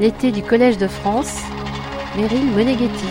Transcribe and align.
L'été 0.00 0.30
du 0.30 0.42
Collège 0.42 0.78
de 0.78 0.86
France, 0.86 1.42
Meryl 2.16 2.44
Moneghetti. 2.52 3.06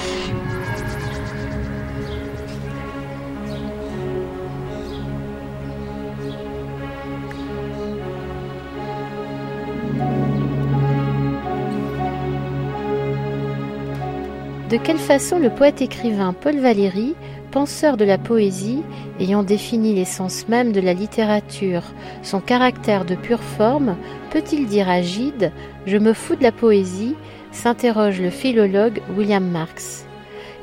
De 14.69 14.77
quelle 14.77 14.97
façon 14.97 15.39
le 15.39 15.49
poète-écrivain 15.49 16.33
Paul 16.33 16.57
Valéry, 16.59 17.15
penseur 17.57 17.97
de 17.97 18.05
la 18.05 18.19
poésie, 18.19 18.83
ayant 19.19 19.41
défini 19.41 19.95
l'essence 19.95 20.47
même 20.47 20.71
de 20.71 20.79
la 20.79 20.93
littérature, 20.93 21.81
son 22.21 22.39
caractère 22.39 23.03
de 23.03 23.15
pure 23.15 23.41
forme, 23.41 23.97
peut-il 24.29 24.67
dire 24.67 24.87
à 24.87 25.01
Gide 25.01 25.51
Je 25.87 25.97
me 25.97 26.13
fous 26.13 26.35
de 26.35 26.43
la 26.43 26.51
poésie 26.51 27.15
s'interroge 27.51 28.21
le 28.21 28.29
philologue 28.29 29.01
William 29.17 29.43
Marx. 29.43 30.05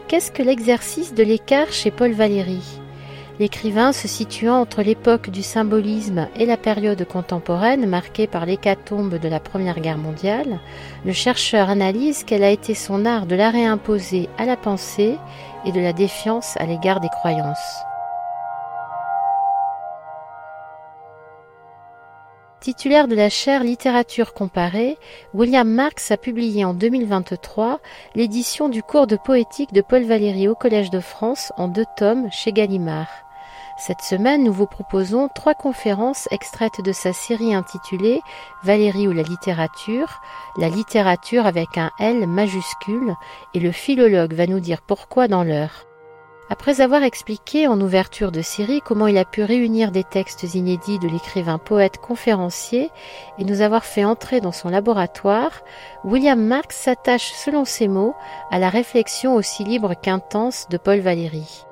Qu'est-ce 0.07 0.30
que 0.30 0.45
l'exercice 0.45 1.15
de 1.15 1.25
l'écart 1.25 1.73
chez 1.73 1.91
Paul 1.91 2.12
Valéry? 2.12 2.84
L'écrivain 3.41 3.93
se 3.93 4.06
situant 4.06 4.61
entre 4.61 4.83
l'époque 4.83 5.29
du 5.29 5.42
symbolisme 5.42 6.29
et 6.37 6.47
la 6.47 6.56
période 6.56 7.05
contemporaine 7.05 7.84
marquée 7.84 8.29
par 8.29 8.47
l'hécatombe 8.47 9.19
de 9.19 9.29
la 9.29 9.41
Première 9.41 9.80
Guerre 9.80 9.98
mondiale, 9.98 10.61
le 11.05 11.12
chercheur 11.12 11.69
analyse 11.69 12.23
quel 12.25 12.45
a 12.45 12.51
été 12.51 12.75
son 12.75 13.05
art 13.05 13.27
de 13.27 13.34
la 13.34 13.51
réimposer 13.51 14.28
à 14.39 14.47
la 14.47 14.56
pensée 14.56 15.16
et 15.65 15.73
de 15.73 15.80
la 15.80 15.92
défiance 15.92 16.56
à 16.59 16.66
l'égard 16.66 17.01
des 17.01 17.09
croyances. 17.09 17.59
Titulaire 22.61 23.09
de 23.09 23.14
la 23.14 23.28
chaire 23.28 23.62
littérature 23.62 24.33
comparée, 24.33 24.97
William 25.34 25.69
Marx 25.69 26.11
a 26.12 26.16
publié 26.16 26.64
en 26.64 26.72
2023 26.72 27.78
l'édition 28.14 28.70
du 28.70 28.83
cours 28.83 29.06
de 29.06 29.16
poétique 29.16 29.75
de 29.75 29.83
Paul 29.83 30.05
Valéry 30.05 30.48
au 30.48 30.55
Collège 30.55 30.89
de 30.89 31.00
France 31.00 31.53
en 31.59 31.69
deux 31.69 31.84
tomes 31.98 32.31
chez 32.33 32.53
Gallimard. 32.53 33.23
Cette 33.77 34.03
semaine, 34.03 34.44
nous 34.44 34.53
vous 34.53 34.67
proposons 34.67 35.28
trois 35.34 35.55
conférences 35.55 36.28
extraites 36.30 36.80
de 36.80 36.92
sa 36.92 37.12
série 37.12 37.55
intitulée 37.55 38.22
Valéry 38.62 39.08
ou 39.08 39.12
la 39.12 39.22
littérature, 39.22 40.20
la 40.56 40.69
littérature 40.69 41.44
avec 41.44 41.77
un 41.77 41.91
L 41.98 42.28
majuscule, 42.28 43.14
et 43.53 43.61
le 43.61 43.72
philologue 43.72 44.33
va 44.33 44.47
nous 44.47 44.61
dire 44.61 44.81
pourquoi 44.81 45.27
dans 45.27 45.42
l'heure. 45.42 45.86
Après 46.50 46.81
avoir 46.81 47.03
expliqué 47.03 47.66
en 47.66 47.81
ouverture 47.81 48.31
de 48.31 48.42
série 48.42 48.81
comment 48.81 49.08
il 49.08 49.19
a 49.19 49.25
pu 49.25 49.42
réunir 49.42 49.91
des 49.91 50.05
textes 50.05 50.55
inédits 50.55 51.00
de 51.00 51.09
l'écrivain 51.09 51.59
poète 51.59 51.98
conférencier 51.98 52.91
et 53.38 53.44
nous 53.44 53.61
avoir 53.61 53.84
fait 53.84 54.05
entrer 54.05 54.41
dans 54.41 54.53
son 54.53 54.69
laboratoire, 54.69 55.62
William 56.05 56.41
Marx 56.41 56.77
s'attache 56.77 57.33
selon 57.33 57.64
ses 57.64 57.88
mots 57.88 58.14
à 58.53 58.61
la 58.61 58.69
réflexion 58.69 59.34
aussi 59.34 59.64
libre 59.64 59.94
qu'intense 59.94 60.69
de 60.69 60.77
Paul 60.77 61.00
Valéry. 61.00 61.64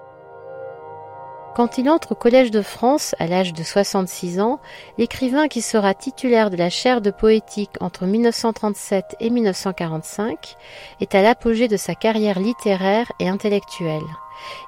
Quand 1.54 1.76
il 1.76 1.90
entre 1.90 2.12
au 2.12 2.14
Collège 2.14 2.50
de 2.50 2.62
France 2.62 3.14
à 3.18 3.26
l'âge 3.26 3.52
de 3.52 3.62
66 3.62 4.40
ans, 4.40 4.58
l'écrivain 4.96 5.48
qui 5.48 5.60
sera 5.60 5.92
titulaire 5.92 6.48
de 6.48 6.56
la 6.56 6.70
chaire 6.70 7.02
de 7.02 7.10
poétique 7.10 7.76
entre 7.80 8.06
1937 8.06 9.16
et 9.20 9.28
1945 9.28 10.56
est 11.00 11.14
à 11.14 11.20
l'apogée 11.20 11.68
de 11.68 11.76
sa 11.76 11.94
carrière 11.94 12.40
littéraire 12.40 13.12
et 13.20 13.28
intellectuelle. 13.28 14.00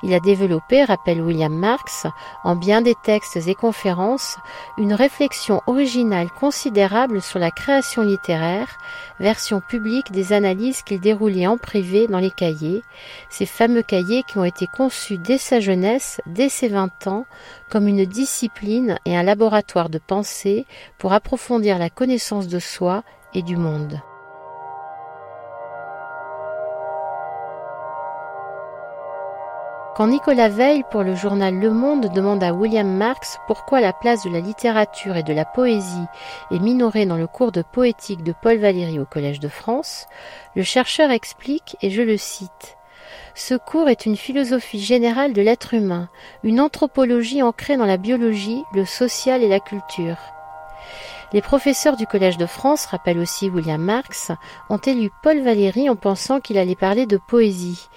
Il 0.03 0.15
a 0.15 0.21
développé, 0.21 0.85
rappelle 0.85 1.21
William 1.21 1.53
Marx, 1.53 2.07
en 2.45 2.57
bien 2.57 2.83
des 2.83 2.95
textes 2.95 3.37
et 3.37 3.55
conférences, 3.55 4.37
une 4.79 4.95
réflexion 4.95 5.63
originale 5.67 6.31
considérable 6.31 7.21
sur 7.23 7.39
la 7.39 7.51
création 7.51 8.03
littéraire, 8.03 8.79
version 9.21 9.61
publique 9.61 10.13
des 10.13 10.33
analyses 10.33 10.83
qu'il 10.83 11.01
déroulait 11.01 11.47
en 11.47 11.57
privé 11.57 12.07
dans 12.07 12.19
les 12.19 12.31
cahiers, 12.31 12.83
ces 13.31 13.47
fameux 13.47 13.83
cahiers 13.83 14.23
qui 14.23 14.39
ont 14.39 14.45
été 14.45 14.67
conçus 14.67 15.19
dès 15.19 15.39
sa 15.39 15.61
jeunesse, 15.61 16.21
dès 16.27 16.49
ses 16.49 16.69
vingt 16.69 17.07
ans, 17.07 17.25
comme 17.71 17.89
une 17.89 18.05
discipline 18.05 18.99
et 19.05 19.17
un 19.17 19.23
laboratoire 19.23 19.89
de 19.89 19.99
pensée 19.99 20.67
pour 20.99 21.13
approfondir 21.13 21.79
la 21.79 21.91
connaissance 21.91 22.49
de 22.49 22.59
soi 22.59 23.03
et 23.35 23.43
du 23.43 23.57
monde. 23.57 24.01
Quand 29.95 30.09
Nicolas 30.09 30.49
Veil 30.49 30.83
pour 30.91 31.05
le 31.05 31.15
journal 31.15 31.55
Le 31.55 31.71
Monde 31.71 32.13
demande 32.13 32.43
à 32.43 32.53
William 32.53 32.97
Marx 32.97 33.39
pourquoi 33.47 33.81
la 33.81 33.93
place 33.93 34.25
de 34.25 34.31
la 34.31 34.41
littérature 34.41 35.17
et 35.17 35.23
de 35.23 35.33
la 35.33 35.45
poésie 35.45 36.07
est 36.51 36.59
minorée 36.59 37.07
dans 37.07 37.17
le 37.17 37.29
cours 37.29 37.53
de 37.53 37.63
poétique 37.63 38.25
de 38.25 38.35
Paul 38.43 38.57
Valéry 38.59 38.99
au 38.99 39.05
Collège 39.05 39.39
de 39.39 39.47
France, 39.47 40.09
le 40.57 40.65
chercheur 40.65 41.13
explique, 41.13 41.77
et 41.81 41.91
je 41.91 42.03
le 42.03 42.17
cite, 42.17 42.77
ce 43.37 43.55
cours 43.55 43.89
est 43.89 44.05
une 44.05 44.17
philosophie 44.17 44.83
générale 44.83 45.33
de 45.33 45.43
l'être 45.43 45.75
humain, 45.75 46.09
une 46.43 46.61
anthropologie 46.61 47.45
ancrée 47.45 47.77
dans 47.77 47.87
la 47.87 47.97
biologie, 47.97 48.65
le 48.75 48.85
social 48.85 49.45
et 49.45 49.49
la 49.49 49.61
culture. 49.61 50.34
Les 51.35 51.43
professeurs 51.43 51.97
du 51.97 52.07
Collège 52.07 52.39
de 52.39 52.47
France, 52.47 52.87
rappelle 52.87 53.19
aussi 53.19 53.51
William 53.51 53.83
Marx, 53.83 54.31
ont 54.71 54.79
élu 54.79 55.11
Paul 55.25 55.43
Valéry 55.43 55.91
en 55.91 55.97
pensant 55.97 56.41
qu'il 56.41 56.59
allait 56.59 56.77
parler 56.77 57.07
de 57.07 57.17
poésie. 57.17 57.89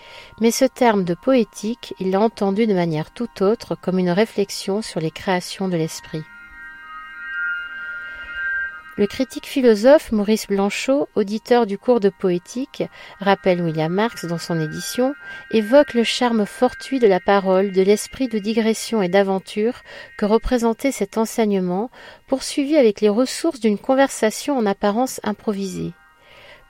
Mais 0.42 0.50
ce 0.50 0.66
terme 0.66 1.03
de 1.03 1.14
poétique, 1.14 1.94
il 2.00 2.09
l'a 2.09 2.20
entendu 2.20 2.66
de 2.66 2.74
manière 2.74 3.12
tout 3.12 3.44
autre, 3.44 3.78
comme 3.80 4.00
une 4.00 4.09
réflexion 4.09 4.81
sur 4.81 5.00
les 5.00 5.12
créations 5.12 5.68
de 5.68 5.78
l'esprit. 5.78 6.24
Le 8.97 9.06
critique 9.06 9.46
philosophe 9.46 10.12
Maurice 10.12 10.47
Blanchot, 10.47 11.08
auditeur 11.13 11.68
du 11.68 11.78
cours 11.78 12.00
de 12.00 12.09
poétique, 12.09 12.81
rappelle 13.19 13.62
William 13.62 13.94
Marx 13.94 14.25
dans 14.25 14.40
son 14.40 14.59
édition, 14.59 15.13
évoque 15.52 15.94
le 15.94 16.03
charme 16.03 16.47
fortuit 16.47 16.97
de 16.97 17.06
la 17.06 17.19
parole, 17.19 17.72
de 17.72 17.84
l'esprit 17.84 18.28
de 18.28 18.40
digression 18.40 19.03
et 19.03 19.07
d'aventure 19.07 19.84
que 20.18 20.25
représentait 20.25 20.91
cet 20.91 21.19
enseignement, 21.19 21.91
poursuivi 22.25 22.75
avec 22.75 23.00
les 23.00 23.09
ressources 23.09 23.59
d'une 23.59 23.78
conversation 23.78 24.57
en 24.57 24.66
apparence 24.66 25.22
improvisée. 25.22 25.94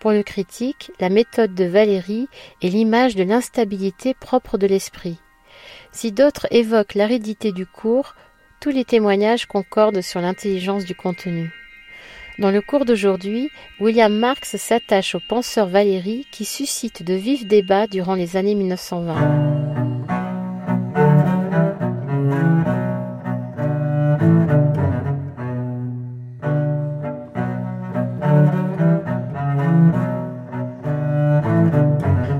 Pour 0.02 0.12
le 0.12 0.22
critique, 0.22 0.92
la 1.00 1.08
méthode 1.08 1.56
de 1.56 1.64
Valérie 1.64 2.28
est 2.62 2.68
l'image 2.68 3.16
de 3.16 3.24
l'instabilité 3.24 4.14
propre 4.14 4.58
de 4.58 4.68
l'esprit. 4.68 5.18
Si 5.94 6.12
d'autres 6.12 6.48
évoquent 6.52 6.96
l'aridité 6.96 7.54
du 7.54 7.66
cours, 7.66 8.16
tous 8.60 8.70
les 8.72 8.84
témoignages 8.84 9.46
concordent 9.46 10.02
sur 10.02 10.20
l'intelligence 10.20 10.84
du 10.84 10.94
contenu. 10.94 11.67
Dans 12.40 12.52
le 12.52 12.62
cours 12.62 12.86
d'aujourd'hui, 12.86 13.50
William 13.80 14.14
Marx 14.14 14.58
s'attache 14.58 15.16
au 15.16 15.20
penseur 15.20 15.68
Valéry 15.68 16.28
qui 16.30 16.46
suscite 16.46 17.02
de 17.02 17.16
vifs 17.16 17.48
débats 17.48 17.88
durant 17.88 18.14
les 18.14 18.38
années 18.38 18.54
1920. 18.54 19.16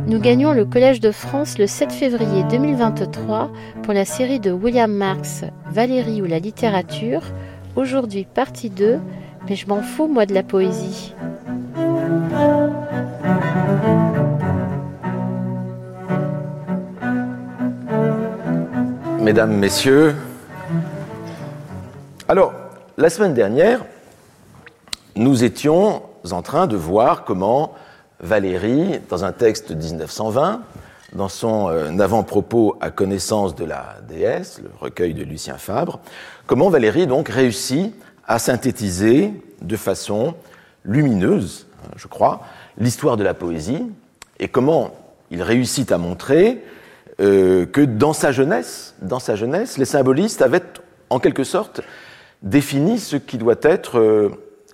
Nous 0.06 0.20
gagnons 0.20 0.54
le 0.54 0.66
Collège 0.66 1.00
de 1.00 1.10
France 1.10 1.58
le 1.58 1.66
7 1.66 1.92
février 1.92 2.44
2023 2.52 3.52
pour 3.82 3.94
la 3.94 4.06
série 4.06 4.40
de 4.40 4.52
William 4.52 4.94
Marx, 4.94 5.44
Valéry 5.72 6.22
ou 6.22 6.26
la 6.26 6.38
littérature. 6.38 7.24
Aujourd'hui, 7.76 8.28
partie 8.32 8.70
2, 8.70 9.00
mais 9.48 9.56
je 9.56 9.68
m'en 9.68 9.82
fous, 9.82 10.08
moi, 10.08 10.26
de 10.26 10.34
la 10.34 10.44
poésie. 10.44 11.14
Mesdames, 19.22 19.54
Messieurs, 19.58 20.16
alors, 22.30 22.54
la 22.98 23.10
semaine 23.10 23.34
dernière, 23.34 23.86
nous 25.16 25.44
étions 25.46 26.02
en 26.32 26.42
train 26.42 26.68
de 26.68 26.76
voir 26.76 27.24
comment 27.24 27.74
Valérie, 28.20 29.00
dans 29.10 29.24
un 29.24 29.32
texte 29.32 29.72
de 29.72 29.82
1920, 29.82 30.62
dans 31.14 31.30
son 31.30 31.70
euh, 31.70 31.98
avant-propos 32.00 32.76
à 32.82 32.90
connaissance 32.90 33.56
de 33.56 33.64
la 33.64 33.98
déesse, 34.10 34.60
le 34.62 34.70
recueil 34.80 35.14
de 35.14 35.24
Lucien 35.24 35.58
Fabre, 35.58 36.00
comment 36.48 36.70
Valérie 36.70 37.08
donc 37.08 37.30
réussit 37.30 37.96
à 38.28 38.40
synthétiser 38.40 39.32
de 39.62 39.76
façon 39.78 40.36
lumineuse, 40.86 41.68
je 41.96 42.08
crois, 42.08 42.42
l'histoire 42.78 43.18
de 43.18 43.24
la 43.24 43.34
poésie 43.34 43.84
et 44.40 44.48
comment 44.48 44.96
il 45.32 45.42
réussit 45.42 45.92
à 45.92 45.98
montrer 45.98 46.64
euh, 47.20 47.66
que 47.66 47.82
dans 47.82 48.14
sa 48.14 48.32
jeunesse, 48.32 48.96
dans 49.02 49.20
sa 49.20 49.36
jeunesse, 49.36 49.78
les 49.78 49.86
symbolistes 49.86 50.42
avaient 50.42 50.64
en 51.10 51.20
quelque 51.20 51.44
sorte 51.44 51.82
défini 52.44 53.00
ce 53.00 53.16
qui 53.16 53.38
doit 53.38 53.56
être 53.64 53.98
euh, 53.98 54.30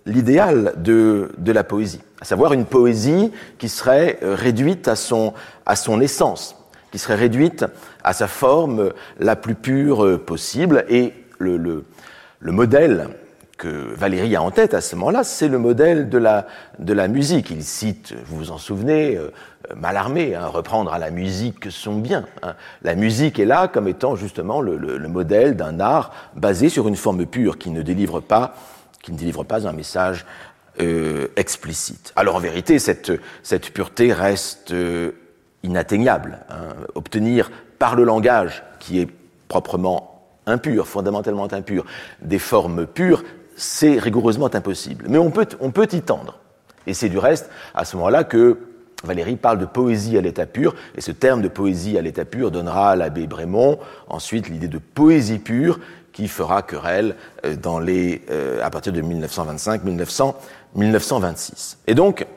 l'idéal 0.06 0.74
de, 0.78 1.32
de, 1.38 1.52
la 1.52 1.64
poésie, 1.64 2.02
à 2.20 2.26
savoir 2.26 2.52
une 2.54 2.66
poésie 2.66 3.32
qui 3.58 3.70
serait 3.70 4.20
euh, 4.22 4.36
réduite 4.36 4.88
à 4.88 4.98
son, 4.98 5.34
à 5.66 5.78
son 5.78 6.02
essence, 6.02 6.58
qui 6.92 7.00
serait 7.00 7.16
réduite 7.16 7.66
à 8.04 8.12
sa 8.12 8.28
forme 8.28 8.92
la 9.20 9.38
plus 9.38 9.56
pure 9.56 10.20
possible, 10.26 10.84
et 10.90 11.14
le, 11.40 11.56
le, 11.56 11.86
le 12.42 12.52
modèle 12.52 13.10
que 13.58 13.68
Valéry 13.68 14.36
a 14.36 14.42
en 14.42 14.52
tête 14.52 14.74
à 14.74 14.82
ce 14.82 14.96
moment-là, 14.96 15.24
c'est 15.24 15.48
le 15.48 15.58
modèle 15.58 16.10
de 16.10 16.18
la, 16.18 16.48
de 16.80 16.94
la 16.94 17.08
musique. 17.08 17.50
Il 17.50 17.64
cite, 17.64 18.14
vous 18.26 18.38
vous 18.38 18.52
en 18.52 18.58
souvenez, 18.58 19.16
euh, 19.16 19.30
Malarmé, 19.76 20.36
hein, 20.36 20.48
reprendre 20.48 20.94
à 20.94 21.00
la 21.00 21.12
musique 21.12 21.72
son 21.72 21.96
bien. 21.96 22.26
Hein. 22.42 22.56
La 22.82 22.96
musique 22.96 23.40
est 23.40 23.46
là 23.46 23.68
comme 23.68 23.88
étant 23.88 24.16
justement 24.16 24.62
le, 24.62 24.76
le, 24.78 25.08
modèle 25.08 25.56
d'un 25.56 25.80
art 25.80 26.14
basé 26.36 26.70
sur 26.70 26.88
une 26.88 26.96
forme 26.96 27.26
pure 27.26 27.58
qui 27.58 27.70
ne 27.70 27.82
délivre 27.82 28.20
pas, 28.20 28.56
qui 29.02 29.12
ne 29.12 29.18
délivre 29.18 29.44
pas 29.44 29.68
un 29.68 29.72
message 29.72 30.26
euh, 30.82 31.28
explicite. 31.36 32.12
Alors 32.16 32.36
en 32.36 32.40
vérité, 32.40 32.80
cette, 32.80 33.12
cette 33.44 33.72
pureté 33.72 34.12
reste 34.12 34.72
euh, 34.72 35.12
inatteignable. 35.64 36.40
Hein. 36.50 36.76
Obtenir 36.96 37.52
par 37.80 37.96
le 37.96 38.04
langage, 38.04 38.64
qui 38.80 39.00
est 39.00 39.08
proprement 39.48 40.14
impur, 40.46 40.88
fondamentalement 40.88 41.52
impur, 41.54 41.86
des 42.22 42.40
formes 42.40 42.86
pures, 42.86 43.24
c'est 43.56 44.00
rigoureusement 44.00 44.54
impossible. 44.54 45.06
Mais 45.10 45.18
on 45.18 45.32
peut, 45.32 45.48
on 45.60 45.72
peut 45.72 45.88
y 45.92 46.02
tendre. 46.02 46.40
Et 46.88 46.94
c'est 46.94 47.10
du 47.10 47.18
reste 47.18 47.50
à 47.74 47.86
ce 47.86 47.96
moment-là 47.98 48.24
que 48.24 48.60
Valérie 49.04 49.36
parle 49.36 49.60
de 49.60 49.66
poésie 49.66 50.18
à 50.18 50.22
l'état 50.22 50.46
pur, 50.46 50.76
et 50.96 51.02
ce 51.02 51.12
terme 51.12 51.42
de 51.42 51.50
poésie 51.50 51.98
à 51.98 52.02
l'état 52.02 52.26
pur 52.26 52.52
donnera 52.52 52.92
à 52.92 52.96
l'abbé 52.96 53.28
Brémond 53.28 53.80
ensuite 54.08 54.48
l'idée 54.48 54.70
de 54.70 54.78
poésie 54.78 55.40
pure 55.40 55.80
qui 56.14 56.30
fera 56.30 56.62
querelle 56.62 57.16
euh, 57.46 57.56
dans 57.56 57.80
les, 57.80 58.22
euh, 58.30 58.64
à 58.64 58.70
partir 58.70 58.94
de 58.94 59.02
1925-1926. 59.02 61.78
Et 61.88 61.96
donc, 61.96 62.28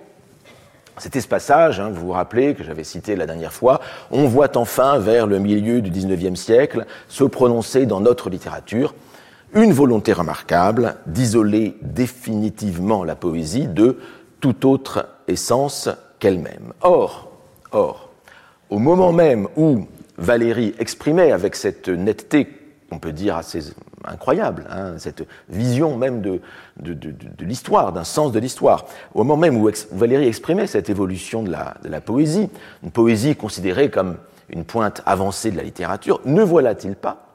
cet 0.98 1.14
espaçage, 1.14 1.78
hein, 1.78 1.90
vous 1.90 2.06
vous 2.06 2.12
rappelez 2.12 2.54
que 2.54 2.64
j'avais 2.64 2.82
cité 2.82 3.16
la 3.16 3.26
dernière 3.26 3.52
fois, 3.52 3.82
on 4.10 4.26
voit 4.26 4.56
enfin 4.56 4.98
vers 4.98 5.26
le 5.26 5.38
milieu 5.38 5.82
du 5.82 5.90
XIXe 5.90 6.40
siècle 6.40 6.86
se 7.08 7.24
prononcer 7.24 7.84
dans 7.84 8.00
notre 8.00 8.30
littérature 8.30 8.94
une 9.54 9.72
volonté 9.72 10.12
remarquable 10.12 10.96
d'isoler 11.06 11.76
définitivement 11.82 13.04
la 13.04 13.16
poésie 13.16 13.66
de 13.66 13.98
toute 14.40 14.64
autre 14.64 15.08
essence 15.28 15.88
qu'elle-même. 16.18 16.72
Or, 16.82 17.30
or, 17.72 18.10
au 18.70 18.78
moment 18.78 19.12
même 19.12 19.48
où 19.56 19.86
Valérie 20.18 20.74
exprimait 20.78 21.32
avec 21.32 21.56
cette 21.56 21.88
netteté, 21.88 22.48
on 22.90 22.98
peut 22.98 23.12
dire 23.12 23.36
assez 23.36 23.60
incroyable, 24.04 24.66
hein, 24.70 24.94
cette 24.98 25.26
vision 25.48 25.96
même 25.96 26.20
de, 26.20 26.40
l'histoire, 27.40 27.92
d'un 27.92 28.04
sens 28.04 28.32
de 28.32 28.38
l'histoire. 28.38 28.86
Au 29.14 29.24
moment 29.24 29.36
même 29.36 29.56
où 29.56 29.70
Valérie 29.92 30.28
exprimait 30.28 30.66
cette 30.66 30.90
évolution 30.90 31.42
de 31.42 31.50
la 31.50 32.00
poésie, 32.00 32.48
une 32.82 32.90
poésie 32.90 33.36
considérée 33.36 33.90
comme 33.90 34.16
une 34.48 34.64
pointe 34.64 35.02
avancée 35.06 35.50
de 35.50 35.56
la 35.56 35.64
littérature, 35.64 36.20
ne 36.24 36.42
voilà-t-il 36.42 36.94
pas 36.94 37.25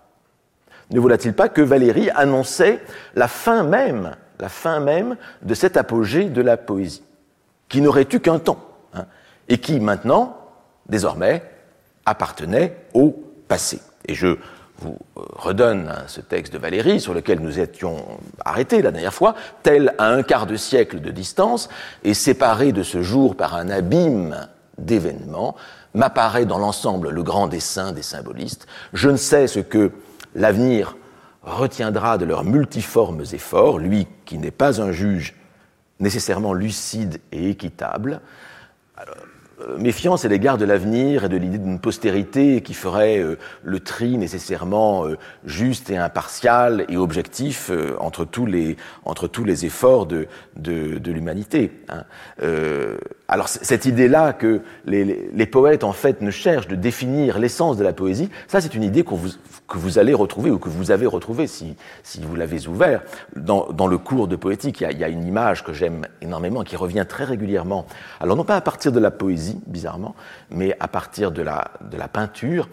ne 0.92 1.00
voilà-t-il 1.00 1.34
pas 1.34 1.50
que 1.50 1.62
Valérie 1.62 2.10
annonçait 2.12 2.82
la 3.16 3.28
fin 3.28 3.64
même, 3.64 4.16
la 4.40 4.50
fin 4.50 4.80
même 4.80 5.16
de 5.42 5.54
cet 5.54 5.78
apogée 5.78 6.26
de 6.26 6.42
la 6.42 6.58
poésie, 6.58 7.04
qui 7.70 7.82
n'aurait 7.82 8.08
eu 8.12 8.20
qu'un 8.20 8.40
temps, 8.40 8.60
hein, 8.94 9.06
et 9.48 9.58
qui 9.58 9.80
maintenant, 9.80 10.38
désormais, 10.90 11.44
appartenait 12.06 12.76
au 12.94 13.12
passé. 13.48 13.80
Et 14.06 14.16
je 14.16 14.38
vous 14.80 14.98
euh, 15.18 15.22
redonne 15.36 15.88
hein, 15.90 16.04
ce 16.08 16.22
texte 16.22 16.54
de 16.54 16.58
Valérie 16.58 17.00
sur 17.00 17.14
lequel 17.14 17.40
nous 17.40 17.60
étions 17.60 18.04
arrêtés 18.44 18.82
la 18.82 18.92
dernière 18.92 19.14
fois, 19.14 19.36
tel 19.64 19.94
à 19.98 20.08
un 20.08 20.24
quart 20.24 20.48
de 20.48 20.56
siècle 20.56 21.00
de 21.00 21.12
distance 21.12 21.70
et 22.04 22.14
séparé 22.14 22.72
de 22.72 22.84
ce 22.84 23.02
jour 23.02 23.36
par 23.36 23.56
un 23.56 23.70
abîme 23.70 24.48
d'événements, 24.78 25.56
m'apparaît 25.94 26.46
dans 26.46 26.58
l'ensemble 26.58 27.10
le 27.10 27.24
grand 27.24 27.48
dessein 27.48 27.92
des 27.92 28.02
symbolistes. 28.02 28.66
Je 28.94 29.10
ne 29.10 29.18
sais 29.18 29.48
ce 29.48 29.60
que 29.60 29.92
l'avenir 30.36 30.98
retiendra 31.44 32.18
de 32.18 32.26
leurs 32.26 32.44
multiformes 32.44 33.24
efforts, 33.34 33.80
lui 33.80 34.08
qui 34.26 34.38
n'est 34.38 34.52
pas 34.52 34.82
un 34.82 34.92
juge 34.92 35.36
nécessairement 36.00 36.54
lucide 36.54 37.20
et 37.32 37.50
équitable. 37.50 38.22
Euh, 39.62 39.78
méfiance 39.78 40.26
à 40.26 40.28
l'égard 40.28 40.58
de 40.58 40.66
l'avenir 40.66 41.26
et 41.26 41.30
de 41.30 41.38
l'idée 41.38 41.58
d'une 41.58 41.80
postérité 41.80 42.62
qui 42.62 42.74
ferait 42.74 43.20
euh, 43.20 43.38
le 43.64 43.80
tri 43.80 44.18
nécessairement 44.18 45.06
euh, 45.06 45.18
juste 45.46 45.90
et 45.90 45.98
impartial 45.98 46.86
et 46.90 46.98
objectif 46.98 47.72
entre, 48.00 48.26
tous 48.26 48.46
les, 48.46 48.76
efforts 49.66 50.06
de 50.06 50.28
l'humanité. 51.12 51.72
Hein. 51.90 52.04
Alors 53.32 53.48
cette 53.48 53.86
idée-là 53.86 54.34
que 54.34 54.62
les, 54.86 55.46
poètes 55.46 55.86
en 55.86 55.94
fait 55.94 56.22
ne 56.22 56.32
cherchent 56.32 56.68
de 56.68 56.76
définir 56.76 57.40
l'essence 57.40 57.78
de 57.78 57.84
la 57.84 57.94
poésie, 57.94 58.30
ça 58.48 58.60
c'est 58.60 58.76
une 58.76 58.84
idée 58.84 59.04
vous, 59.08 59.30
que 59.70 59.78
vous 59.78 60.00
allez 60.00 60.14
retrouver 60.14 60.52
ou 60.52 60.60
que 60.60 60.68
vous 60.68 60.92
avez 60.92 61.06
retrouvée 61.06 61.48
si, 61.48 61.78
si 62.04 62.22
vous 62.22 62.36
l'avez 62.36 62.68
ouvert 62.68 63.02
dans, 63.38 63.70
dans, 63.72 63.88
le 63.88 63.98
cours 63.98 64.28
de 64.28 64.36
poétique. 64.36 64.82
Il 64.82 65.00
y 65.00 65.04
a, 65.04 65.08
il 65.08 65.14
une 65.14 65.26
image 65.26 65.64
que 65.64 65.72
j'aime 65.72 66.06
énormément 66.22 66.64
qui 66.64 66.76
revient 66.76 67.06
très 67.08 67.24
régulièrement. 67.24 67.86
Alors 68.20 68.36
non 68.36 68.44
pas 68.44 68.58
à 68.58 68.62
partir 68.62 68.92
de 68.92 69.00
la 69.00 69.12
poésie, 69.12 69.60
bizarrement, 69.66 70.14
mais 70.50 70.76
à 70.82 70.90
partir 70.90 71.32
de 71.32 71.42
la, 71.42 71.72
de 71.90 71.96
la 71.96 72.10
peinture, 72.10 72.68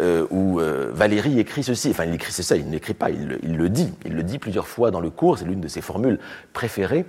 euh, 0.00 0.26
où 0.30 0.58
euh, 0.58 0.90
Valérie 0.90 1.38
écrit 1.38 1.62
ceci, 1.62 1.90
enfin 1.90 2.06
il 2.06 2.14
écrit 2.14 2.32
ça, 2.32 2.56
il 2.56 2.70
n'écrit 2.70 2.94
pas, 2.94 3.10
il, 3.10 3.56
le 3.56 3.68
dit, 3.68 3.92
il 4.06 4.14
le 4.14 4.22
dit 4.22 4.38
plusieurs 4.38 4.68
fois 4.68 4.90
dans 4.90 5.00
le 5.00 5.10
cours, 5.10 5.36
c'est 5.36 5.44
l'une 5.44 5.60
de 5.60 5.68
ses 5.68 5.82
formules 5.82 6.18
préférées. 6.54 7.04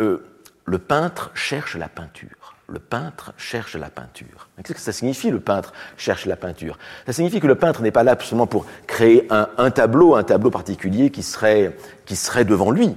Euh, 0.00 0.24
le 0.64 0.78
peintre 0.78 1.30
cherche 1.34 1.76
la 1.76 1.88
peinture. 1.88 2.54
Le 2.66 2.78
peintre 2.78 3.34
cherche 3.36 3.76
la 3.76 3.90
peinture. 3.90 4.48
Qu'est-ce 4.56 4.72
que 4.72 4.80
ça 4.80 4.92
signifie, 4.92 5.30
le 5.30 5.40
peintre 5.40 5.74
cherche 5.98 6.24
la 6.24 6.36
peinture? 6.36 6.78
Ça 7.04 7.12
signifie 7.12 7.40
que 7.40 7.46
le 7.46 7.56
peintre 7.56 7.82
n'est 7.82 7.90
pas 7.90 8.04
là 8.04 8.16
seulement 8.20 8.46
pour 8.46 8.64
créer 8.86 9.28
un, 9.30 9.70
tableau, 9.70 10.14
un 10.14 10.22
tableau 10.22 10.50
particulier 10.50 11.10
qui 11.10 11.22
serait, 11.22 11.76
qui 12.06 12.16
serait 12.16 12.46
devant 12.46 12.70
lui, 12.70 12.96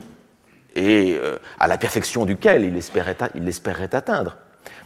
et 0.75 1.19
à 1.59 1.67
la 1.67 1.77
perfection 1.77 2.23
duquel 2.23 2.63
il 2.63 2.77
espérait, 2.77 3.17
il 3.35 3.45
espérait 3.49 3.93
atteindre. 3.93 4.37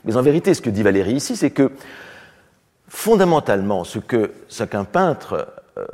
Mais 0.03 0.17
en 0.17 0.21
vérité, 0.21 0.53
ce 0.53 0.61
que 0.61 0.69
dit 0.69 0.83
Valérie 0.83 1.13
ici, 1.13 1.35
c'est 1.35 1.51
que 1.51 1.71
fondamentalement, 2.87 3.83
ce 3.83 3.99
que 3.99 4.33
ce 4.47 4.63
qu'un 4.63 4.83
peintre 4.83 5.47
euh, 5.77 5.85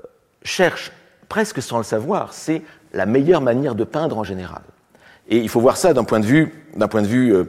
cherche 0.44 0.92
presque 1.30 1.62
sans 1.62 1.78
le 1.78 1.84
savoir, 1.84 2.34
c'est 2.34 2.64
la 2.94 3.06
meilleure 3.06 3.42
manière 3.42 3.76
de 3.76 3.84
peindre 3.84 4.18
en 4.18 4.24
général. 4.24 4.62
Et 5.30 5.38
il 5.38 5.50
faut 5.50 5.60
voir 5.60 5.78
ça 5.78 5.94
d'un 5.94 6.04
point 6.04 6.20
de 6.20 6.26
vue, 6.26 6.54
d'un 6.76 6.88
point 6.88 7.02
de 7.02 7.08
vue 7.08 7.34
euh, 7.34 7.46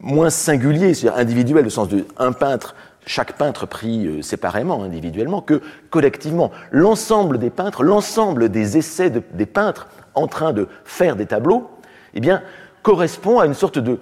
moins 0.00 0.30
singulier, 0.30 0.94
c'est-à-dire 0.94 1.18
individuel, 1.18 1.66
au 1.66 1.70
sens 1.70 1.88
de 1.88 2.04
un 2.18 2.32
peintre, 2.32 2.74
chaque 3.06 3.34
peintre 3.34 3.66
pris 3.66 4.06
euh, 4.06 4.22
séparément, 4.22 4.82
individuellement, 4.82 5.40
que 5.40 5.60
collectivement. 5.90 6.50
L'ensemble 6.70 7.38
des 7.38 7.50
peintres, 7.50 7.82
l'ensemble 7.82 8.48
des 8.48 8.78
essais 8.78 9.10
des 9.10 9.46
peintres 9.46 9.88
en 10.14 10.26
train 10.26 10.52
de 10.52 10.68
faire 10.84 11.16
des 11.16 11.26
tableaux, 11.26 11.70
eh 12.14 12.20
bien, 12.20 12.42
correspond 12.82 13.38
à 13.38 13.46
une 13.46 13.54
sorte 13.54 13.78
de, 13.78 13.98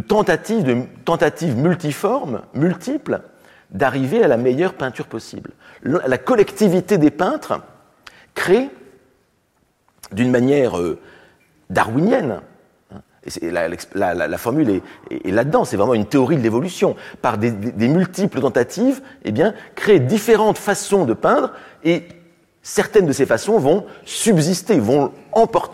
tentative, 0.00 0.64
de 0.64 0.82
tentative 1.04 1.56
multiforme, 1.56 2.42
multiple, 2.54 3.20
d'arriver 3.70 4.22
à 4.22 4.28
la 4.28 4.36
meilleure 4.36 4.74
peinture 4.74 5.06
possible. 5.06 5.50
La 5.82 6.18
collectivité 6.18 6.96
des 6.96 7.10
peintres 7.10 7.60
crée, 8.34 8.70
d'une 10.12 10.30
manière 10.30 10.78
euh, 10.78 10.98
darwinienne, 11.68 12.40
la, 13.50 14.38
formule 14.38 14.80
est, 15.10 15.30
là-dedans, 15.30 15.64
c'est 15.64 15.76
vraiment 15.76 15.94
une 15.94 16.06
théorie 16.06 16.36
de 16.36 16.42
l'évolution. 16.42 16.96
Par 17.22 17.38
des, 17.38 17.52
multiples 17.88 18.40
tentatives, 18.40 19.00
eh 19.24 19.32
bien, 19.32 19.54
crée 19.74 20.00
différentes 20.00 20.58
façons 20.58 21.04
de 21.04 21.14
peindre 21.14 21.52
et 21.84 22.04
certaines 22.62 23.06
de 23.06 23.12
ces 23.12 23.26
façons 23.26 23.58
vont 23.58 23.86
subsister, 24.04 24.78
vont 24.78 25.12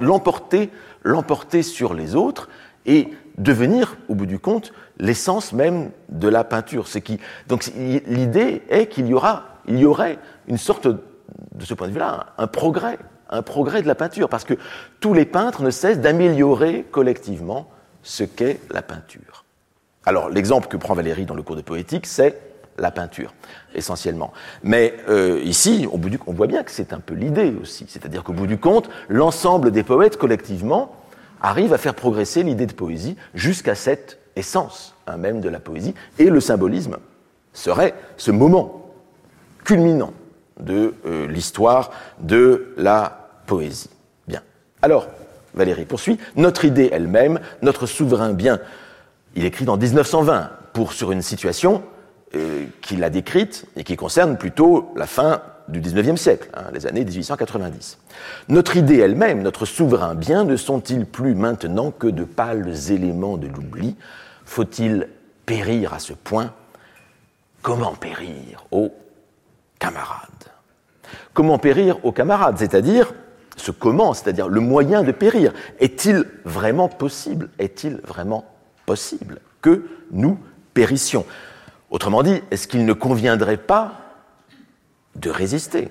l'emporter 0.00 0.70
l'emporter 1.04 1.62
sur 1.62 1.94
les 1.94 2.16
autres 2.16 2.49
et 2.87 3.08
devenir, 3.38 3.96
au 4.08 4.14
bout 4.14 4.26
du 4.26 4.38
compte, 4.38 4.73
l'essence 4.99 5.52
même 5.52 5.90
de 6.08 6.28
la 6.28 6.44
peinture. 6.44 6.87
Qui, 6.88 7.20
donc 7.46 7.70
l'idée 7.76 8.62
est 8.68 8.87
qu'il 8.87 9.06
y 9.06 9.14
aura, 9.14 9.61
il 9.68 9.78
y 9.78 9.84
aurait 9.84 10.18
une 10.49 10.58
sorte, 10.58 10.88
de 10.88 11.64
ce 11.64 11.75
point 11.75 11.88
de 11.88 11.92
vue-là, 11.92 12.26
un, 12.38 12.46
progrès, 12.46 12.99
un 13.31 13.43
progrès 13.43 13.83
de 13.83 13.87
la 13.87 13.95
peinture, 13.95 14.28
parce 14.28 14.45
que 14.45 14.54
tous 15.00 15.14
les 15.14 15.25
peintres 15.25 15.62
ne 15.62 15.71
cessent 15.71 16.00
d'améliorer 16.00 16.85
collectivement 16.90 17.69
ce 18.02 18.25
qu'est 18.25 18.61
la 18.71 18.83
peinture. 18.83 19.45
Alors 20.07 20.28
l'exemple 20.28 20.69
que 20.69 20.76
prend 20.76 20.95
Valérie 20.95 21.25
dans 21.25 21.35
le 21.35 21.43
cours 21.43 21.57
de 21.57 21.62
poétique, 21.62 22.07
c'est 22.07 22.38
la 22.78 22.90
peinture, 22.90 23.33
essentiellement. 23.75 24.33
Mais 24.62 24.95
euh, 25.09 25.40
ici, 25.45 25.87
on 25.90 26.33
voit 26.33 26.47
bien 26.47 26.62
que 26.62 26.71
c'est 26.71 26.93
un 26.93 26.99
peu 26.99 27.14
l'idée 27.14 27.54
aussi. 27.61 27.87
C'est-à-dire 27.88 28.25
qu'au 28.25 28.33
bout 28.33 28.47
du 28.47 28.59
compte, 28.59 28.90
l'ensemble 29.09 29.71
des 29.71 29.85
poètes, 29.85 30.16
collectivement, 30.16 30.97
arrive 31.40 31.73
à 31.73 31.78
faire 31.78 31.95
progresser 31.95 32.43
l'idée 32.43 32.66
de 32.66 32.73
poésie 32.73 33.16
jusqu'à 33.35 33.75
cette 33.75 34.19
essence 34.37 34.95
hein, 35.07 35.16
même 35.16 35.40
de 35.40 35.49
la 35.49 35.61
poésie. 35.61 35.95
Et 36.19 36.31
le 36.31 36.40
symbolisme 36.40 36.97
serait 37.52 37.95
ce 38.16 38.31
moment 38.31 38.90
culminant 39.64 40.12
de 40.61 40.94
euh, 41.06 41.26
l'histoire 41.26 41.90
de 42.20 42.75
la 42.76 43.28
poésie. 43.46 43.90
Bien. 44.26 44.42
Alors, 44.82 45.08
Valérie 45.54 45.84
poursuit, 45.84 46.18
notre 46.37 46.64
idée 46.64 46.90
elle-même, 46.92 47.40
notre 47.62 47.87
souverain 47.87 48.32
bien, 48.32 48.58
il 49.37 49.44
écrit 49.44 49.64
dans 49.64 49.76
1920 49.76 50.50
pour 50.73 50.92
sur 50.92 51.12
une 51.12 51.23
situation 51.23 51.82
euh, 52.34 52.66
qu'il 52.82 53.04
a 53.04 53.11
décrite 53.11 53.66
et 53.76 53.84
qui 53.84 53.96
concerne 53.96 54.37
plutôt 54.37 54.92
la 54.96 55.06
fin 55.06 55.42
du 55.68 55.80
XIXe 55.80 56.20
siècle, 56.20 56.49
hein, 56.54 56.64
les 56.73 56.87
années 56.87 57.04
1890. 57.04 57.99
Notre 58.49 58.76
idée 58.76 58.99
elle-même, 58.99 59.42
notre 59.42 59.66
souverain 59.66 60.14
bien, 60.14 60.44
ne 60.44 60.56
sont-ils 60.56 61.06
plus 61.06 61.34
maintenant 61.34 61.90
que 61.90 62.06
de 62.06 62.25
pâles 62.25 62.90
éléments 62.90 63.37
de 63.37 63.46
l'oubli? 63.46 63.96
Faut-il 64.44 65.08
périr 65.46 65.94
à 65.94 65.99
ce 65.99 66.12
point? 66.12 66.52
Comment 67.62 67.94
périr 67.94 68.66
aux 68.70 68.92
camarades? 69.78 70.34
Comment 71.33 71.59
périr 71.59 72.04
aux 72.04 72.12
camarades 72.12 72.59
C'est-à-dire, 72.59 73.12
ce 73.56 73.71
comment, 73.71 74.14
c'est-à-dire 74.14 74.49
le 74.49 74.61
moyen 74.61 75.02
de 75.02 75.12
périr, 75.12 75.52
est-il 75.80 76.25
vraiment 76.44 76.88
possible 76.88 77.50
Est-il 77.59 78.00
vraiment 78.06 78.44
possible 78.87 79.40
que 79.62 79.87
nous 80.11 80.38
périssions? 80.75 81.25
Autrement 81.90 82.23
dit, 82.23 82.42
est-ce 82.50 82.66
qu'il 82.66 82.85
ne 82.85 82.92
conviendrait 82.92 83.56
pas 83.56 84.00
de 85.14 85.30
résister? 85.30 85.90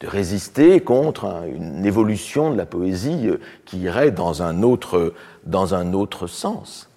De 0.00 0.06
résister 0.06 0.80
contre 0.80 1.44
une 1.46 1.84
évolution 1.84 2.50
de 2.50 2.56
la 2.56 2.66
poésie 2.66 3.28
euh, 3.28 3.40
qui 3.64 3.78
irait 3.78 4.10
dans 4.10 4.42
un 4.42 4.62
autre, 4.62 5.14
dans 5.44 5.74
un 5.74 5.92
autre 5.92 6.26
sens? 6.26 6.88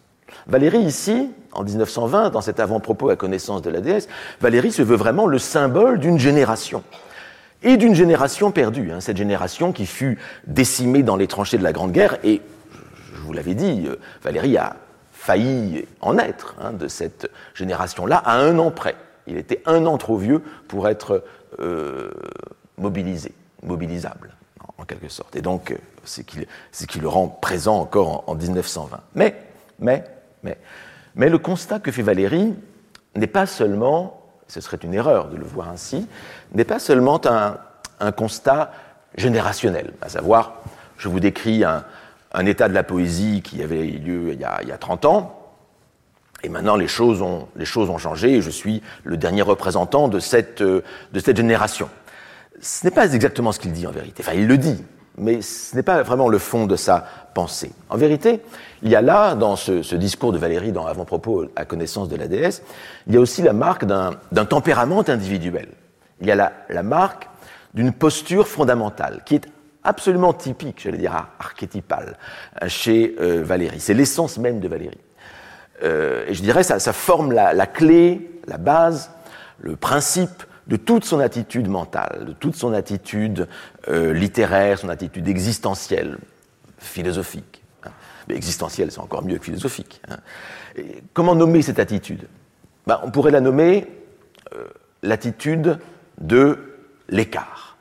Valérie, 0.47 0.81
ici, 0.81 1.29
en 1.53 1.63
1920, 1.63 2.29
dans 2.29 2.41
cet 2.41 2.59
avant-propos 2.59 3.09
à 3.09 3.15
connaissance 3.15 3.61
de 3.61 3.69
la 3.69 3.81
déesse, 3.81 4.07
Valérie 4.39 4.71
se 4.71 4.81
veut 4.81 4.95
vraiment 4.95 5.27
le 5.27 5.39
symbole 5.39 5.99
d'une 5.99 6.19
génération. 6.19 6.83
Et 7.63 7.77
d'une 7.77 7.93
génération 7.93 8.51
perdue, 8.51 8.91
hein, 8.91 9.01
cette 9.01 9.17
génération 9.17 9.71
qui 9.71 9.85
fut 9.85 10.17
décimée 10.47 11.03
dans 11.03 11.15
les 11.15 11.27
tranchées 11.27 11.59
de 11.59 11.63
la 11.63 11.71
Grande 11.71 11.91
Guerre, 11.91 12.17
et 12.23 12.41
je 13.13 13.21
vous 13.21 13.33
l'avais 13.33 13.53
dit, 13.53 13.83
euh, 13.87 13.97
Valérie 14.23 14.57
a 14.57 14.75
failli 15.11 15.85
en 16.01 16.17
être 16.17 16.55
hein, 16.59 16.73
de 16.73 16.87
cette 16.87 17.29
génération-là 17.53 18.17
à 18.17 18.37
un 18.37 18.57
an 18.57 18.71
près. 18.71 18.95
Il 19.27 19.37
était 19.37 19.61
un 19.67 19.85
an 19.85 19.99
trop 19.99 20.17
vieux 20.17 20.41
pour 20.67 20.89
être 20.89 21.23
euh, 21.59 22.09
mobilisé, 22.79 23.31
mobilisable, 23.61 24.31
en, 24.79 24.83
quelque 24.83 25.09
sorte. 25.09 25.35
Et 25.35 25.41
donc, 25.41 25.71
euh, 25.71 25.77
c'est 26.03 26.25
ce 26.71 26.85
qui 26.87 26.99
le 26.99 27.07
rend 27.07 27.27
présent 27.27 27.79
encore 27.79 28.23
en, 28.25 28.33
1920. 28.33 28.99
Mais, 29.13 29.35
mais, 29.77 30.03
mais, 30.43 30.57
mais 31.15 31.29
le 31.29 31.37
constat 31.37 31.79
que 31.79 31.91
fait 31.91 32.01
Valérie 32.01 32.53
n'est 33.15 33.27
pas 33.27 33.45
seulement, 33.45 34.21
ce 34.47 34.61
serait 34.61 34.77
une 34.77 34.93
erreur 34.93 35.29
de 35.29 35.37
le 35.37 35.45
voir 35.45 35.69
ainsi, 35.69 36.07
n'est 36.53 36.65
pas 36.65 36.79
seulement 36.79 37.21
un, 37.25 38.11
constat 38.11 38.71
générationnel, 39.15 39.93
à 40.01 40.09
savoir, 40.09 40.61
je 40.97 41.07
vous 41.07 41.19
décris 41.19 41.63
un, 41.63 41.83
état 42.45 42.67
de 42.67 42.73
la 42.73 42.83
poésie 42.83 43.41
qui 43.43 43.61
avait 43.61 43.87
eu 43.87 43.99
lieu 43.99 44.33
il 44.33 44.39
y 44.39 44.43
a, 44.43 44.59
il 44.61 44.69
y 44.69 44.71
a 44.71 44.77
30 44.77 45.05
ans, 45.05 45.41
et 46.43 46.49
maintenant, 46.49 46.75
les 46.75 46.87
choses, 46.87 47.21
ont, 47.21 47.47
les 47.55 47.65
choses 47.65 47.89
ont 47.89 47.97
changé 47.97 48.33
et 48.33 48.41
je 48.41 48.49
suis 48.49 48.81
le 49.03 49.17
dernier 49.17 49.41
représentant 49.41 50.07
de 50.07 50.19
cette, 50.19 50.61
euh, 50.61 50.83
de 51.13 51.19
cette 51.19 51.37
génération. 51.37 51.89
Ce 52.59 52.85
n'est 52.85 52.91
pas 52.91 53.13
exactement 53.13 53.51
ce 53.51 53.59
qu'il 53.59 53.71
dit 53.71 53.85
en 53.85 53.91
vérité. 53.91 54.23
Enfin, 54.25 54.35
il 54.35 54.47
le 54.47 54.57
dit, 54.57 54.83
mais 55.17 55.41
ce 55.41 55.75
n'est 55.75 55.83
pas 55.83 56.01
vraiment 56.03 56.29
le 56.29 56.37
fond 56.37 56.67
de 56.67 56.75
sa 56.75 57.05
pensée. 57.33 57.71
En 57.89 57.97
vérité, 57.97 58.41
il 58.81 58.89
y 58.89 58.95
a 58.95 59.01
là, 59.01 59.35
dans 59.35 59.55
ce, 59.55 59.95
discours 59.95 60.31
de 60.31 60.37
Valérie, 60.37 60.71
dans 60.71 60.85
Avant-propos 60.85 61.45
à 61.55 61.65
connaissance 61.65 62.09
de 62.09 62.15
la 62.15 62.27
déesse, 62.27 62.63
il 63.07 63.13
y 63.13 63.17
a 63.17 63.19
aussi 63.19 63.41
la 63.41 63.53
marque 63.53 63.85
d'un 63.85 64.45
tempérament 64.45 65.07
individuel. 65.07 65.69
Il 66.21 66.27
y 66.27 66.31
a 66.31 66.35
la, 66.35 66.53
la 66.69 66.83
marque 66.83 67.27
d'une 67.73 67.93
posture 67.93 68.47
fondamentale 68.47 69.21
qui 69.25 69.35
est 69.35 69.47
absolument 69.83 70.33
typique, 70.33 70.81
j'allais 70.83 70.97
dire 70.97 71.27
archétypale, 71.39 72.17
chez 72.67 73.15
euh, 73.19 73.41
Valérie. 73.43 73.79
C'est 73.79 73.93
l'essence 73.93 74.37
même 74.37 74.59
de 74.59 74.67
Valérie. 74.67 74.97
Euh, 75.83 76.25
et 76.27 76.33
je 76.33 76.41
dirais, 76.41 76.63
ça, 76.63 76.79
ça 76.79 76.93
forme 76.93 77.31
la, 77.31 77.65
clé, 77.65 78.39
la 78.47 78.57
base, 78.57 79.11
le 79.59 79.75
principe 79.75 80.43
de 80.67 80.75
toute 80.75 81.05
son 81.05 81.19
attitude 81.19 81.67
mentale, 81.67 82.25
de 82.25 82.33
toute 82.33 82.55
son 82.55 82.73
attitude 82.73 83.47
euh, 83.87 84.13
littéraire, 84.13 84.79
son 84.79 84.89
attitude 84.89 85.27
existentielle, 85.27 86.17
philosophique. 86.77 87.63
Hein. 87.83 87.91
Existentielle, 88.29 88.91
c'est 88.91 88.99
encore 88.99 89.23
mieux 89.23 89.37
que 89.37 89.45
philosophique. 89.45 90.01
Hein. 90.09 90.17
Comment 91.13 91.35
nommer 91.35 91.61
cette 91.61 91.79
attitude? 91.79 92.27
Ben, 92.87 92.99
On 93.03 93.11
pourrait 93.11 93.31
la 93.31 93.41
nommer 93.41 93.87
euh, 94.53 94.67
l'attitude 95.03 95.79
de 96.19 96.77
l'écart. 97.09 97.77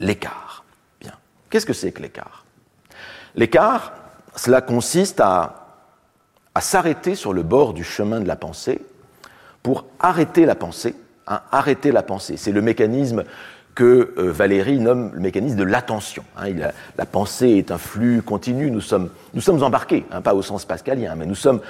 L'écart. 0.00 0.64
Bien. 1.00 1.12
Qu'est-ce 1.50 1.66
que 1.66 1.72
c'est 1.72 1.92
que 1.92 2.02
l'écart? 2.02 2.44
L'écart, 3.34 3.92
cela 4.36 4.60
consiste 4.60 5.20
à 5.20 5.58
s'arrêter 6.60 7.14
sur 7.14 7.32
le 7.32 7.42
bord 7.42 7.72
du 7.72 7.84
chemin 7.84 8.20
de 8.20 8.28
la 8.28 8.36
pensée 8.36 8.80
pour 9.62 9.86
arrêter 10.00 10.44
la 10.44 10.54
pensée. 10.54 10.94
Hein, 11.26 11.40
arrêter 11.52 11.92
la 11.92 12.02
pensée, 12.02 12.36
c'est 12.36 12.50
le 12.50 12.62
mécanisme 12.62 13.24
que 13.74 14.12
euh, 14.18 14.32
Valérie 14.32 14.78
nomme 14.78 15.12
le 15.14 15.20
mécanisme 15.20 15.56
de 15.56 15.62
l'attention. 15.62 16.24
Hein, 16.36 16.48
la 16.96 17.06
pensée 17.06 17.50
est 17.50 17.70
un 17.70 17.78
flux 17.78 18.22
continu, 18.22 18.70
nous 18.70 18.80
sommes, 18.80 19.08
embarqués, 19.62 20.04
hein, 20.10 20.20
pas 20.20 20.34
au 20.34 20.42
sens 20.42 20.64
pascalien, 20.64 21.14
mais 21.14 21.26
nous 21.26 21.36
sommes, 21.36 21.60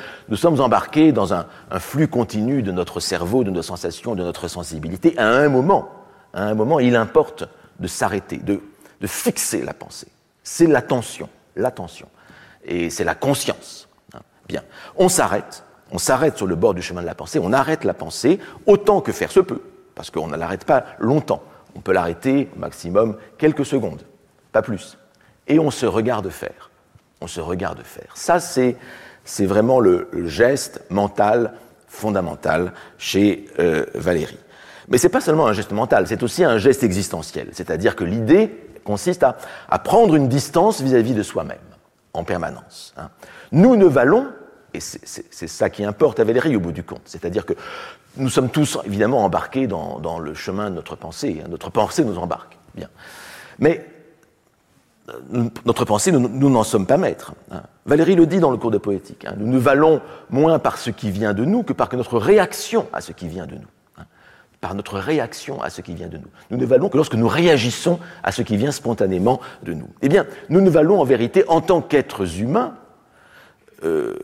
embarqués 0.59 1.13
dans 1.13 1.35
un, 1.35 1.47
flux 1.79 2.09
continu 2.09 2.63
de 2.63 2.73
notre 2.73 2.99
cerveau, 2.99 3.45
de 3.45 3.51
nos 3.51 3.63
sensations, 3.63 4.15
de 4.15 4.23
notre 4.23 4.49
sensibilité. 4.49 5.17
À 5.19 5.29
un 5.29 5.49
moment, 5.49 5.91
à 6.33 6.45
un 6.45 6.55
moment, 6.55 6.81
il 6.81 6.97
importe 6.97 7.45
de 7.79 7.87
s'arrêter, 7.87 8.39
de, 8.39 8.61
de 9.01 9.07
fixer 9.07 9.63
la 9.63 9.75
pensée. 9.75 10.09
C'est 10.43 10.67
l'attention, 10.67 11.29
l'attention. 11.57 12.09
Et 12.65 12.91
c'est 12.91 13.05
la 13.05 13.15
conscience. 13.15 13.89
Bien, 14.49 14.63
on 14.97 15.09
s'arrête, 15.09 15.65
on 15.93 15.99
s'arrête 15.99 16.37
sur 16.37 16.47
le 16.47 16.57
bord 16.57 16.75
du 16.75 16.83
chemin 16.83 17.03
de 17.03 17.07
la 17.07 17.15
pensée, 17.15 17.39
on 17.41 17.53
arrête 17.53 17.85
la 17.85 17.95
pensée 17.95 18.41
autant 18.67 19.01
que 19.01 19.13
faire 19.13 19.31
se 19.31 19.41
peut, 19.41 19.61
parce 19.95 20.11
qu'on 20.11 20.27
ne 20.27 20.37
l'arrête 20.37 20.65
pas 20.65 20.85
longtemps. 20.99 21.43
On 21.77 21.81
peut 21.81 21.93
l'arrêter 21.93 22.49
au 22.57 22.59
maximum 22.59 23.17
quelques 23.39 23.67
secondes, 23.67 24.03
pas 24.53 24.63
plus. 24.63 24.99
Et 25.49 25.59
on 25.59 25.71
se 25.71 25.87
regarde 25.87 26.29
faire. 26.31 26.71
On 27.21 27.27
se 27.27 27.41
regarde 27.41 27.83
faire. 27.83 28.13
Ça, 28.15 28.41
c'est, 28.41 28.77
c'est 29.25 29.47
vraiment 29.47 29.81
le, 29.81 30.09
geste 30.27 30.83
mental 30.91 31.55
fondamental 31.87 32.73
chez 32.99 33.47
euh, 33.59 33.85
Valérie. 33.95 34.39
Mais 34.89 34.99
ce 34.99 35.07
n'est 35.07 35.11
pas 35.13 35.21
seulement 35.21 35.47
un 35.47 35.53
geste 35.53 35.73
mental, 35.73 36.07
c'est 36.07 36.23
aussi 36.23 36.43
un 36.43 36.59
geste 36.59 36.83
existentiel. 36.83 37.49
C'est-à-dire 37.53 37.97
que 37.97 38.05
l'idée 38.05 38.51
consiste 38.85 39.23
à, 39.23 39.37
à, 39.69 39.79
prendre 39.79 40.17
une 40.17 40.29
distance 40.29 40.81
vis-à-vis 40.81 41.15
de 41.15 41.23
soi-même, 41.23 41.59
en 42.15 42.25
permanence. 42.25 42.93
Hein. 42.97 43.11
Nous 43.53 43.77
ne 43.77 43.85
valons, 43.85 44.27
et 44.75 44.81
c'est 44.81 45.49
ça 45.49 45.71
qui 45.71 45.85
importe 45.85 46.21
à 46.21 46.25
Valérie 46.25 46.57
au 46.57 46.61
bout 46.61 46.73
du 46.73 46.83
compte, 46.83 47.03
c'est-à-dire 47.05 47.45
que 47.45 47.55
nous 48.17 48.29
sommes 48.29 48.51
tous 48.51 48.79
évidemment 48.85 49.25
embarqués 49.25 49.67
dans, 49.67 50.19
le 50.19 50.35
chemin 50.35 50.71
de 50.71 50.75
notre 50.77 50.97
pensée, 50.97 51.43
hein. 51.43 51.49
notre 51.51 51.71
pensée 51.71 52.05
nous 52.05 52.19
embarque, 52.19 52.57
bien. 52.75 52.89
Mais 53.59 53.87
euh, 55.09 55.45
notre 55.65 55.85
pensée, 55.85 56.13
nous 56.13 56.51
n'en 56.51 56.63
sommes 56.63 56.87
pas 56.87 56.97
maîtres. 56.97 57.35
Hein. 57.51 57.63
Valérie 57.87 58.15
le 58.15 58.27
dit 58.27 58.41
dans 58.41 58.51
le 58.51 58.57
cours 58.57 58.71
de 58.71 58.79
poétique, 58.79 59.25
hein. 59.25 59.35
nous 59.37 59.47
ne 59.47 59.59
valons 59.59 60.01
moins 60.31 60.59
par 60.59 60.79
ce 60.79 60.91
qui 60.91 61.11
vient 61.11 61.35
de 61.35 61.45
nous 61.45 61.63
que 61.63 61.73
par 61.73 61.95
notre 61.95 62.19
réaction 62.19 62.87
à 62.93 63.01
ce 63.01 63.13
qui 63.13 63.29
vient 63.29 63.47
de 63.47 63.55
nous 63.55 63.69
par 64.63 64.77
notre 64.77 65.01
réaction 65.01 65.61
à 65.61 65.71
ce 65.71 65.81
qui 65.81 65.93
vient 65.93 66.07
de 66.07 66.19
nous. 66.19 66.29
Nous 66.51 66.57
ne 66.57 66.65
valons 66.65 66.89
que 66.89 66.97
lorsque 66.97 67.17
nous 67.17 67.27
réagissons 67.27 67.99
à 68.23 68.31
ce 68.31 68.43
qui 68.43 68.57
vient 68.57 68.71
spontanément 68.71 69.41
de 69.65 69.75
nous. 69.75 69.89
Eh 70.03 70.09
bien, 70.09 70.25
nous 70.51 70.61
ne 70.61 70.71
valons 70.71 71.01
en 71.01 71.05
vérité 71.05 71.45
en 71.49 71.61
tant 71.61 71.83
qu'êtres 71.83 72.41
humains 72.41 72.77
euh, 73.83 74.15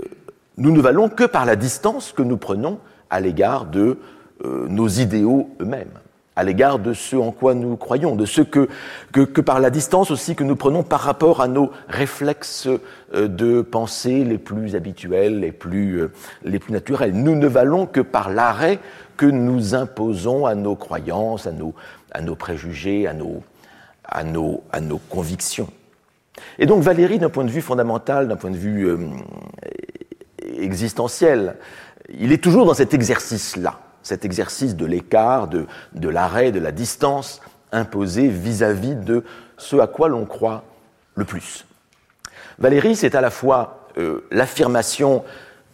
nous 0.59 0.73
ne 0.73 0.81
valons 0.81 1.09
que 1.09 1.25
par 1.25 1.47
la 1.47 1.57
distance 1.57 2.13
que 2.13 2.23
nous 2.23 2.37
prenons 2.37 2.79
à 3.11 3.21
l'égard 3.21 3.65
de 3.65 3.99
euh, 4.45 4.67
nos 4.69 4.89
idéaux 4.89 5.51
eux-mêmes, 5.61 5.93
à 6.35 6.43
l'égard 6.43 6.81
de 6.81 6.93
ce 6.93 7.15
en 7.15 7.31
quoi 7.31 7.55
nous 7.55 7.77
croyons, 7.77 8.17
de 8.17 8.27
ce 8.27 8.43
que, 8.43 8.69
que, 9.13 9.41
par 9.41 9.61
la 9.61 9.71
distance 9.71 10.11
aussi 10.11 10.35
que 10.35 10.45
nous 10.45 10.57
prenons 10.57 10.83
par 10.83 11.01
rapport 11.01 11.41
à 11.41 11.49
nos 11.49 11.71
réflexes 11.89 12.69
euh, 13.15 13.29
de 13.29 13.63
pensée 13.63 14.25
les 14.25 14.39
plus 14.39 14.75
habituels, 14.75 15.41
les 15.41 15.53
plus, 15.53 16.01
euh, 16.01 16.13
les 16.45 16.59
plus 16.59 16.73
naturels. 16.73 17.13
Nous 17.13 17.37
ne 17.37 17.47
valons 17.47 17.87
que 17.87 18.01
par 18.01 18.29
l'arrêt 18.29 18.81
que 19.17 19.27
nous 19.27 19.77
imposons 19.77 20.45
à 20.45 20.57
nos 20.57 20.75
croyances, 20.75 21.47
à 21.47 21.53
nos, 21.53 21.73
à 22.11 22.21
nos 22.21 22.35
préjugés, 22.35 23.07
à 23.07 23.15
nos, 23.15 23.43
à 24.05 24.25
nos, 24.25 24.65
à 24.73 24.81
nos 24.81 24.99
convictions. 24.99 25.69
Et 26.59 26.67
donc 26.67 26.83
Valérie, 26.83 27.19
d'un 27.19 27.31
point 27.31 27.45
de 27.45 27.51
vue 27.51 27.63
fondamental, 27.63 28.27
d'un 28.27 28.37
point 28.37 28.51
de 28.51 28.57
vue 28.57 28.89
euh, 30.49 30.63
existentiel, 30.63 31.57
il 32.19 32.33
est 32.33 32.43
toujours 32.43 32.67
dans 32.67 32.75
cet 32.75 32.95
exercice-là, 32.95 33.81
cet 34.03 34.25
exercice 34.25 34.77
de 34.77 34.87
l'écart, 34.87 35.49
de, 35.49 35.67
de 35.95 36.09
l'arrêt, 36.09 36.53
de 36.53 36.61
la 36.61 36.73
distance 36.73 37.41
imposée 37.73 38.29
vis-à-vis 38.29 38.95
-vis 38.95 39.05
de 39.05 39.25
ce 39.59 39.77
à 39.77 39.87
quoi 39.87 40.09
l'on 40.09 40.25
croit 40.25 40.65
le 41.15 41.25
plus. 41.25 41.67
Valérie, 42.59 42.97
c'est 42.97 43.15
à 43.15 43.21
la 43.21 43.31
fois 43.31 43.89
euh, 43.99 44.27
l'affirmation 44.31 45.25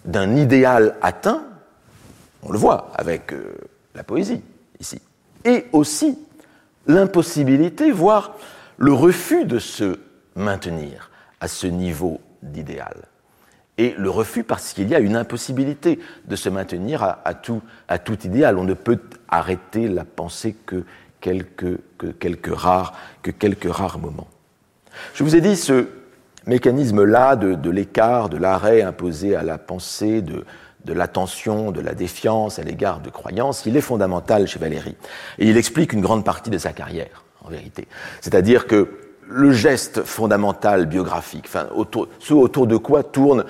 d'un 0.04 0.36
idéal 0.36 0.96
atteint, 1.02 1.44
on 2.42 2.52
le 2.52 2.58
voit 2.58 2.90
avec 2.94 3.32
euh, 3.32 3.54
la 3.94 4.02
poésie 4.02 4.42
ici, 4.80 5.00
et 5.44 5.66
aussi 5.72 6.18
l'impossibilité, 6.86 7.90
voire 7.90 8.36
le 8.76 8.92
refus 8.92 9.44
de 9.44 9.58
ce 9.58 9.98
maintenir 10.34 11.10
à 11.40 11.48
ce 11.48 11.66
niveau 11.66 12.20
d'idéal. 12.42 12.96
Et 13.76 13.94
le 13.98 14.08
refus 14.08 14.44
parce 14.44 14.72
qu'il 14.72 14.88
y 14.88 14.94
a 14.94 15.00
une 15.00 15.16
impossibilité 15.16 15.98
de 16.26 16.36
se 16.36 16.48
maintenir 16.48 17.02
à, 17.02 17.34
tout, 17.34 17.62
idéal. 18.24 18.56
On 18.58 18.64
ne 18.64 18.74
peut 18.74 19.00
arrêter 19.28 19.88
la 19.88 20.04
pensée 20.04 20.54
que 20.66 20.84
quelques, 21.20 21.78
que 21.98 22.06
quelques 22.06 22.54
rares, 22.54 23.98
moments. 23.98 24.28
Je 25.14 25.24
vous 25.24 25.34
ai 25.34 25.40
dit 25.40 25.56
ce 25.56 25.88
mécanisme-là 26.46 27.34
de, 27.34 27.70
l'écart, 27.70 28.28
de 28.28 28.36
l'arrêt 28.36 28.82
imposé 28.82 29.34
à 29.34 29.42
la 29.42 29.58
pensée, 29.58 30.22
de, 30.22 30.44
de 30.84 30.92
l'attention, 30.92 31.72
de 31.72 31.80
la 31.80 31.94
défiance 31.94 32.58
à 32.58 32.62
l'égard 32.62 33.00
de 33.00 33.10
croyances, 33.10 33.66
il 33.66 33.76
est 33.76 33.80
fondamental 33.80 34.46
chez 34.46 34.58
Valéry. 34.58 34.94
Et 35.38 35.48
il 35.48 35.56
explique 35.56 35.92
une 35.92 36.00
grande 36.00 36.24
partie 36.24 36.50
de 36.50 36.58
sa 36.58 36.72
carrière, 36.72 37.24
en 37.42 37.48
vérité. 37.48 37.88
C'est-à-dire 38.20 38.66
que 38.66 39.03
le 39.28 39.52
geste 39.52 40.02
fondamental 40.02 40.86
biographique, 40.86 41.44
enfin, 41.46 41.66
autour, 41.74 42.08
ce 42.18 42.34
autour 42.34 42.66
de 42.66 42.76
quoi 42.76 43.02
tourne 43.02 43.44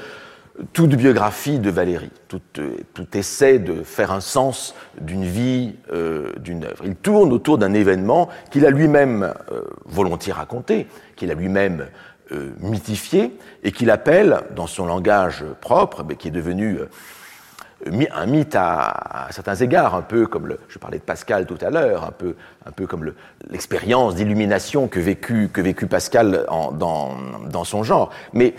toute 0.72 0.94
biographie 0.94 1.58
de 1.58 1.68
Valéry, 1.68 2.10
tout, 2.28 2.40
tout 2.52 3.16
essai 3.16 3.58
de 3.58 3.82
faire 3.82 4.12
un 4.12 4.20
sens 4.20 4.74
d'une 5.00 5.24
vie, 5.24 5.74
euh, 5.92 6.32
d'une 6.38 6.64
œuvre. 6.64 6.84
Il 6.84 6.94
tourne 6.94 7.32
autour 7.32 7.58
d'un 7.58 7.74
événement 7.74 8.28
qu'il 8.50 8.64
a 8.64 8.70
lui-même 8.70 9.34
euh, 9.50 9.62
volontiers 9.84 10.32
raconté, 10.32 10.86
qu'il 11.16 11.32
a 11.32 11.34
lui-même 11.34 11.86
euh, 12.32 12.52
mythifié, 12.60 13.36
et 13.62 13.70
qu'il 13.70 13.90
appelle, 13.90 14.40
dans 14.56 14.66
son 14.66 14.86
langage 14.86 15.44
propre, 15.60 16.04
mais 16.08 16.16
qui 16.16 16.28
est 16.28 16.30
devenu 16.30 16.78
euh, 16.78 16.88
un 18.12 18.26
mythe 18.26 18.54
à, 18.54 19.28
certains 19.30 19.54
égards, 19.56 19.94
un 19.94 20.02
peu 20.02 20.26
comme 20.26 20.56
je 20.68 20.78
parlais 20.78 20.98
de 20.98 21.02
Pascal 21.02 21.46
tout 21.46 21.58
à 21.60 21.70
l'heure, 21.70 22.04
un 22.04 22.12
peu, 22.12 22.34
un 22.66 22.70
peu 22.70 22.86
comme 22.86 23.12
l'expérience 23.50 24.14
d'illumination 24.14 24.88
que 24.88 25.00
vécut, 25.00 25.48
que 25.52 25.60
vécut 25.60 25.86
Pascal 25.86 26.46
dans, 26.48 26.72
dans, 26.72 27.64
son 27.64 27.82
genre. 27.82 28.10
Mais 28.32 28.54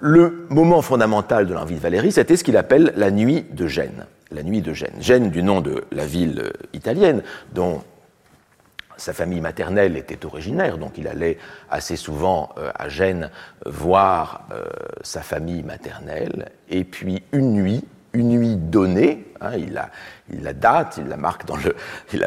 le 0.00 0.46
moment 0.50 0.82
fondamental 0.82 1.46
de 1.46 1.54
l'envie 1.54 1.76
de 1.76 1.80
Valérie, 1.80 2.12
c'était 2.12 2.36
ce 2.36 2.44
qu'il 2.44 2.56
appelle 2.56 2.92
la 2.96 3.10
nuit 3.10 3.46
de 3.50 3.66
Gênes. 3.66 4.06
La 4.30 4.42
nuit 4.42 4.62
de 4.62 4.72
Gênes. 4.72 5.00
Gênes 5.00 5.30
du 5.30 5.42
nom 5.42 5.60
de 5.60 5.84
la 5.92 6.06
ville 6.06 6.52
italienne, 6.72 7.22
dont 7.52 7.82
sa 8.96 9.12
famille 9.12 9.40
maternelle 9.40 9.96
était 9.96 10.24
originaire, 10.24 10.78
donc 10.78 10.96
il 10.96 11.08
allait 11.08 11.38
assez 11.70 11.96
souvent 11.96 12.50
euh, 12.58 12.70
à 12.74 12.88
Gênes 12.88 13.30
voir 13.66 14.46
euh, 14.52 14.64
sa 15.02 15.22
famille 15.22 15.62
maternelle. 15.62 16.50
Et 16.68 16.84
puis 16.84 17.22
une 17.32 17.52
nuit, 17.52 17.84
une 18.14 18.28
nuit 18.28 18.56
donnée, 18.56 19.26
hein, 19.40 19.52
il, 19.56 19.72
la, 20.42 20.52
date, 20.52 20.98
il 20.98 21.08
la 21.08 21.16
marque 21.16 21.46
dans 21.46 21.56
le, 21.56 21.74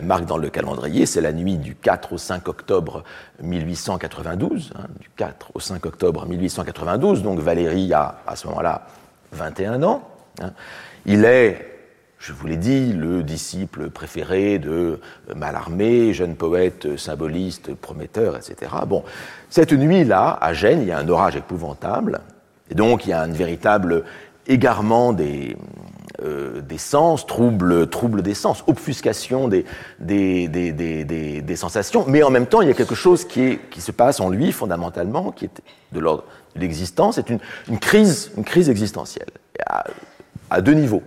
marque 0.01 0.25
dans 0.25 0.37
le 0.37 0.49
calendrier, 0.49 1.05
c'est 1.05 1.21
la 1.21 1.33
nuit 1.33 1.57
du 1.57 1.75
4 1.75 2.13
au 2.13 2.17
5 2.17 2.47
octobre 2.47 3.03
1892, 3.41 4.73
hein, 4.75 4.85
du 4.99 5.09
4 5.15 5.51
au 5.53 5.59
5 5.59 5.85
octobre 5.85 6.25
1892, 6.25 7.23
donc 7.23 7.39
Valérie 7.39 7.93
a 7.93 8.21
à 8.25 8.35
ce 8.35 8.47
moment-là 8.47 8.87
21 9.31 9.83
ans. 9.83 10.07
Hein. 10.41 10.51
Il 11.05 11.23
est, 11.25 11.77
je 12.17 12.33
vous 12.33 12.47
l'ai 12.47 12.57
dit, 12.57 12.91
le 12.93 13.21
disciple 13.21 13.91
préféré 13.91 14.57
de 14.57 14.99
Mallarmé, 15.35 16.13
jeune 16.13 16.35
poète, 16.35 16.97
symboliste, 16.97 17.75
prometteur, 17.75 18.35
etc. 18.35 18.71
Bon, 18.87 19.03
cette 19.49 19.73
nuit-là, 19.73 20.37
à 20.41 20.53
Gênes, 20.53 20.81
il 20.81 20.87
y 20.87 20.91
a 20.91 20.97
un 20.97 21.09
orage 21.09 21.35
épouvantable, 21.35 22.21
et 22.71 22.75
donc 22.75 23.05
il 23.05 23.09
y 23.09 23.13
a 23.13 23.21
une 23.21 23.33
véritable 23.33 24.03
égarement 24.47 25.13
des, 25.13 25.55
euh, 26.23 26.61
sens, 26.77 27.25
trouble, 27.25 28.21
des 28.21 28.33
sens, 28.33 28.63
obfuscation 28.67 29.47
des, 29.47 29.65
sensations, 31.55 32.05
mais 32.07 32.23
en 32.23 32.29
même 32.29 32.47
temps, 32.47 32.61
il 32.61 32.67
y 32.67 32.71
a 32.71 32.75
quelque 32.75 32.95
chose 32.95 33.25
qui, 33.25 33.59
se 33.77 33.91
passe 33.91 34.19
en 34.19 34.29
lui 34.29 34.51
fondamentalement, 34.51 35.31
qui 35.31 35.45
est 35.45 35.61
de 35.91 35.99
l'ordre 35.99 36.23
de 36.55 36.61
l'existence, 36.61 37.15
c'est 37.15 37.29
une, 37.29 37.39
crise, 37.79 38.31
une 38.37 38.43
crise 38.43 38.69
existentielle, 38.69 39.29
à, 40.49 40.61
deux 40.61 40.73
niveaux, 40.73 41.03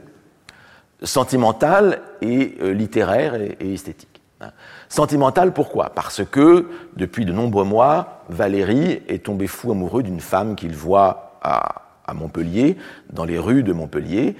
sentimentale 1.03 2.03
et 2.21 2.57
euh, 2.61 2.73
littéraire 2.73 3.35
et, 3.35 3.57
et 3.61 3.75
esthétique. 3.75 4.21
Hein. 4.41 4.51
Sentimentale, 4.89 5.53
pourquoi? 5.53 5.91
Parce 5.91 6.25
que, 6.25 6.69
depuis 6.97 7.25
de 7.25 7.33
nombreux 7.33 7.65
mois, 7.65 8.25
Valérie 8.29 9.03
est 9.09 9.25
tombé 9.25 9.47
fou 9.47 9.71
amoureux 9.71 10.03
d'une 10.03 10.21
femme 10.21 10.55
qu'il 10.55 10.75
voit 10.75 11.39
à 11.43 11.88
à 12.09 12.15
Montpellier, 12.15 12.77
dans 13.13 13.25
les 13.25 13.39
rues 13.39 13.63
de 13.63 13.73
Montpellier, 13.73 14.35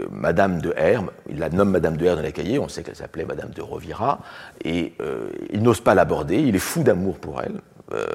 euh, 0.00 0.06
Madame 0.10 0.60
de 0.60 0.70
R, 0.70 1.04
il 1.28 1.38
la 1.38 1.50
nomme 1.50 1.70
Madame 1.70 1.96
de 1.96 2.08
R 2.08 2.16
dans 2.16 2.22
les 2.22 2.32
cahiers, 2.32 2.58
on 2.58 2.68
sait 2.68 2.82
qu'elle 2.82 2.96
s'appelait 2.96 3.24
Madame 3.24 3.50
de 3.50 3.60
Rovira, 3.60 4.20
et 4.64 4.94
euh, 5.00 5.28
il 5.52 5.62
n'ose 5.62 5.80
pas 5.80 5.94
l'aborder, 5.94 6.38
il 6.38 6.56
est 6.56 6.60
fou 6.60 6.82
d'amour 6.82 7.18
pour 7.18 7.42
elle, 7.42 7.60
euh, 7.92 8.06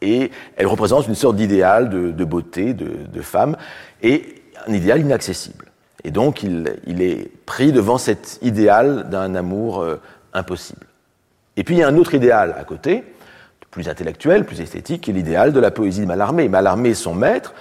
et 0.00 0.30
elle 0.56 0.66
représente 0.66 1.06
une 1.08 1.14
sorte 1.14 1.36
d'idéal 1.36 1.88
de, 1.88 2.24
beauté, 2.24 2.74
de, 2.74 3.22
femme, 3.22 3.56
et 4.02 4.42
un 4.66 4.72
idéal 4.72 5.00
inaccessible. 5.00 5.66
Et 6.02 6.10
donc 6.10 6.42
il, 6.42 6.66
est 7.00 7.30
pris 7.46 7.70
devant 7.70 7.98
cet 7.98 8.40
idéal 8.42 9.08
d'un 9.10 9.36
amour 9.36 9.86
impossible. 10.34 10.86
Et 11.56 11.62
puis 11.62 11.76
il 11.76 11.78
y 11.78 11.82
a 11.84 11.86
un 11.86 11.96
autre 11.98 12.14
idéal 12.14 12.56
à 12.58 12.64
côté, 12.64 13.04
plus 13.70 13.88
intellectuel, 13.88 14.44
plus 14.44 14.60
esthétique, 14.60 15.02
qui 15.02 15.10
est 15.10 15.14
l'idéal 15.14 15.52
de 15.52 15.60
la 15.60 15.70
poésie 15.70 16.00
de 16.00 16.06
Mallarmé. 16.06 16.48
Mallarmé, 16.48 16.94
son 16.94 17.14
maître, 17.14 17.54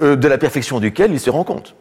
de 0.00 0.28
la 0.28 0.38
perfection 0.38 0.80
duquel 0.80 1.12
il 1.12 1.20
se 1.20 1.30
rend 1.30 1.44
compte. 1.44 1.74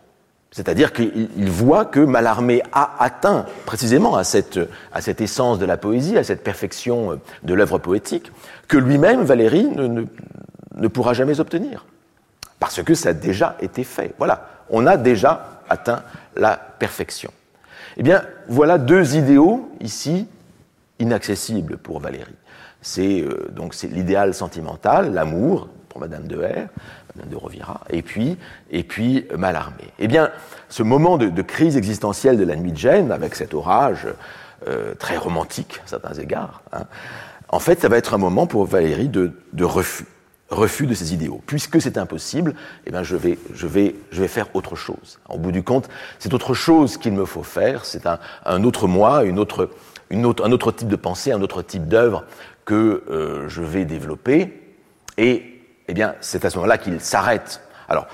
C'est-à-dire 0.55 0.93
qu'il 0.93 1.49
voit 1.49 1.83
que 1.83 1.99
Mallarmé 1.99 2.63
a 2.71 3.03
atteint 3.03 3.45
précisément 3.65 4.15
à 4.15 4.23
cette, 4.23 4.57
à 4.93 5.01
cette 5.01 5.19
essence 5.19 5.59
de 5.59 5.65
la 5.65 5.75
poésie, 5.75 6.17
à 6.17 6.23
cette 6.23 6.45
perfection 6.45 7.11
euh, 7.11 7.15
de 7.43 7.53
l'œuvre 7.53 7.77
poétique, 7.77 8.31
que 8.69 8.77
lui-même, 8.77 9.23
Valérie, 9.23 9.65
ne, 9.65 10.05
ne, 10.75 10.87
pourra 10.87 11.13
jamais 11.13 11.41
obtenir. 11.41 11.85
Parce 12.57 12.81
que 12.81 12.93
ça 12.93 13.09
a 13.09 13.13
déjà 13.13 13.57
été 13.59 13.83
fait. 13.83 14.13
Voilà, 14.17 14.47
on 14.69 14.87
a 14.87 14.95
déjà 14.95 15.61
atteint 15.67 16.03
la 16.37 16.55
perfection. 16.55 17.31
Eh 17.97 18.03
bien, 18.03 18.23
voilà 18.47 18.77
deux 18.77 19.17
idéaux 19.17 19.69
ici 19.81 20.25
inaccessibles 20.99 21.75
pour 21.75 21.99
Valérie. 21.99 22.31
C'est 22.81 23.19
euh, 23.23 23.49
donc 23.51 23.75
l'idéal 23.83 24.33
sentimental, 24.33 25.13
l'amour 25.13 25.67
pour 25.89 25.99
Madame 25.99 26.27
de 26.27 26.37
R, 26.37 26.69
de 27.23 27.35
Rovira, 27.35 27.81
et 27.89 28.01
puis, 28.01 28.37
et 28.71 28.83
puis 28.83 29.25
Mallarmé. 29.37 29.85
Eh 29.99 30.07
bien, 30.07 30.31
ce 30.69 30.83
moment 30.83 31.17
de, 31.17 31.29
de, 31.29 31.41
crise 31.41 31.77
existentielle 31.77 32.37
de 32.37 32.43
la 32.43 32.55
nuit 32.55 32.71
de 32.71 32.77
Gênes, 32.77 33.11
avec 33.11 33.35
cet 33.35 33.53
orage 33.53 34.07
euh, 34.67 34.93
très 34.95 35.17
romantique 35.17 35.81
à 35.85 35.87
certains 35.87 36.13
égards, 36.13 36.61
hein, 36.73 36.83
en 37.49 37.59
fait, 37.59 37.79
ça 37.79 37.89
va 37.89 37.97
être 37.97 38.13
un 38.13 38.17
moment 38.17 38.47
pour 38.47 38.65
Valérie 38.65 39.07
de, 39.07 39.31
de 39.53 39.63
refus, 39.63 40.05
refus 40.49 40.87
de 40.87 40.93
ses 40.93 41.13
idéaux. 41.13 41.41
Puisque 41.45 41.79
c'est 41.81 41.97
impossible, 41.97 42.55
eh 42.85 42.91
bien, 42.91 43.03
je 43.03 43.15
vais, 43.15 43.37
je, 43.53 43.67
vais, 43.67 43.95
je 44.11 44.21
vais 44.21 44.27
faire 44.27 44.47
autre 44.55 44.75
chose. 44.75 45.19
Au 45.29 45.37
bout 45.37 45.51
du 45.51 45.63
compte, 45.63 45.87
c'est 46.19 46.33
autre 46.33 46.53
chose 46.53 46.97
qu'il 46.97 47.13
me 47.13 47.25
faut 47.25 47.43
faire, 47.43 47.85
c'est 47.85 48.07
un, 48.07 48.19
un, 48.45 48.63
autre 48.63 48.87
moi, 48.87 49.23
une 49.23 49.39
autre, 49.39 49.69
une 50.09 50.25
autre, 50.25 50.45
un 50.45 50.51
autre 50.51 50.71
type 50.71 50.87
de 50.87 50.95
pensée, 50.95 51.31
un 51.31 51.41
autre 51.41 51.61
type 51.61 51.87
d'œuvre 51.87 52.25
que 52.65 53.03
euh, 53.09 53.47
je 53.47 53.61
vais 53.61 53.85
développer. 53.85 54.61
Et 55.17 55.54
eh 55.87 55.93
bien, 55.93 56.15
c'est 56.21 56.45
à 56.45 56.49
ce 56.49 56.57
moment-là 56.57 56.77
qu'il 56.77 56.99
s'arrête. 56.99 57.61
Alors, 57.87 58.07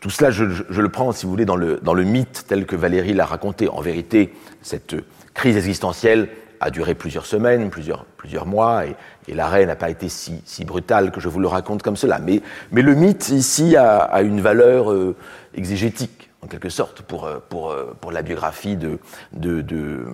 tout 0.00 0.10
cela, 0.10 0.30
je, 0.30 0.44
le 0.44 0.88
prends, 0.88 1.12
si 1.12 1.24
vous 1.24 1.30
voulez, 1.30 1.44
dans 1.44 1.56
le, 1.56 1.78
dans 1.82 1.94
le 1.94 2.04
mythe 2.04 2.44
tel 2.48 2.66
que 2.66 2.76
Valérie 2.76 3.14
l'a 3.14 3.24
raconté. 3.24 3.68
En 3.68 3.80
vérité, 3.80 4.34
cette 4.62 4.94
crise 5.32 5.56
existentielle 5.56 6.28
a 6.60 6.70
duré 6.70 6.94
plusieurs 6.94 7.24
semaines, 7.24 7.70
plusieurs, 7.70 8.04
plusieurs 8.04 8.46
mois, 8.46 8.84
et, 8.86 8.94
l'arrêt 9.28 9.64
n'a 9.64 9.76
pas 9.76 9.90
été 9.90 10.08
si, 10.08 10.42
si, 10.44 10.64
brutal 10.64 11.12
que 11.12 11.20
je 11.20 11.28
vous 11.28 11.38
le 11.38 11.46
raconte 11.46 11.82
comme 11.82 11.96
cela. 11.96 12.18
Mais, 12.18 12.42
mais 12.72 12.82
le 12.82 12.94
mythe, 12.94 13.28
ici, 13.28 13.76
a, 13.76 14.20
une 14.22 14.40
valeur 14.40 14.90
euh, 14.90 15.16
exégétique, 15.54 16.30
en 16.42 16.48
quelque 16.48 16.68
sorte, 16.68 17.02
pour, 17.02 17.26
euh, 17.26 17.38
pour, 17.48 17.70
euh, 17.70 17.96
pour 18.00 18.10
la 18.10 18.22
biographie 18.22 18.76
de, 18.76 18.98
de, 19.32 19.62
de, 19.62 20.04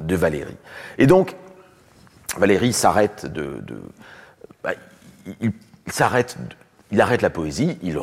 de 0.00 0.16
Valérie. 0.16 0.56
Et 0.96 1.06
donc, 1.06 1.36
Valérie 2.38 2.72
s'arrête 2.72 3.26
de, 3.26 3.60
de 3.60 3.76
bah, 4.64 4.72
il, 5.40 5.52
il 5.86 5.92
s'arrête, 5.92 6.36
il 6.90 7.00
arrête 7.00 7.22
la 7.22 7.30
poésie, 7.30 7.78
il 7.82 7.98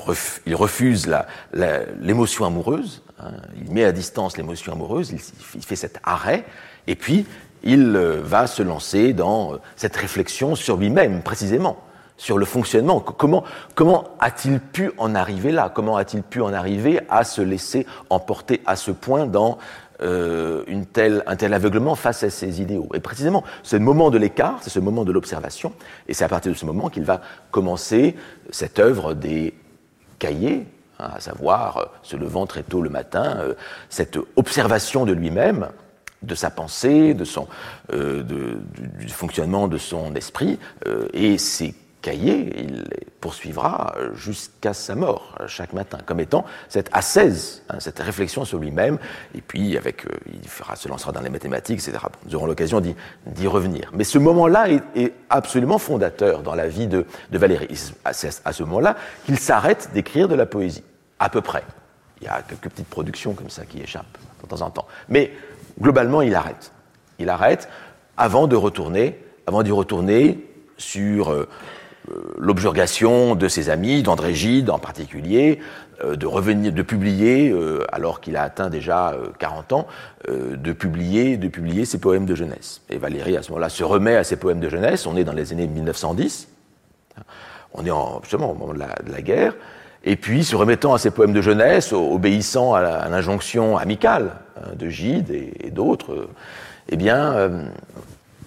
refuse 0.55 1.09
l'émotion 2.01 2.45
amoureuse, 2.45 3.03
hein, 3.19 3.31
il 3.61 3.71
met 3.71 3.83
à 3.83 3.91
distance 3.91 4.37
l'émotion 4.37 4.73
amoureuse, 4.73 5.11
il, 5.11 5.19
il, 5.55 5.63
fait 5.63 5.75
cet 5.75 5.99
arrêt, 6.03 6.45
et 6.87 6.95
puis 6.95 7.25
il 7.63 7.95
euh, 7.95 8.21
va 8.23 8.47
se 8.47 8.63
lancer 8.63 9.13
dans 9.13 9.53
euh, 9.53 9.57
cette 9.75 9.95
réflexion 9.95 10.55
sur 10.55 10.77
lui-même, 10.77 11.21
précisément, 11.21 11.77
sur 12.17 12.37
le 12.37 12.45
fonctionnement. 12.45 12.99
Comment, 12.99 13.43
comment 13.75 14.05
a-t-il 14.19 14.59
pu 14.59 14.91
en 14.97 15.15
arriver 15.15 15.51
là? 15.51 15.71
Comment 15.73 15.97
a-t-il 15.97 16.23
pu 16.23 16.41
en 16.41 16.53
arriver 16.53 17.01
à 17.09 17.23
se 17.23 17.41
laisser 17.41 17.85
emporter 18.09 18.61
à 18.65 18.75
ce 18.75 18.91
point 18.91 19.25
dans 19.25 19.57
euh, 20.01 20.63
un 20.67 21.35
tel 21.35 21.53
aveuglement 21.53 21.95
face 21.95 22.23
à 22.23 22.29
ses 22.29 22.61
idéaux. 22.61 22.87
Et 22.93 22.99
précisément, 22.99 23.43
ce 23.63 23.75
moment 23.75 24.09
de 24.09 24.17
l'écart, 24.17 24.59
c'est 24.61 24.69
ce 24.69 24.79
moment 24.79 25.05
de 25.05 25.11
l'observation, 25.11 25.73
et 26.07 26.13
c'est 26.13 26.23
à 26.23 26.27
partir 26.27 26.51
de 26.51 26.57
ce 26.57 26.65
moment 26.65 26.89
qu'il 26.89 27.03
va 27.03 27.21
commencer 27.51 28.15
cette 28.51 28.79
œuvre 28.79 29.13
des 29.13 29.53
cahiers, 30.19 30.65
hein, 30.99 31.11
à 31.15 31.19
savoir 31.19 31.77
euh, 31.77 31.85
se 32.03 32.15
levant 32.15 32.45
très 32.45 32.63
tôt 32.63 32.81
le 32.81 32.89
matin, 32.89 33.37
euh, 33.39 33.53
cette 33.89 34.17
observation 34.35 35.05
de 35.05 35.13
lui-même, 35.13 35.69
de 36.21 36.35
sa 36.35 36.49
pensée, 36.49 37.13
de 37.13 37.25
son, 37.25 37.47
du, 37.91 38.23
du, 39.05 39.09
fonctionnement 39.09 39.67
de 39.67 39.77
son 39.77 40.15
esprit, 40.15 40.57
et 41.13 41.37
ces 41.37 41.75
il 42.13 42.85
poursuivra 43.21 43.95
jusqu'à 44.13 44.73
sa 44.73 44.95
mort, 44.95 45.37
chaque 45.47 45.73
matin, 45.73 45.97
comme 46.05 46.19
étant 46.19 46.45
cette 46.69 46.89
ascèse, 46.93 47.63
hein, 47.69 47.77
cette 47.79 47.99
réflexion 47.99 48.45
sur 48.45 48.59
lui-même, 48.59 48.97
et 49.35 49.41
puis 49.41 49.77
avec, 49.77 50.05
euh, 50.05 50.09
il 50.33 50.47
fera, 50.47 50.75
se 50.75 50.87
lancera 50.87 51.11
dans 51.11 51.21
les 51.21 51.29
mathématiques, 51.29 51.79
etc. 51.79 51.97
Nous 52.25 52.35
aurons 52.35 52.45
l'occasion 52.45 52.81
d'y 52.81 53.47
revenir. 53.47 53.91
Mais 53.93 54.03
ce 54.03 54.17
moment-là 54.17 54.69
est, 54.69 55.13
absolument 55.29 55.77
fondateur 55.77 56.41
dans 56.41 56.55
la 56.55 56.67
vie 56.67 56.87
de, 56.87 57.05
Valéry. 57.31 57.67
C'est 58.11 58.41
à 58.45 58.53
ce 58.53 58.63
moment-là 58.63 58.95
qu'il 59.25 59.37
s'arrête 59.37 59.89
d'écrire 59.93 60.27
de 60.27 60.35
la 60.35 60.45
poésie, 60.45 60.83
à 61.19 61.29
peu 61.29 61.41
près. 61.41 61.63
Il 62.21 62.25
y 62.25 62.27
a 62.27 62.41
quelques 62.41 62.69
petites 62.69 62.87
productions 62.87 63.33
comme 63.33 63.49
ça 63.49 63.65
qui 63.65 63.81
échappent 63.81 64.17
de 64.43 64.47
temps 64.47 64.61
en 64.61 64.69
temps. 64.69 64.87
Mais 65.09 65.31
globalement, 65.79 66.21
il 66.21 66.33
arrête. 66.33 66.71
Il 67.19 67.29
arrête 67.29 67.67
avant 68.15 68.47
de 68.47 68.55
retourner, 68.55 69.23
avant 69.45 69.63
d'y 69.63 69.71
retourner 69.71 70.43
sur 70.77 71.31
euh, 71.31 71.47
l'objurgation 72.37 73.35
de 73.35 73.47
ses 73.47 73.69
amis, 73.69 74.03
d'André 74.03 74.33
Gide 74.33 74.69
en 74.69 74.79
particulier, 74.79 75.59
euh, 76.03 76.15
de 76.15 76.25
revenir, 76.25 76.71
de 76.71 76.81
publier, 76.81 77.53
alors 77.91 78.21
qu'il 78.21 78.37
a 78.37 78.43
atteint 78.43 78.69
déjà 78.69 79.15
40 79.39 79.73
ans, 79.73 79.87
de 80.27 80.71
publier, 80.73 81.85
ses 81.85 81.99
poèmes 81.99 82.25
de 82.25 82.35
jeunesse. 82.35 82.81
Et 82.89 82.97
Valérie, 82.97 83.37
à 83.37 83.43
ce 83.43 83.49
moment-là, 83.51 83.69
se 83.69 83.83
remet 83.83 84.15
à 84.15 84.23
ses 84.23 84.35
poèmes 84.35 84.59
de 84.59 84.69
jeunesse. 84.69 85.05
On 85.05 85.15
est 85.15 85.23
dans 85.23 85.33
les 85.33 85.51
années 85.53 85.67
1910. 85.67 86.47
On 87.73 87.85
est 87.85 87.91
en, 87.91 88.21
justement 88.21 88.51
au 88.51 88.55
moment 88.55 88.73
de 88.73 89.11
la 89.11 89.21
guerre. 89.21 89.53
Et 90.03 90.15
puis, 90.15 90.45
se 90.45 90.55
remettant 90.55 90.93
à 90.93 90.99
ses 90.99 91.11
poèmes 91.11 91.33
de 91.33 91.41
jeunesse, 91.41 91.91
obéissant 91.91 92.73
à 92.73 93.09
l'injonction 93.09 93.77
amicale 93.77 94.31
hein, 94.55 94.69
de 94.73 94.87
Gide 94.87 95.31
et, 95.31 95.69
d'autres, 95.69 96.13
euh, 96.13 96.29
eh 96.87 96.95
bien, 96.95 97.33
euh, 97.33 97.63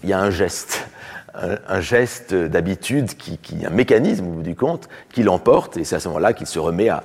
il 0.02 0.08
y 0.08 0.14
a 0.14 0.20
un 0.20 0.30
geste, 0.30 0.88
un, 1.34 1.80
geste 1.80 2.34
d'habitude, 2.34 3.14
qui, 3.16 3.38
un 3.66 3.70
mécanisme, 3.70 4.26
au 4.26 4.30
bout 4.30 4.42
du 4.42 4.54
compte, 4.54 4.88
qui 5.12 5.22
l'emporte, 5.22 5.76
et 5.76 5.84
c'est 5.84 5.96
à 5.96 6.00
ce 6.00 6.08
moment-là 6.08 6.32
qu'il 6.32 6.46
se 6.46 6.58
remet 6.58 6.88
à, 6.88 7.02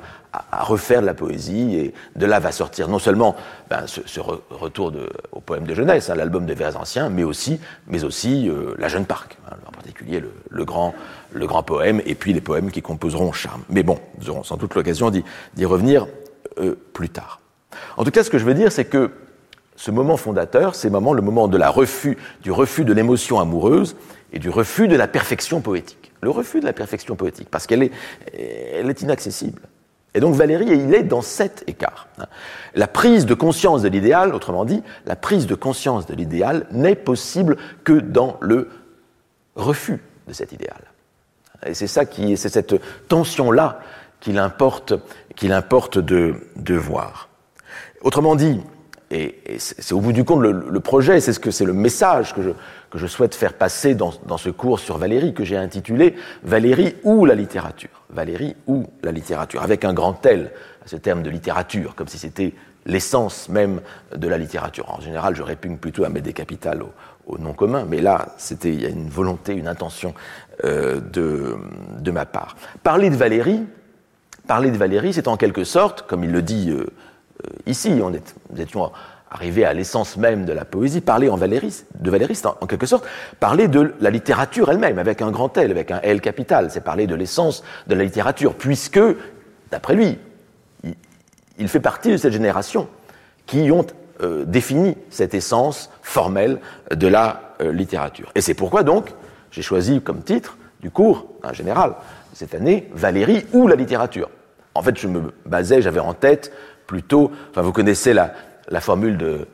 à, 0.52 0.64
refaire 0.64 1.02
de 1.02 1.06
la 1.06 1.14
poésie, 1.14 1.76
et 1.76 1.94
de 2.16 2.26
là 2.26 2.40
va 2.40 2.52
sortir 2.52 2.88
non 2.88 3.00
seulement 3.00 3.36
ben, 3.70 3.86
ce, 3.88 4.20
retour 4.20 4.92
de, 4.92 5.10
au 5.32 5.40
poème 5.42 5.66
de 5.66 5.74
jeunesse, 5.74 6.10
hein, 6.10 6.16
l'album 6.16 6.46
des 6.46 6.56
vers 6.56 6.80
anciens, 6.80 7.10
mais 7.10 7.24
aussi, 7.24 7.60
mais 7.88 8.04
aussi 8.04 8.50
euh, 8.50 8.74
La 8.78 8.88
Jeune 8.88 9.06
Parc, 9.06 9.38
hein, 9.50 9.56
en 9.68 9.72
particulier 9.72 10.24
le, 10.50 10.66
grand, 10.66 10.96
le 11.32 11.48
grand 11.48 11.64
poème, 11.64 12.02
et 12.06 12.16
puis 12.16 12.34
les 12.34 12.42
poèmes 12.42 12.72
qui 12.72 12.82
composeront 12.82 13.32
Charme. 13.32 13.64
Mais 13.70 13.84
bon, 13.84 14.00
nous 14.20 14.30
aurons 14.30 14.44
sans 14.44 14.58
doute 14.58 14.76
l'occasion 14.76 15.12
d'y 15.12 15.66
revenir 15.66 16.08
euh, 16.60 16.76
plus 16.94 17.10
tard. 17.10 17.42
En 17.98 18.04
tout 18.04 18.12
cas, 18.12 18.24
ce 18.24 18.30
que 18.30 18.38
je 18.38 18.46
veux 18.46 18.54
dire, 18.54 18.72
c'est 18.72 18.86
que 18.86 19.12
ce 19.76 19.92
moment 19.92 20.18
fondateur, 20.18 20.76
c'est 20.76 20.88
le 20.88 21.00
moment, 21.00 21.48
de 21.48 21.58
la 21.58 21.70
refus, 21.70 22.18
du 22.42 22.52
refus 22.52 22.86
de 22.86 22.94
l'émotion 22.94 23.40
amoureuse 23.40 23.96
et 24.32 24.40
du 24.40 24.50
refus 24.50 24.88
de 24.88 24.96
la 24.96 25.08
perfection 25.08 25.62
poétique. 25.62 26.12
Le 26.22 26.30
refus 26.30 26.62
de 26.62 26.66
la 26.66 26.74
perfection 26.74 27.16
poétique, 27.16 27.50
parce 27.52 27.68
qu'elle 27.68 27.84
est, 27.84 29.02
inaccessible. 29.02 29.62
Et 30.14 30.22
donc 30.22 30.34
Valérie, 30.36 30.68
il 30.68 30.94
est 30.94 31.04
dans 31.04 31.22
cet 31.22 31.66
écart. 31.68 32.08
La 32.74 32.88
prise 32.88 33.26
de 33.26 33.34
conscience 33.34 33.82
de 33.82 33.90
l'idéal, 33.90 34.34
autrement 34.34 34.64
dit, 34.64 34.82
la 35.06 35.18
prise 35.18 35.46
de 35.46 35.56
conscience 35.56 36.06
de 36.06 36.16
l'idéal 36.16 36.68
n'est 36.72 36.96
possible 36.96 37.58
que 37.84 37.94
dans 37.94 38.38
le 38.40 38.70
refus 39.56 40.02
de 40.28 40.34
cet 40.34 40.54
idéal. 40.54 40.80
Et 41.66 41.74
c'est 41.74 41.88
ça 41.88 42.06
qui, 42.06 42.38
c'est 42.38 42.50
cette 42.50 42.76
tension-là 43.10 43.80
qu'il 44.22 44.40
importe, 44.40 44.94
qu'il 45.36 45.52
importe 45.52 45.98
de 46.00 46.40
voir. 46.76 47.28
Autrement 48.02 48.36
dit, 48.36 48.62
et, 49.12 49.36
c'est 49.60 49.94
au 49.94 50.00
bout 50.00 50.14
du 50.14 50.24
compte 50.24 50.42
le, 50.42 50.80
projet, 50.80 51.20
c'est 51.20 51.34
ce 51.34 51.40
que 51.40 51.52
c'est 51.52 51.66
le 51.66 51.74
message 51.74 52.34
que 52.34 52.42
je, 52.42 52.50
que 52.90 52.98
je 52.98 53.08
souhaite 53.08 53.36
faire 53.36 53.54
passer 53.54 53.96
dans, 53.96 54.14
dans 54.26 54.38
ce 54.38 54.50
cours 54.50 54.80
sur 54.80 54.98
Valérie 54.98 55.34
que 55.34 55.44
j'ai 55.44 55.58
intitulé 55.58 56.16
Valérie 56.44 56.96
ou 57.04 57.26
la 57.26 57.36
littérature. 57.36 58.04
Valérie 58.10 58.56
ou 58.68 58.86
la 59.04 59.12
littérature, 59.12 59.62
avec 59.62 59.86
un 59.86 59.94
grand 59.94 60.26
L 60.26 60.52
à 60.84 60.88
ce 60.88 60.96
terme 60.96 61.24
de 61.24 61.30
littérature, 61.30 61.96
comme 61.96 62.08
si 62.08 62.18
c'était 62.18 62.54
l'essence 62.86 63.50
même 63.50 63.82
de 64.16 64.28
la 64.28 64.38
littérature. 64.38 64.92
En 64.92 65.02
général, 65.02 65.36
je 65.36 65.42
répugne 65.42 65.78
plutôt 65.78 66.04
à 66.04 66.10
mettre 66.10 66.26
des 66.26 66.34
capitales 66.34 66.84
au, 67.28 67.38
nom 67.40 67.54
commun, 67.54 67.86
mais 67.90 68.02
là, 68.02 68.28
c'était 68.38 68.72
il 68.72 68.82
y 68.82 68.86
a 68.86 68.90
une 68.90 69.10
volonté, 69.10 69.54
une 69.54 69.68
intention 69.68 70.14
euh, 70.64 71.00
de, 71.00 71.58
de 72.00 72.12
ma 72.12 72.26
part. 72.26 72.56
Parler 72.84 73.10
de 73.10 73.16
Valérie, 73.16 73.62
parler 74.46 74.70
de 74.70 74.78
Valérie, 74.78 75.14
c'est 75.14 75.28
en 75.28 75.36
quelque 75.36 75.64
sorte, 75.64 76.04
comme 76.04 76.24
il 76.24 76.32
le 76.32 76.44
dit 76.44 76.70
euh, 76.70 76.86
ici, 77.66 78.00
on 78.04 78.14
est, 78.14 78.36
nous 78.52 78.62
étions 78.62 78.92
arrivés 79.36 79.66
à 79.66 79.74
l'essence 79.74 80.18
même 80.18 80.46
de 80.46 80.54
la 80.54 80.66
poésie, 80.66 81.02
parler 81.02 81.30
en 81.30 81.36
de 81.36 81.40
Valérie, 82.10 82.36
c'est 82.36 82.46
en, 82.46 82.54
quelque 82.68 82.86
sorte 82.86 83.06
parler 83.40 83.68
de 83.68 83.94
la 84.00 84.10
littérature 84.10 84.70
elle-même, 84.70 85.00
avec 85.00 85.22
un 85.22 85.32
grand 85.32 85.56
L, 85.58 85.72
avec 85.72 85.92
un 85.92 86.00
L 86.02 86.22
capital, 86.22 86.72
c'est 86.72 86.82
parler 86.82 87.08
de 87.08 87.16
l'essence 87.16 87.64
de 87.88 87.96
la 87.96 88.04
littérature, 88.04 88.56
puisque, 88.56 89.00
d'après 89.72 89.96
lui, 89.96 90.18
il, 91.58 91.68
fait 91.68 91.80
partie 91.80 92.12
de 92.12 92.18
cette 92.18 92.34
génération 92.34 92.88
qui 93.46 93.72
ont 93.72 93.86
euh, 94.22 94.46
défini 94.46 94.96
cette 95.10 95.34
essence 95.34 95.90
formelle 96.02 96.60
de 96.92 97.08
la 97.08 97.56
euh, 97.62 97.72
littérature. 97.72 98.32
Et 98.36 98.42
c'est 98.42 98.54
pourquoi 98.54 98.84
donc 98.84 99.10
j'ai 99.52 99.62
choisi 99.62 100.02
comme 100.02 100.22
titre 100.22 100.58
du 100.82 100.92
cours, 100.92 101.28
en 101.44 101.54
général, 101.54 101.96
cette 102.34 102.54
année, 102.54 102.90
Valérie 102.94 103.46
ou 103.54 103.68
la 103.68 103.76
littérature. 103.76 104.30
En 104.74 104.82
fait, 104.82 104.98
je 104.98 105.08
me 105.08 105.34
basais, 105.46 105.82
j'avais 105.82 106.02
en 106.02 106.14
tête 106.14 106.52
plutôt, 106.88 107.32
vous 107.56 107.72
connaissez 107.72 108.14
la, 108.14 108.34
formule 108.80 109.18
de, 109.18 109.48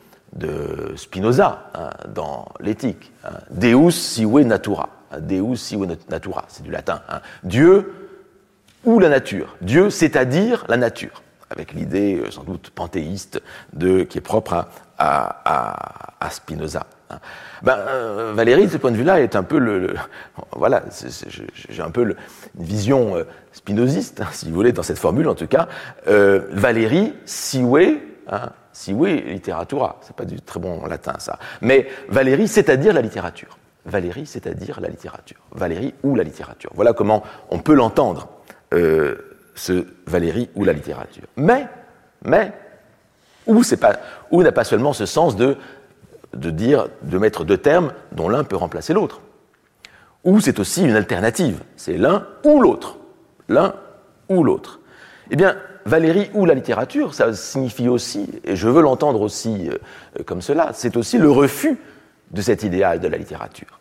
Spinoza 0.95 1.69
hein, 1.73 1.89
dans 2.13 2.47
l'éthique, 2.59 3.11
hein, 3.25 3.31
Deus 3.49 3.91
sive 3.91 4.45
natura, 4.45 4.89
hein, 5.11 5.19
Deus 5.19 5.55
sive 5.55 5.85
natura, 6.09 6.45
c'est 6.47 6.63
du 6.63 6.71
latin, 6.71 7.01
Dieu 7.43 7.93
ou 8.85 8.99
la 8.99 9.09
nature, 9.09 9.55
Dieu 9.61 9.89
c'est-à-dire 9.89 10.65
la 10.69 10.77
nature, 10.77 11.21
avec 11.49 11.73
l'idée 11.73 12.15
euh, 12.15 12.31
sans 12.31 12.43
doute 12.43 12.69
panthéiste 12.69 13.41
qui 13.77 14.17
est 14.17 14.21
propre 14.21 14.67
à 14.97 16.29
Spinoza. 16.29 16.85
Ben, 17.63 17.77
euh, 17.77 18.33
Valérie, 18.33 18.67
de 18.67 18.71
ce 18.71 18.77
point 18.77 18.91
de 18.91 18.97
vue-là, 18.97 19.21
est 19.21 19.35
un 19.35 19.43
peu 19.43 19.59
le, 19.59 19.95
voilà, 20.53 20.83
j'ai 21.69 21.81
un 21.81 21.91
peu 21.91 22.03
une 22.03 22.15
vision 22.55 23.15
euh, 23.15 23.23
spinoziste, 23.51 24.23
si 24.31 24.49
vous 24.49 24.55
voulez, 24.55 24.71
dans 24.71 24.83
cette 24.83 24.99
formule 24.99 25.27
en 25.27 25.35
tout 25.35 25.47
cas. 25.47 25.67
Euh, 26.07 26.47
Valérie, 26.51 27.13
siwe, 27.25 27.99
hein, 28.27 28.49
siwe 28.73 29.07
literatura, 29.27 29.97
c'est 30.01 30.15
pas 30.15 30.25
du 30.25 30.41
très 30.41 30.59
bon 30.59 30.85
latin 30.85 31.15
ça, 31.19 31.37
mais 31.61 31.87
Valérie, 32.09 32.47
c'est-à-dire 32.47 32.93
la 32.93 33.01
littérature. 33.01 33.57
Valérie, 33.85 34.25
c'est-à-dire 34.25 34.79
la 34.79 34.89
littérature. 34.89 35.39
Valérie 35.51 35.93
ou 36.03 36.15
la 36.15 36.23
littérature. 36.23 36.71
Voilà 36.75 36.93
comment 36.93 37.23
on 37.49 37.59
peut 37.59 37.73
l'entendre, 37.73 38.29
euh, 38.73 39.15
ce 39.55 39.87
Valérie 40.05 40.49
ou 40.55 40.63
la 40.63 40.73
littérature. 40.73 41.25
Mais, 41.35 41.67
mais, 42.23 42.53
ou 43.47 43.61
pas, 43.79 43.93
ou 44.29 44.43
n'a 44.43 44.51
pas 44.51 44.63
seulement 44.63 44.93
ce 44.93 45.05
sens 45.05 45.35
de 45.35 45.57
de 46.33 46.49
dire, 46.49 46.87
de 47.01 47.17
mettre 47.17 47.43
deux 47.43 47.57
termes 47.57 47.93
dont 48.11 48.29
l'un 48.29 48.43
peut 48.43 48.55
remplacer 48.55 48.93
l'autre. 48.93 49.21
Ou 50.23 50.39
c'est 50.39 50.59
aussi 50.59 50.83
une 50.83 50.95
alternative, 50.95 51.59
c'est 51.75 51.97
l'un 51.97 52.27
ou 52.43 52.61
l'autre. 52.61 52.97
L'un 53.49 53.73
ou 54.29 54.43
l'autre. 54.43 54.79
Eh 55.29 55.35
bien, 55.35 55.57
Valérie 55.85 56.29
ou 56.33 56.45
la 56.45 56.53
littérature, 56.53 57.13
ça 57.13 57.33
signifie 57.33 57.87
aussi, 57.87 58.29
et 58.43 58.55
je 58.55 58.69
veux 58.69 58.81
l'entendre 58.81 59.21
aussi 59.21 59.69
euh, 59.69 60.23
comme 60.23 60.41
cela, 60.41 60.71
c'est 60.73 60.95
aussi 60.95 61.17
le 61.17 61.31
refus 61.31 61.79
de 62.29 62.41
cet 62.41 62.63
idéal 62.63 62.99
de 62.99 63.07
la 63.07 63.17
littérature. 63.17 63.79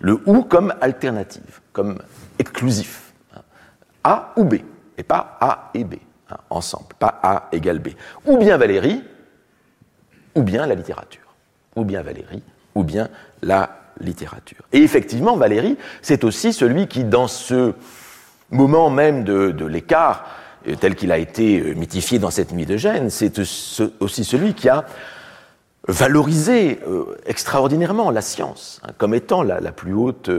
Le 0.00 0.20
ou 0.26 0.42
comme 0.42 0.74
alternative, 0.80 1.60
comme 1.72 2.00
exclusif. 2.38 3.12
A 4.02 4.32
ou 4.36 4.44
B, 4.44 4.54
et 4.98 5.02
pas 5.02 5.36
A 5.40 5.70
et 5.74 5.84
B, 5.84 5.94
hein, 6.30 6.36
ensemble, 6.48 6.94
pas 6.98 7.20
A 7.22 7.48
égale 7.52 7.78
B. 7.78 7.88
Ou 8.26 8.38
bien 8.38 8.56
Valérie, 8.56 9.04
ou 10.34 10.42
bien 10.42 10.66
la 10.66 10.74
littérature 10.74 11.29
ou 11.76 11.84
bien 11.84 12.02
Valérie, 12.02 12.42
ou 12.74 12.82
bien 12.82 13.08
la 13.42 13.80
littérature. 14.00 14.58
Et 14.72 14.82
effectivement, 14.82 15.36
Valérie, 15.36 15.76
c'est 16.02 16.24
aussi 16.24 16.52
celui 16.52 16.86
qui, 16.86 17.04
dans 17.04 17.28
ce 17.28 17.74
moment 18.50 18.90
même 18.90 19.24
de, 19.24 19.66
l'écart, 19.66 20.26
euh, 20.68 20.74
tel 20.78 20.94
qu'il 20.94 21.12
a 21.12 21.18
été 21.18 21.60
euh, 21.60 21.74
mythifié 21.74 22.18
dans 22.18 22.30
cette 22.30 22.52
nuit 22.52 22.66
de 22.66 22.76
Gênes, 22.76 23.10
c'est 23.10 23.38
aussi 24.00 24.24
celui 24.24 24.54
qui 24.54 24.68
a 24.68 24.84
valorisé 25.88 26.80
euh, 26.86 27.16
extraordinairement 27.26 28.10
la 28.10 28.20
science 28.20 28.80
hein, 28.84 28.90
comme 28.98 29.14
étant 29.14 29.42
la, 29.42 29.60
plus 29.72 29.94
haute 29.94 30.30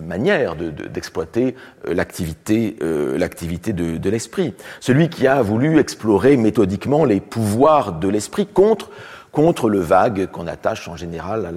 manière 0.00 0.54
d'exploiter 0.54 1.56
l'activité 1.84 2.72
de, 2.78 3.96
de 3.96 4.10
l'esprit. 4.10 4.54
Celui 4.78 5.08
qui 5.08 5.26
a 5.26 5.42
voulu 5.42 5.78
explorer 5.78 6.36
méthodiquement 6.36 7.04
les 7.04 7.18
pouvoirs 7.18 7.94
de 7.94 8.08
l'esprit 8.08 8.46
contre 8.46 8.90
contre 9.32 9.68
le 9.68 9.80
vague 9.80 10.26
qu'on 10.26 10.46
attache 10.46 10.88
en 10.88 10.96
général 10.96 11.52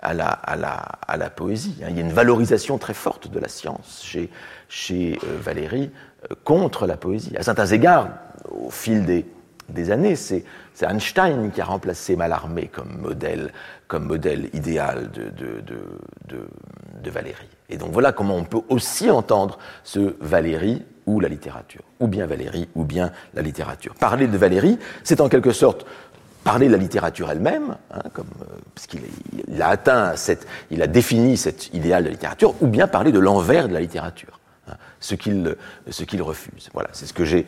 à 0.00 0.14
la, 0.14 1.30
poésie. 1.30 1.76
Il 1.80 1.96
y 1.96 1.98
a 1.98 2.02
une 2.02 2.12
valorisation 2.12 2.78
très 2.78 2.94
forte 2.94 3.28
de 3.28 3.38
la 3.38 3.48
science 3.48 4.04
chez, 4.68 5.18
euh, 5.24 5.38
Valérie 5.40 5.90
euh, 6.30 6.34
contre 6.44 6.86
la 6.86 6.96
poésie. 6.96 7.36
À 7.36 7.42
certains 7.42 7.66
égards, 7.66 8.08
au 8.50 8.70
fil 8.70 9.04
des, 9.04 9.90
années. 9.90 10.16
C'est 10.16 10.44
Einstein 10.82 11.50
qui 11.50 11.60
a 11.60 11.64
remplacé 11.64 12.16
Mallarmé 12.16 12.68
comme 12.68 12.98
modèle, 13.00 13.52
comme 13.88 14.04
modèle 14.04 14.48
idéal 14.52 15.10
de, 15.10 15.30
de, 15.30 17.10
Valérie. 17.10 17.48
Et 17.70 17.76
donc 17.76 17.92
voilà 17.92 18.10
comment 18.12 18.34
on 18.34 18.44
peut 18.44 18.60
aussi 18.68 19.10
entendre 19.10 19.58
ce 19.84 20.16
Valérie 20.20 20.84
ou 21.06 21.20
la 21.20 21.28
littérature, 21.28 21.82
ou 22.00 22.08
bien 22.08 22.26
Valérie 22.26 22.68
ou 22.74 22.84
bien 22.84 23.12
la 23.32 23.42
littérature. 23.42 23.94
Parler 23.94 24.26
de 24.26 24.36
Valérie, 24.36 24.78
c'est 25.04 25.20
en 25.20 25.28
quelque 25.28 25.52
sorte 25.52 25.86
parler 26.46 26.68
de 26.68 26.72
la 26.72 26.78
littérature 26.78 27.28
elle-même, 27.28 27.76
hein, 27.92 28.02
comme, 28.12 28.30
euh, 28.40 28.54
parce 28.72 28.86
qu'il 28.86 29.00
il 29.48 29.60
a 29.60 29.68
atteint 29.68 30.14
cette, 30.14 30.46
il 30.70 30.80
a 30.80 30.86
défini 30.86 31.36
cet 31.36 31.74
idéal 31.74 32.04
de 32.04 32.08
la 32.08 32.12
littérature, 32.12 32.54
ou 32.60 32.68
bien 32.68 32.86
parler 32.86 33.10
de 33.10 33.18
l'envers 33.18 33.66
de 33.66 33.74
la 33.74 33.80
littérature, 33.80 34.38
hein, 34.68 34.74
ce 35.00 35.16
qu'il 35.16 35.56
ce 35.90 36.04
qu'il 36.04 36.22
refuse. 36.22 36.68
Voilà, 36.72 36.88
c'est 36.92 37.06
ce 37.06 37.12
que 37.12 37.24
j'ai 37.24 37.46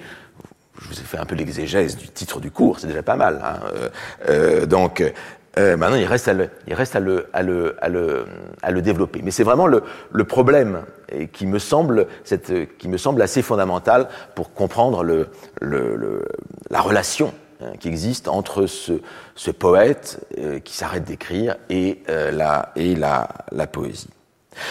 je 0.81 0.89
vous 0.89 1.01
ai 1.01 1.05
fait 1.05 1.19
un 1.19 1.27
peu 1.27 1.37
l'exégèse 1.37 1.97
du 1.97 2.09
titre 2.09 2.41
du 2.41 2.51
cours, 2.51 2.81
c'est 2.81 2.89
déjà 2.89 3.05
pas 3.05 3.15
mal. 3.17 3.41
Hein. 3.45 3.61
Euh, 3.75 3.89
euh, 4.29 4.67
donc 4.67 5.01
euh, 5.59 5.77
maintenant, 5.77 5.97
il 5.97 6.05
reste, 6.05 6.29
à 6.29 6.33
le, 6.33 6.51
il 6.67 6.75
reste 6.75 6.97
à, 6.97 7.01
le, 7.01 7.29
à, 7.33 7.43
le, 7.43 7.77
à, 7.81 7.89
le, 7.89 8.27
à 8.63 8.71
le 8.73 8.83
développer. 8.83 9.21
Mais 9.23 9.31
c'est 9.31 9.45
vraiment 9.45 9.67
le, 9.67 9.83
le, 10.13 10.25
problème 10.25 10.83
qui, 11.33 11.47
me 11.47 11.59
semble, 11.59 12.07
cette, 12.23 12.77
qui 12.79 12.89
me 12.89 12.97
semble 12.97 13.23
assez 13.23 13.43
fondamental 13.43 14.09
pour 14.35 14.53
comprendre 14.53 15.03
le, 15.03 15.31
la 16.71 16.81
relation 16.81 17.33
hein, 17.61 17.73
qui 17.79 17.89
existe 17.89 18.29
entre 18.29 18.67
ce, 18.67 19.51
poète 19.51 20.21
qui 20.65 20.77
s'arrête 20.77 21.05
d'écrire 21.05 21.57
et, 21.71 22.03
la, 22.09 22.73
et 22.77 22.95
la, 22.95 23.67
poésie. 23.71 24.11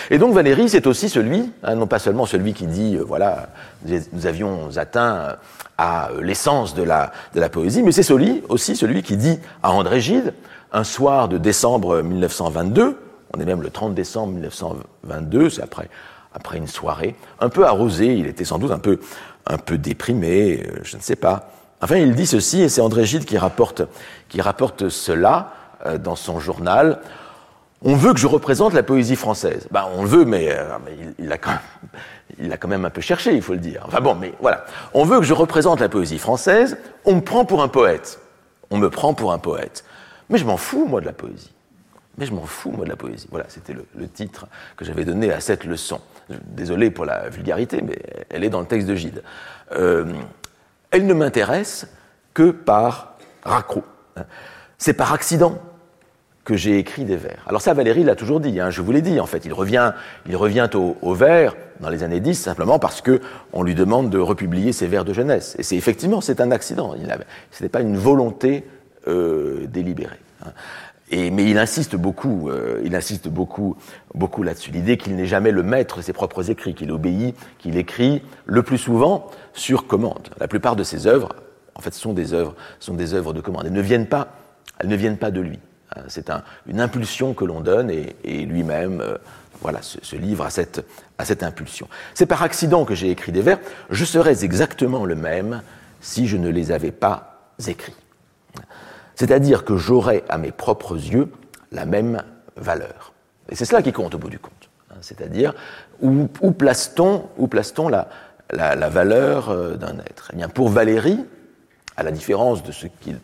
Et 0.10 0.17
donc 0.17 0.34
Valérie, 0.34 0.69
c'est 0.69 0.86
aussi 0.88 1.10
celui, 1.10 1.52
hein, 1.63 1.76
non 1.76 1.88
pas 1.88 2.00
seulement 2.00 2.26
celui 2.26 2.54
qui 2.54 2.67
dit, 2.67 2.97
voilà, 2.97 3.50
nous 3.86 4.26
avions 4.26 4.69
atteint 4.76 5.38
à 5.78 6.10
l'essence 6.21 6.73
de 6.73 6.84
la, 6.84 7.12
poésie, 7.52 7.84
mais 7.84 7.91
c'est 7.91 8.04
celui, 8.04 8.43
aussi 8.50 8.76
celui 8.76 9.04
qui 9.04 9.17
dit 9.17 9.39
à 9.62 9.71
André 9.71 10.02
Gide, 10.02 10.34
un 10.71 10.84
soir 10.84 11.30
de 11.30 11.38
décembre 11.38 12.02
1922, 12.02 13.00
on 13.36 13.39
est 13.39 13.45
même 13.45 13.62
le 13.62 13.69
30 13.69 13.93
décembre 13.93 14.34
1922, 14.34 15.50
c'est 15.50 15.62
après, 15.62 16.58
une 16.58 16.67
soirée, 16.67 17.15
un 17.39 17.50
peu 17.50 17.65
arrosée, 17.65 18.15
il 18.15 18.28
était 18.28 18.45
sans 18.45 18.60
doute 18.60 18.71
un 18.71 18.80
peu, 18.80 19.00
un 19.45 19.58
peu 19.58 19.78
déprimé, 19.78 20.63
euh, 20.67 20.80
je 20.84 20.97
ne 20.97 21.02
sais 21.02 21.15
pas. 21.15 21.52
Enfin, 21.82 21.98
il 21.98 22.16
dit 22.16 22.26
ceci, 22.26 22.62
et 22.62 22.70
c'est 22.70 22.82
André 22.82 23.06
Gide 23.06 23.26
qui 23.26 23.38
rapporte, 23.38 24.90
cela 24.90 25.54
euh, 25.86 25.98
dans 25.98 26.16
son 26.16 26.40
journal. 26.40 27.00
On 27.84 27.96
veut 27.96 28.13
que 28.13 28.20
je 28.20 28.28
représente 28.28 28.74
la 28.74 28.82
poésie 28.82 29.16
française. 29.16 29.68
Ben, 29.70 29.86
on 29.96 30.02
le 30.02 30.10
veut, 30.10 30.26
mais, 30.26 30.52
euh, 30.52 30.78
il, 31.00 31.26
il, 31.26 31.32
a 31.32 31.38
quand 31.38 31.52
même, 31.52 31.60
il 32.40 32.52
a 32.52 32.58
quand 32.58 32.68
même 32.68 32.86
un 32.86 32.90
peu 32.90 33.02
cherché, 33.02 33.36
il 33.36 33.42
faut 33.42 33.54
le 33.54 33.60
dire. 33.60 33.84
Enfin 33.86 34.02
bon, 34.02 34.16
mais 34.16 34.34
voilà. 34.42 34.66
On 34.94 35.04
veut 35.04 35.20
que 35.20 35.26
je 35.26 35.34
représente 35.34 35.80
la 35.80 35.90
poésie 35.90 36.18
française, 36.18 36.78
on 37.06 37.16
me 37.16 37.22
prend 37.22 37.46
pour 37.46 37.62
un 37.62 37.68
poète. 37.68 38.20
On 38.70 38.78
me 38.78 38.90
prend 38.90 39.13
pour 39.13 39.32
un 39.32 39.40
poète. 39.40 39.86
Mais 40.30 40.38
je 40.38 40.46
m'en 40.46 40.58
fous, 40.58 40.86
moi, 40.86 41.02
de 41.02 41.06
la 41.06 41.13
poésie. 41.13 41.52
Mais 42.18 42.26
je 42.26 42.34
m'en 42.34 42.46
fous, 42.46 42.72
moi, 42.72 42.86
de 42.86 42.90
la 42.90 42.96
poésie. 42.96 43.28
Voilà, 43.30 43.46
c'était 43.48 43.74
le, 43.74 44.08
titre 44.10 44.48
que 44.76 44.84
j'avais 44.84 45.06
donné 45.06 45.32
à 45.32 45.40
cette 45.40 45.63
leçon. 45.63 46.02
Désolé 46.30 46.90
pour 46.92 47.06
la 47.06 47.30
vulgarité, 47.30 47.82
mais 47.82 48.00
elle 48.30 48.44
est 48.44 48.50
dans 48.50 48.60
le 48.60 48.66
texte 48.66 48.88
de 48.88 48.96
Gide. 48.96 49.24
Euh, 49.74 50.06
elle 50.91 51.06
ne 51.06 51.13
m'intéresse 51.13 51.88
que 52.34 52.52
par 52.52 53.17
raccro. 53.43 53.84
C'est 54.78 54.93
par 54.93 55.13
accident 55.13 55.58
que 56.47 56.56
j'ai 56.56 56.78
écrit 56.78 57.04
des 57.04 57.17
vers. 57.17 57.43
Alors 57.47 57.62
ça, 57.62 57.73
Valérie 57.73 58.04
l'a 58.04 58.15
toujours 58.15 58.39
dit, 58.39 58.60
hein, 58.62 58.69
je 58.69 58.82
vous 58.82 58.91
l'ai 58.93 59.02
dit, 59.02 59.19
en 59.19 59.26
fait. 59.26 59.43
Il 59.43 59.52
revient, 59.54 59.91
il 60.28 60.36
revient 60.38 60.69
au, 60.76 61.13
vers 61.13 61.56
dans 61.82 61.89
les 61.89 62.04
années 62.04 62.21
10 62.21 62.36
simplement 62.36 62.80
parce 62.80 63.02
que 63.02 63.19
on 63.52 63.63
lui 63.63 63.76
demande 63.76 64.10
de 64.10 64.17
republier 64.17 64.71
ses 64.71 64.88
vers 64.88 65.04
de 65.04 65.12
jeunesse. 65.12 65.56
Et 65.60 65.63
c'est 65.63 65.76
effectivement, 65.76 66.21
c'est 66.21 66.39
un 66.39 66.52
accident. 66.52 66.95
Ce 67.52 67.63
n'est 67.63 67.69
pas 67.69 67.82
une 67.82 67.97
volonté 67.97 68.65
euh, 69.08 69.67
délibérée. 69.67 70.19
Et, 71.10 71.32
mais 71.32 71.46
il 71.50 71.58
insiste 71.58 71.96
beaucoup, 71.96 72.50
euh, 72.50 72.82
il 72.84 72.96
insiste 72.96 73.30
beaucoup, 73.30 73.78
beaucoup 74.13 74.43
là-dessus. 74.43 74.72
L'idée 74.72 74.98
qu'il 74.98 75.15
n'est 75.15 75.26
jamais 75.26 75.52
le 75.52 75.63
maître 75.63 75.98
de 75.98 76.02
ses 76.02 76.13
propres 76.13 76.50
écrits, 76.50 76.76
qu'il 76.76 76.91
obéit, 76.91 77.36
qu'il 77.60 77.78
écrit 77.78 78.22
le 78.46 78.62
plus 78.62 78.78
souvent 78.78 79.28
sur 79.54 79.88
commande. 79.88 80.30
La 80.39 80.48
plupart 80.48 80.76
de 80.76 80.84
ses 80.84 81.08
œuvres, 81.08 81.30
en 81.76 81.82
fait, 81.82 81.93
sont 81.93 82.13
des 82.13 82.34
œuvres, 82.34 82.56
sont 82.80 82.93
des 82.93 83.13
œuvres 83.13 83.34
de 83.34 83.39
commande. 83.39 83.63
Elles 83.65 83.74
ne 83.74 83.82
viennent 83.82 84.08
pas, 84.08 84.34
elles 84.80 84.89
ne 84.89 84.96
viennent 84.96 85.17
pas 85.17 85.32
de 85.32 85.39
lui. 85.39 85.60
Euh, 85.96 86.02
c'est 86.10 86.30
une 86.67 86.82
impulsion 86.82 87.34
que 87.34 87.46
l'on 87.46 87.62
donne 87.62 87.89
et, 87.89 88.46
lui-même 88.46 89.00
euh, 89.00 89.17
voilà, 89.62 89.82
se, 89.82 90.15
livre 90.17 90.43
à 90.43 90.50
cette, 90.50 90.86
à 91.17 91.24
cette 91.24 91.41
impulsion. 91.41 91.88
C'est 92.15 92.26
par 92.26 92.43
accident 92.43 92.84
que 92.84 92.96
j'ai 92.96 93.10
écrit 93.10 93.32
des 93.32 93.41
vers. 93.41 93.60
Je 93.89 94.04
serais 94.04 94.43
exactement 94.43 95.06
le 95.06 95.15
même 95.15 95.62
si 96.02 96.28
je 96.28 96.36
ne 96.36 96.50
les 96.50 96.72
avais 96.72 96.91
pas 96.91 97.54
écrits. 97.65 97.96
C'est-à-dire 99.18 99.66
que 99.66 99.78
j'aurais 99.78 100.24
à 100.30 100.38
mes 100.38 100.52
propres 100.52 100.96
yeux 100.96 101.30
la 101.72 101.86
même 101.86 102.22
valeur. 102.56 103.14
Et 103.50 103.56
c'est 103.56 103.66
cela 103.66 103.82
qui 103.82 103.92
compte 103.92 104.14
au 104.14 104.20
bout 104.20 104.30
du 104.30 104.38
compte. 104.38 104.70
Hein. 104.92 104.98
C'est-à-dire 105.02 105.56
où, 106.02 106.28
place-t-on 106.52 107.28
place 107.50 107.74
la, 107.90 108.10
la, 108.52 108.76
la, 108.76 108.90
valeur 108.90 109.50
euh, 109.50 109.76
d'un 109.76 109.98
être? 110.00 110.30
Eh 110.34 110.36
bien, 110.36 110.50
pour 110.50 110.70
Valérie, 110.70 111.26
à 111.98 112.04
la 112.04 112.12
différence 112.12 112.62
de 112.62 112.72
ce 112.72 112.86
qu'il 112.86 113.18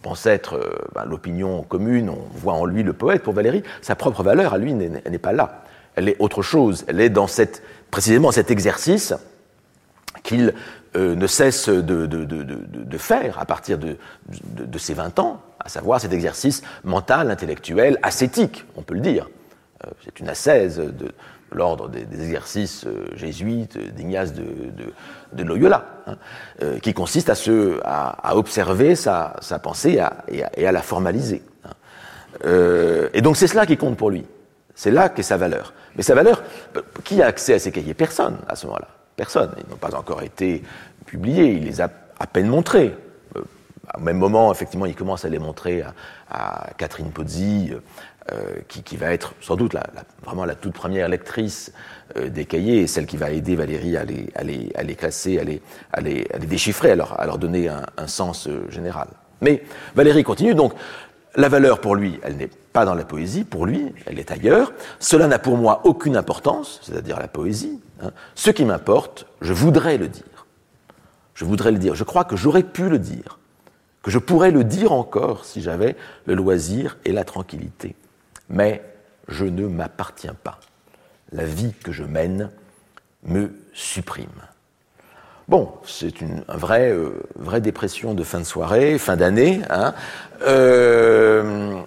pense 0.00 0.24
être 0.24 0.54
euh, 0.54 0.78
ben, 0.94 1.04
l'opinion 1.04 1.62
commune, 1.64 2.08
on 2.08 2.26
voit 2.32 2.54
en 2.54 2.64
lui 2.64 2.82
le 2.82 2.94
poète, 2.94 3.22
pour 3.22 3.34
Valérie, 3.34 3.62
sa 3.82 3.94
propre 3.94 4.22
valeur 4.22 4.54
à 4.54 4.58
lui 4.58 4.72
n'est 4.72 5.18
pas 5.18 5.32
là. 5.32 5.64
Elle 5.96 6.08
est 6.08 6.16
autre 6.18 6.40
chose. 6.40 6.86
Elle 6.88 7.02
est 7.02 7.10
dans 7.10 7.26
cette, 7.26 7.62
précisément 7.90 8.32
cet 8.32 8.50
exercice 8.50 9.12
qu'il 10.22 10.54
euh, 10.96 11.14
ne 11.14 11.26
cesse 11.26 11.68
de, 11.68 12.98
faire 12.98 13.38
à 13.38 13.44
partir 13.44 13.78
de, 13.78 13.98
ses 14.78 14.94
20 14.94 15.18
ans, 15.18 15.42
à 15.60 15.68
savoir 15.68 16.00
cet 16.00 16.12
exercice 16.12 16.62
mental, 16.82 17.30
intellectuel, 17.30 17.98
ascétique, 18.02 18.64
on 18.76 18.82
peut 18.82 18.94
le 18.94 19.00
dire. 19.00 19.28
Euh, 19.84 19.90
c'est 20.04 20.18
une 20.20 20.28
ascèse 20.28 20.78
de, 20.78 21.12
l'ordre 21.52 21.88
des, 21.88 22.00
exercices 22.00 22.86
euh, 22.86 23.06
jésuites 23.14 23.78
d'Ignace 23.94 24.32
de, 24.32 25.42
Loyola, 25.42 25.84
hein, 26.06 26.16
qui 26.82 26.94
consiste 26.94 27.28
à, 27.28 27.34
se, 27.34 27.80
à, 27.84 28.36
observer 28.36 28.94
sa, 28.94 29.34
pensée 29.62 30.00
et, 30.28 30.66
à, 30.66 30.72
la 30.72 30.82
formaliser. 30.82 31.42
Hein. 31.64 31.70
Et 33.12 33.20
donc 33.20 33.36
c'est 33.36 33.46
cela 33.46 33.66
qui 33.66 33.76
compte 33.76 33.96
pour 33.96 34.10
lui. 34.10 34.24
C'est 34.74 34.90
là 34.90 35.08
qu'est 35.08 35.22
sa 35.22 35.36
valeur. 35.36 35.74
Mais 35.96 36.02
sa 36.02 36.14
valeur, 36.14 36.42
qui 37.04 37.20
a 37.20 37.26
accès 37.26 37.54
à 37.54 37.58
ces 37.58 37.72
cahiers? 37.72 37.94
Personne 37.94 38.38
à 38.48 38.56
ce 38.56 38.66
moment-là. 38.66 38.88
Personne. 39.18 39.50
Ils 39.58 39.68
n'ont 39.68 39.76
pas 39.76 39.94
encore 39.96 40.22
été 40.22 40.62
publiés. 41.04 41.52
Il 41.52 41.64
les 41.64 41.80
a 41.80 41.90
à 42.20 42.26
peine 42.28 42.46
montrés. 42.46 42.94
Au 43.34 44.00
même 44.00 44.16
moment, 44.16 44.52
effectivement, 44.52 44.86
il 44.86 44.94
commence 44.94 45.24
à 45.24 45.28
les 45.28 45.40
montrer 45.40 45.82
à, 46.30 46.70
Catherine 46.78 47.10
Pozzi, 47.10 47.72
euh, 48.32 48.60
qui, 48.68 48.82
qui, 48.82 48.96
va 48.96 49.12
être 49.12 49.34
sans 49.40 49.56
doute 49.56 49.72
la, 49.72 49.82
vraiment 50.22 50.44
la 50.44 50.54
toute 50.54 50.74
première 50.74 51.08
lectrice 51.08 51.72
euh, 52.16 52.28
des 52.28 52.44
cahiers 52.44 52.82
et 52.82 52.86
celle 52.86 53.06
qui 53.06 53.16
va 53.16 53.30
aider 53.30 53.56
Valérie 53.56 53.96
à 53.96 54.04
les, 54.04 54.28
à 54.36 54.44
les, 54.44 54.70
à 54.76 54.82
les 54.84 54.94
classer, 54.94 55.40
à 55.40 55.44
les, 55.44 55.62
à 55.92 56.00
les, 56.00 56.28
déchiffrer, 56.46 56.92
à 56.92 56.94
leur, 56.94 57.38
donner 57.38 57.68
un, 57.68 58.06
sens 58.06 58.46
euh, 58.46 58.70
général. 58.70 59.08
Mais 59.40 59.64
Valérie 59.96 60.22
continue, 60.22 60.54
donc 60.54 60.74
la 61.36 61.48
valeur 61.48 61.80
pour 61.80 61.94
lui, 61.94 62.18
elle 62.22 62.36
n'est 62.36 62.50
pas 62.72 62.84
dans 62.84 62.94
la 62.94 63.04
poésie, 63.04 63.44
pour 63.44 63.66
lui, 63.66 63.92
elle 64.06 64.18
est 64.18 64.30
ailleurs. 64.30 64.72
Cela 64.98 65.26
n'a 65.26 65.38
pour 65.38 65.56
moi 65.56 65.82
aucune 65.84 66.16
importance, 66.16 66.80
c'est-à-dire 66.82 67.18
la 67.18 67.28
poésie. 67.28 67.80
Hein. 68.02 68.10
Ce 68.34 68.50
qui 68.50 68.64
m'importe, 68.64 69.26
je 69.40 69.52
voudrais 69.52 69.98
le 69.98 70.08
dire. 70.08 70.46
Je 71.34 71.44
voudrais 71.44 71.72
le 71.72 71.78
dire. 71.78 71.94
Je 71.94 72.04
crois 72.04 72.24
que 72.24 72.36
j'aurais 72.36 72.62
pu 72.62 72.88
le 72.88 72.98
dire. 72.98 73.38
Que 74.02 74.10
je 74.10 74.18
pourrais 74.18 74.50
le 74.50 74.64
dire 74.64 74.92
encore 74.92 75.44
si 75.44 75.60
j'avais 75.60 75.96
le 76.26 76.34
loisir 76.34 76.98
et 77.04 77.12
la 77.12 77.24
tranquillité 77.24 77.94
mais 78.48 78.82
je 79.28 79.44
ne 79.44 79.66
m'appartiens 79.66 80.34
pas. 80.34 80.60
La 81.32 81.44
vie 81.44 81.74
que 81.84 81.92
je 81.92 82.04
mène 82.04 82.50
me 83.24 83.52
supprime. 83.74 84.26
Bon, 85.48 85.72
c'est 85.82 86.20
une 86.20 86.44
vraie, 86.46 86.90
euh, 86.92 87.22
vraie 87.36 87.62
dépression 87.62 88.12
de 88.12 88.22
fin 88.22 88.38
de 88.38 88.44
soirée, 88.44 88.98
fin 88.98 89.16
d'année. 89.16 89.62
Hein. 89.70 89.94
Euh, 90.42 91.80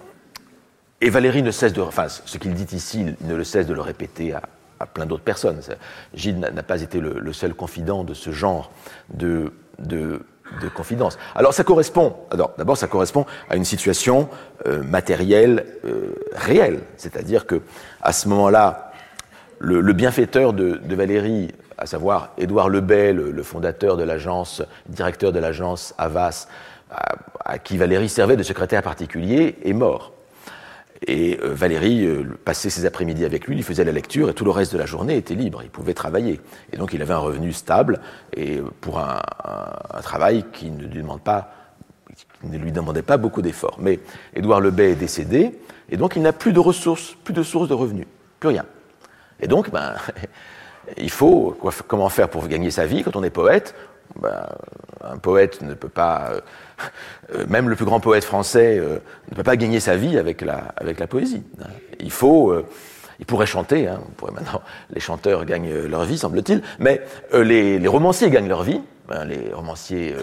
et 1.00 1.10
Valérie 1.10 1.44
ne 1.44 1.52
cesse 1.52 1.72
de, 1.72 1.80
enfin, 1.80 2.08
ce 2.08 2.38
qu'il 2.38 2.54
dit 2.54 2.74
ici, 2.74 3.14
il 3.20 3.28
ne 3.28 3.36
le 3.36 3.44
cesse 3.44 3.68
de 3.68 3.74
le 3.74 3.80
répéter 3.80 4.34
à, 4.34 4.42
plein 4.92 5.06
d'autres 5.06 5.22
personnes. 5.22 5.60
Gilles 6.12 6.40
n'a 6.40 6.62
pas 6.64 6.82
été 6.82 6.98
le, 6.98 7.32
seul 7.32 7.54
confident 7.54 8.02
de 8.02 8.14
ce 8.14 8.32
genre 8.32 8.72
de, 9.14 9.52
de, 9.78 10.26
de 10.60 10.68
confidence. 10.68 11.16
Alors 11.36 11.54
ça 11.54 11.62
correspond, 11.62 12.16
d'abord 12.58 12.76
ça 12.76 12.88
correspond 12.88 13.26
à 13.48 13.54
une 13.54 13.64
situation 13.64 14.28
euh, 14.66 14.82
matérielle 14.82 15.66
réelle, 16.34 16.80
c'est-à-dire 16.96 17.46
que 17.46 17.62
à 18.02 18.12
ce 18.12 18.28
moment-là, 18.28 18.92
le, 19.62 19.92
bienfaiteur 19.92 20.52
de, 20.52 20.80
Valérie, 20.94 21.52
à 21.82 21.86
savoir 21.86 22.30
Édouard 22.38 22.68
Lebel, 22.68 23.16
le, 23.16 23.42
fondateur 23.42 23.96
de 23.96 24.04
l'agence, 24.04 24.62
directeur 24.88 25.32
de 25.32 25.40
l'agence 25.40 25.94
Avas, 25.98 26.46
à, 27.44 27.58
qui 27.58 27.76
Valérie 27.76 28.08
servait 28.08 28.36
de 28.36 28.44
secrétaire 28.44 28.82
particulier, 28.82 29.56
est 29.64 29.72
mort. 29.72 30.12
Et 31.08 31.40
euh, 31.42 31.52
Valérie 31.52 32.06
euh, 32.06 32.38
passait 32.44 32.70
ses 32.70 32.86
après-midi 32.86 33.24
avec 33.24 33.48
lui, 33.48 33.56
il 33.56 33.64
faisait 33.64 33.82
la 33.82 33.90
lecture 33.90 34.30
et 34.30 34.34
tout 34.34 34.44
le 34.44 34.52
reste 34.52 34.72
de 34.72 34.78
la 34.78 34.86
journée 34.86 35.16
était 35.16 35.34
libre, 35.34 35.60
il 35.64 35.70
pouvait 35.70 35.94
travailler. 35.94 36.40
Et 36.72 36.76
donc 36.76 36.92
il 36.92 37.02
avait 37.02 37.14
un 37.14 37.18
revenu 37.18 37.52
stable 37.52 37.98
et 38.36 38.60
pour 38.80 39.00
un, 39.00 39.20
travail 40.02 40.44
qui 40.52 40.70
ne 40.70 40.84
lui 40.84 41.02
demande 41.02 41.22
pas 41.22 41.54
qui 42.14 42.46
ne 42.46 42.58
lui 42.58 42.70
demandait 42.70 43.02
pas 43.02 43.16
beaucoup 43.16 43.42
d'efforts. 43.42 43.78
Mais 43.80 43.98
Édouard 44.34 44.60
Lebet 44.60 44.92
est 44.92 44.96
décédé, 44.96 45.58
et 45.88 45.96
donc 45.96 46.14
il 46.14 46.22
n'a 46.22 46.32
plus 46.32 46.52
de 46.52 46.60
ressources, 46.60 47.16
plus 47.24 47.34
de 47.34 47.42
sources 47.42 47.68
de 47.68 47.74
revenus, 47.74 48.06
plus 48.38 48.50
rien. 48.50 48.66
Et 49.40 49.48
donc, 49.48 49.70
ben, 49.70 49.94
il 50.96 51.10
faut 51.10 51.56
comment 51.86 52.08
faire 52.08 52.28
pour 52.28 52.46
gagner 52.48 52.70
sa 52.70 52.86
vie 52.86 53.02
quand 53.02 53.16
on 53.16 53.22
est 53.22 53.30
poète? 53.30 53.74
Ben, 54.20 54.46
Un 55.04 55.16
poète 55.18 55.62
ne 55.62 55.74
peut 55.74 55.88
pas, 55.88 56.30
euh, 56.32 56.40
euh, 57.34 57.46
même 57.48 57.68
le 57.68 57.76
plus 57.76 57.84
grand 57.84 58.00
poète 58.00 58.24
français 58.24 58.78
euh, 58.78 58.98
ne 59.30 59.36
peut 59.36 59.42
pas 59.42 59.56
gagner 59.56 59.80
sa 59.80 59.96
vie 59.96 60.18
avec 60.18 60.42
la, 60.42 61.06
poésie. 61.08 61.42
Il 62.00 62.10
faut, 62.10 62.54
il 63.18 63.26
pourrait 63.26 63.46
chanter, 63.46 63.88
hein, 63.88 64.00
les 64.90 65.00
chanteurs 65.00 65.44
gagnent 65.44 65.86
leur 65.86 66.04
vie, 66.04 66.18
semble-t-il, 66.18 66.62
mais 66.78 67.02
les, 67.32 67.88
romanciers 67.88 68.30
gagnent 68.30 68.48
leur 68.48 68.62
vie, 68.62 68.80
ben, 69.08 69.24
les 69.24 69.52
romanciers 69.52 70.14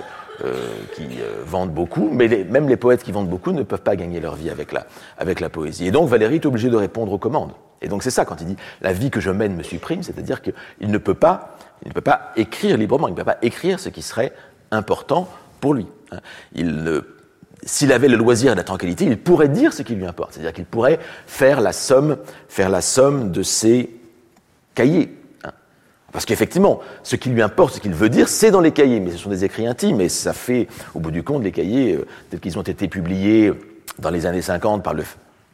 qui 0.95 1.19
vendent 1.45 1.74
beaucoup, 1.74 2.10
mais 2.12 2.28
même 2.50 2.69
les 2.69 2.78
poètes 2.78 3.04
qui 3.04 3.12
vendent 3.12 3.30
beaucoup 3.30 3.52
ne 3.52 3.63
peuvent 3.63 3.82
pas 3.82 3.98
gagner 3.98 4.22
leur 4.22 4.36
vie 4.36 4.50
avec 4.50 4.72
la, 4.72 4.86
avec 5.17 5.39
la 5.41 5.50
poésie. 5.50 5.88
Et 5.88 5.91
donc 5.91 6.08
Valérie 6.08 6.36
est 6.36 6.45
obligé 6.45 6.69
de 6.69 6.78
répondre 6.78 7.12
aux 7.12 7.17
commandes. 7.17 7.52
Et 7.82 7.88
donc 7.88 8.04
c'est 8.04 8.12
ça 8.12 8.26
quand 8.26 8.42
il 8.42 8.48
dit 8.48 8.58
la 8.82 8.94
vie 8.94 9.10
que 9.10 9.20
je 9.20 9.32
mène 9.32 9.56
me 9.56 9.63
supprime, 9.63 10.04
c'est-à-dire 10.04 10.42
qu'il 10.42 10.54
ne 10.82 10.98
peut 10.98 11.13
pas, 11.13 11.58
il 11.84 11.89
ne 11.89 11.94
peut 11.94 12.02
pas 12.02 12.32
écrire 12.36 12.78
librement, 12.78 13.08
il 13.08 13.12
ne 13.12 13.15
peut 13.15 13.24
pas 13.24 13.38
écrire 13.42 13.80
ce 13.80 13.89
qui 13.89 14.02
serait 14.02 14.34
important 14.72 15.30
pour 15.60 15.74
lui. 15.74 15.88
Il 16.54 17.04
s'il 17.63 17.92
avait 17.92 18.08
le 18.08 18.18
loisir 18.18 18.54
et 18.54 18.56
la 18.56 18.63
tranquillité, 18.63 19.06
il 19.06 19.18
pourrait 19.18 19.50
dire 19.50 19.74
ce 19.74 19.82
qui 19.82 19.96
lui 19.96 20.06
importe, 20.06 20.34
c'est-à-dire 20.34 20.54
qu'il 20.54 20.65
pourrait 20.65 21.00
faire 21.28 21.62
la 21.62 21.74
somme, 21.74 22.18
faire 22.48 22.70
la 22.70 22.82
somme 22.82 23.32
de 23.32 23.44
ses 23.44 23.89
cahiers. 24.76 25.15
Parce 26.12 26.26
qu'effectivement, 26.26 26.80
ce 27.04 27.15
qui 27.15 27.30
lui 27.30 27.42
importe, 27.42 27.76
ce 27.76 27.80
qu'il 27.80 27.94
veut 27.94 28.10
dire, 28.10 28.30
c'est 28.30 28.50
dans 28.50 28.62
les 28.62 28.72
cahiers, 28.72 29.00
mais 29.00 29.12
ce 29.12 29.18
sont 29.18 29.30
des 29.30 29.46
écrits 29.46 29.68
intimes, 29.68 30.02
et 30.02 30.10
ça 30.10 30.34
fait, 30.34 30.68
au 30.96 31.00
bout 31.00 31.12
du 31.12 31.22
compte, 31.22 31.44
les 31.44 31.52
cahiers, 31.52 31.96
euh, 31.96 32.08
tels 32.30 32.39
qu'ils 32.39 32.58
ont 32.58 32.63
été 32.63 32.88
publiés 32.88 33.54
dans 34.00 34.10
les 34.10 34.26
années 34.26 34.42
50 34.42 34.84
par 34.84 34.94
le 34.94 35.04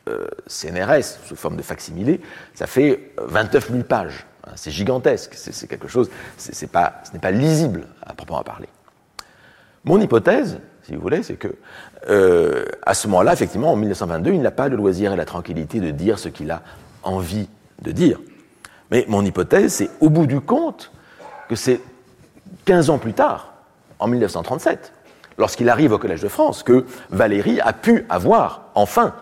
euh, 0.08 0.28
CNRS 0.48 1.18
sous 1.26 1.36
forme 1.36 1.58
de 1.58 1.62
facsimilé, 1.62 2.22
ça 2.54 2.68
fait 2.68 3.12
29 3.18 3.72
000 3.72 3.84
pages. 3.84 4.26
Hein, 4.46 4.52
c'est 4.56 4.72
gigantesque, 4.72 5.34
c'est 5.36 5.68
quelque 5.68 5.88
chose, 5.88 6.10
c'est 6.38 6.70
pas, 6.70 7.02
ce 7.04 7.13
n'est 7.13 7.20
pas 7.20 7.32
lisible 7.32 7.88
à 8.06 8.13
proprement 8.13 8.44
parler. 8.44 8.68
Mon 9.84 10.00
hypothèse, 10.00 10.60
si 10.84 10.96
vous 10.96 11.02
voulez, 11.02 11.24
c'est 11.24 11.36
que 11.36 11.56
euh, 12.10 12.65
à 12.84 12.94
ce 12.94 13.08
moment-là, 13.08 13.34
effectivement, 13.34 13.72
en 13.72 13.76
1922, 13.76 14.34
il 14.34 14.41
n'a 14.41 14.52
pas 14.52 14.68
le 14.68 14.76
loisir 14.76 15.13
et 15.13 15.15
la 15.15 15.26
tranquillité 15.26 15.80
de 15.80 15.91
dire 15.91 16.20
ce 16.20 16.30
qu'il 16.30 16.52
a 16.52 16.62
envie 17.04 17.48
de 17.82 17.91
dire. 17.91 18.20
Mais 18.91 19.06
mon 19.08 19.26
hypothèse, 19.26 19.74
c'est 19.74 19.89
au 20.00 20.10
bout 20.10 20.28
du 20.28 20.41
compte 20.41 20.91
que 21.50 21.56
c'est 21.56 21.82
15 22.65 22.89
ans 22.89 22.98
plus 22.98 23.13
tard, 23.13 23.54
en 24.00 24.08
1937, 24.08 24.94
lorsqu'il 25.38 25.70
arrive 25.70 25.91
au 25.91 25.98
Collège 25.98 26.22
de 26.22 26.28
France, 26.28 26.63
que 26.63 26.86
Valérie 27.10 27.60
a 27.62 27.74
pu 27.74 28.06
avoir 28.10 28.70
enfin 28.76 29.15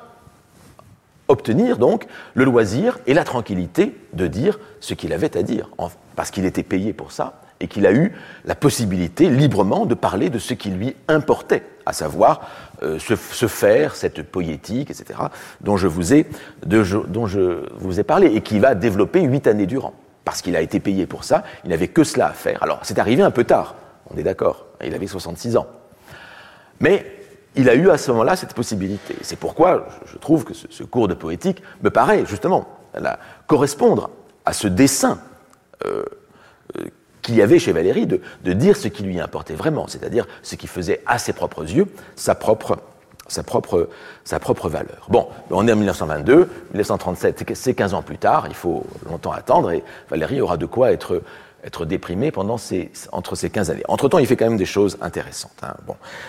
obtenir 1.33 1.77
donc 1.77 2.05
le 2.33 2.45
loisir 2.45 2.99
et 3.07 3.13
la 3.13 3.23
tranquillité 3.23 3.95
de 4.13 4.27
dire 4.27 4.59
ce 4.79 4.93
qu'il 4.93 5.11
avait 5.11 5.35
à 5.37 5.43
dire, 5.43 5.69
parce 6.15 6.31
qu'il 6.31 6.45
était 6.45 6.63
payé 6.63 6.93
pour 6.93 7.11
ça 7.11 7.41
et 7.59 7.67
qu'il 7.67 7.85
a 7.85 7.93
eu 7.93 8.11
la 8.45 8.55
possibilité 8.55 9.29
librement 9.29 9.85
de 9.85 9.95
parler 9.95 10.29
de 10.29 10.37
ce 10.37 10.53
qui 10.53 10.69
lui 10.69 10.95
importait, 11.07 11.63
à 11.85 11.93
savoir 11.93 12.41
euh, 12.83 12.99
se, 12.99 13.15
faire 13.47 13.95
cette 13.95 14.23
poétique, 14.23 14.91
etc., 14.91 15.19
dont 15.61 15.77
je, 15.77 15.87
vous 15.87 16.13
ai, 16.13 16.27
dont 16.65 17.25
je 17.27 17.65
vous 17.77 17.99
ai 17.99 18.03
parlé 18.03 18.27
et 18.27 18.41
qui 18.41 18.59
va 18.59 18.75
développer 18.75 19.21
huit 19.21 19.47
années 19.47 19.65
durant. 19.65 19.93
Parce 20.25 20.41
qu'il 20.41 20.55
a 20.55 20.61
été 20.61 20.79
payé 20.79 21.05
pour 21.05 21.23
ça, 21.23 21.43
il 21.63 21.69
n'avait 21.69 21.87
que 21.87 22.03
cela 22.03 22.27
à 22.27 22.33
faire. 22.33 22.61
Alors, 22.63 22.79
c'est 22.83 22.99
arrivé 22.99 23.23
un 23.23 23.31
peu 23.31 23.45
tard, 23.45 23.75
on 24.13 24.17
est 24.17 24.23
d'accord, 24.23 24.65
il 24.83 24.93
avait 24.93 25.07
66 25.07 25.55
ans. 25.55 25.67
Mais 26.81 27.05
il 27.55 27.69
a 27.69 27.75
eu 27.75 27.89
à 27.89 27.97
ce 27.97 28.11
moment-là 28.11 28.35
cette 28.35 28.53
possibilité. 28.53 29.15
C'est 29.21 29.37
pourquoi 29.37 29.87
je 30.05 30.17
trouve 30.17 30.43
que 30.43 30.53
ce, 30.53 30.83
cours 30.83 31.07
de 31.07 31.13
poétique 31.13 31.61
me 31.81 31.89
paraît 31.89 32.25
justement 32.25 32.67
correspondre 33.47 34.09
à 34.45 34.53
ce 34.53 34.67
dessin 34.67 35.19
euh, 35.85 36.03
euh, 36.77 36.85
qu'il 37.21 37.35
y 37.35 37.41
avait 37.41 37.59
chez 37.59 37.71
Valérie 37.71 38.05
de, 38.05 38.53
dire 38.53 38.75
ce 38.75 38.87
qui 38.87 39.03
lui 39.03 39.19
importait 39.19 39.55
vraiment, 39.55 39.87
c'est-à-dire 39.87 40.27
ce 40.41 40.55
qui 40.55 40.67
faisait 40.67 41.01
à 41.05 41.17
ses 41.17 41.31
propres 41.33 41.63
yeux 41.63 41.87
sa 42.17 42.35
propre, 42.35 42.79
sa 43.27 43.43
propre, 43.43 43.89
sa 44.25 44.39
propre 44.39 44.67
valeur. 44.67 45.07
Bon, 45.09 45.29
on 45.49 45.65
est 45.67 45.71
en 45.71 45.77
1922, 45.77 46.49
1937, 46.73 47.53
c'est 47.53 47.73
15 47.73 47.93
ans 47.93 48.01
plus 48.01 48.17
tard, 48.17 48.45
il 48.49 48.55
faut 48.55 48.85
longtemps 49.09 49.31
attendre, 49.31 49.71
et 49.71 49.83
Valérie 50.09 50.41
aura 50.41 50.57
de 50.57 50.65
quoi 50.65 50.91
être 50.91 51.21
être 51.63 51.85
déprimé 51.85 52.31
pendant 52.31 52.57
ces, 52.57 52.91
entre 53.11 53.35
ces 53.35 53.49
15 53.49 53.71
années. 53.71 53.83
Entre-temps, 53.87 54.19
il 54.19 54.27
fait 54.27 54.35
quand 54.35 54.45
même 54.45 54.57
des 54.57 54.65
choses 54.65 54.97
intéressantes. 55.01 55.51
Hein. 55.63 55.75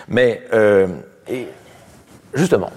Mais 0.09 0.43
euh, 0.53 0.89
et 1.29 1.49
justement, 2.35 2.71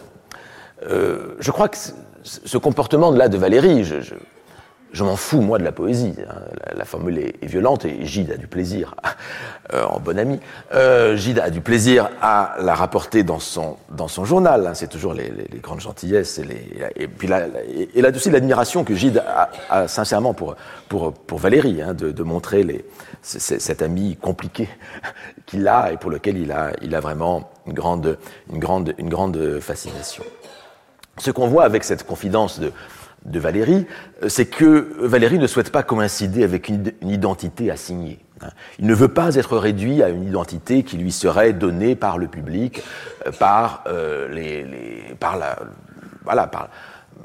euh, 0.90 1.36
je 1.40 1.52
crois 1.52 1.70
que 1.70 1.78
ce 2.24 2.58
comportement 2.58 3.12
là 3.12 3.30
de 3.30 3.38
Valérie, 3.38 3.84
je, 3.84 4.16
m'en 5.04 5.16
fous 5.16 5.42
moi 5.42 5.58
de 5.58 5.64
la 5.64 5.72
poésie. 5.72 6.14
Hein. 6.30 6.36
La, 6.76 6.86
formule 6.86 7.20
est, 7.20 7.46
violente 7.46 7.86
et 7.86 8.06
Gide 8.06 8.32
a 8.32 8.38
du 8.38 8.48
plaisir, 8.48 8.96
euh, 9.74 9.84
en 9.84 10.00
bon 10.00 10.18
ami, 10.18 10.40
euh, 10.74 11.16
Gide 11.16 11.40
a 11.40 11.50
du 11.50 11.62
plaisir 11.62 12.10
à 12.22 12.56
la 12.60 12.74
rapporter 12.74 13.24
dans 13.24 13.40
son, 13.40 13.78
dans 13.90 14.08
son 14.08 14.26
journal. 14.26 14.66
Hein. 14.66 14.74
C'est 14.74 14.90
toujours 14.90 15.14
les, 15.14 15.32
grandes 15.62 15.82
gentillesses 15.82 16.40
et, 16.96 17.08
puis 17.08 17.28
là, 17.28 17.48
et, 17.94 18.02
là 18.02 18.10
aussi 18.10 18.30
l'admiration 18.30 18.84
que 18.84 18.96
Gide 18.96 19.24
a, 19.70 19.88
sincèrement 19.88 20.34
pour, 20.34 20.56
pour, 20.88 21.14
pour 21.14 21.40
Valérie, 21.40 21.82
hein, 21.82 21.94
de, 21.94 22.12
de 22.12 22.24
montrer 22.24 22.86
cet 23.22 23.82
ami 23.82 24.16
compliqué 24.16 24.70
qu'il 25.46 25.68
a 25.68 25.92
et 25.92 25.98
pour 25.98 26.12
lequel 26.12 26.38
il 26.38 26.52
a, 26.52 26.72
il 26.82 26.96
a 26.96 27.00
vraiment 27.00 27.50
une 27.66 27.74
grande, 27.74 28.18
une 28.52 28.60
grande, 28.60 28.94
une 28.98 29.10
grande 29.10 29.60
fascination. 29.60 30.24
Ce 31.18 31.32
qu'on 31.32 31.48
voit 31.48 31.64
avec 31.64 31.84
cette 31.84 32.06
confidence 32.06 32.60
de, 32.60 32.72
de 33.28 33.40
Valérie, 33.40 33.86
c'est 34.28 34.46
que 34.46 34.90
Valérie 35.00 35.38
ne 35.38 35.48
souhaite 35.48 35.72
pas 35.72 35.84
coïncider 35.84 36.44
avec 36.44 36.70
une, 36.70 36.92
identité 37.02 37.70
assignée. 37.70 38.20
Hein. 38.42 38.50
Il 38.80 38.88
ne 38.88 38.94
veut 38.94 39.10
pas 39.10 39.36
être 39.36 39.58
réduit 39.58 40.02
à 40.02 40.10
une 40.10 40.24
identité 40.24 40.84
qui 40.84 40.98
lui 40.98 41.12
serait 41.12 41.54
donnée 41.54 41.96
par 41.96 42.18
le 42.18 42.28
public, 42.28 42.82
euh, 43.26 43.32
par, 43.32 43.84
euh, 43.88 44.28
les, 44.30 44.66
par 45.20 45.38
la, 45.38 45.60
voilà, 46.24 46.48
par, 46.48 46.70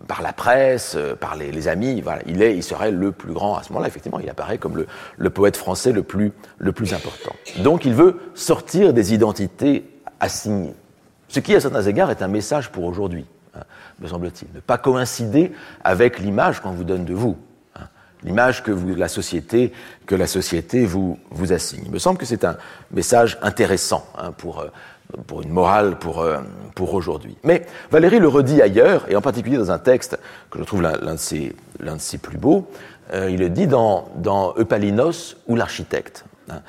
par 0.08 0.22
la 0.22 0.32
presse, 0.32 0.94
euh, 0.96 1.14
par 1.14 1.36
les, 1.36 1.68
amis. 1.68 2.02
Il, 2.26 2.42
est, 2.42 2.56
il 2.56 2.62
serait 2.62 2.90
le 2.90 3.12
plus 3.12 3.32
grand 3.32 3.56
à 3.56 3.62
ce 3.62 3.70
moment-là. 3.70 3.88
Effectivement, 3.88 4.18
il 4.18 4.28
apparaît 4.28 4.58
comme 4.58 4.76
le, 4.76 4.86
le, 5.16 5.30
poète 5.30 5.56
français 5.56 5.92
le 5.92 6.02
plus, 6.02 6.32
le 6.58 6.72
plus 6.72 6.94
important. 6.94 7.34
Donc, 7.58 7.84
il 7.84 7.94
veut 7.94 8.18
sortir 8.34 8.92
des 8.92 9.14
identités 9.14 9.84
assignées. 10.20 10.74
Ce 11.28 11.40
qui, 11.40 11.54
à 11.54 11.60
certains 11.60 11.82
égards, 11.82 12.10
est 12.10 12.22
un 12.22 12.28
message 12.28 12.70
pour 12.70 12.84
aujourd'hui, 12.84 13.26
me 14.02 14.08
semble-t-il. 14.08 14.48
Ne 14.54 14.60
pas 14.60 14.78
coïncider 14.78 15.52
avec 15.84 16.18
l'image 16.18 16.60
qu'on 16.60 16.72
vous 16.72 16.84
donne 16.84 17.04
de 17.04 17.14
vous, 17.14 17.36
hein. 17.76 17.86
l'image 18.24 18.62
que 18.62 18.72
la 18.72 19.08
société, 19.08 19.72
que 20.06 20.14
la 20.14 20.26
société 20.26 20.84
vous, 20.84 21.18
vous 21.30 21.52
assigne. 21.52 21.82
Il 21.86 21.92
me 21.92 21.98
semble 21.98 22.18
que 22.18 22.26
c'est 22.26 22.44
un 22.44 22.56
message 22.90 23.38
intéressant 23.42 24.06
hein, 24.18 24.32
pour, 24.32 24.60
euh, 24.60 24.68
pour 25.26 25.42
une 25.42 25.50
morale 25.50 25.98
pour, 25.98 26.20
euh, 26.20 26.38
pour 26.74 26.92
aujourd'hui. 26.94 27.36
Mais 27.44 27.64
Valérie 27.90 28.18
le 28.18 28.28
redit 28.28 28.60
ailleurs, 28.60 29.06
et 29.08 29.16
en 29.16 29.22
particulier 29.22 29.56
dans 29.56 29.70
un 29.70 29.78
texte 29.78 30.18
que 30.50 30.58
je 30.58 30.64
trouve 30.64 30.82
l'un 30.82 31.14
de, 31.14 31.16
ses, 31.16 31.54
de 31.80 31.98
ses 31.98 32.18
plus 32.18 32.38
beaux, 32.38 32.68
euh, 33.12 33.30
il 33.30 33.38
le 33.38 33.50
dit 33.50 33.66
dans, 33.66 34.08
dans 34.16 34.54
Eupalinos 34.56 35.36
ou 35.46 35.54
l'architecte. 35.56 36.24
Hein. 36.50 36.60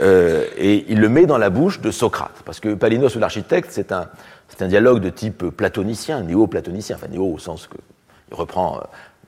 Et 0.00 0.84
il 0.88 1.00
le 1.00 1.08
met 1.08 1.26
dans 1.26 1.38
la 1.38 1.48
bouche 1.48 1.80
de 1.80 1.92
Socrate, 1.92 2.42
parce 2.44 2.58
que 2.58 2.70
Eupalinos 2.70 3.14
ou 3.14 3.20
l'architecte, 3.20 3.68
c'est 3.70 3.92
un, 3.92 4.08
un 4.60 4.68
dialogue 4.68 5.00
de 5.00 5.10
type 5.10 5.48
platonicien, 5.48 6.22
néo-platonicien, 6.22 6.96
enfin 6.96 7.08
néo 7.08 7.32
au 7.32 7.38
sens 7.38 7.66
que 7.66 7.76
il 8.30 8.34
reprend 8.34 8.80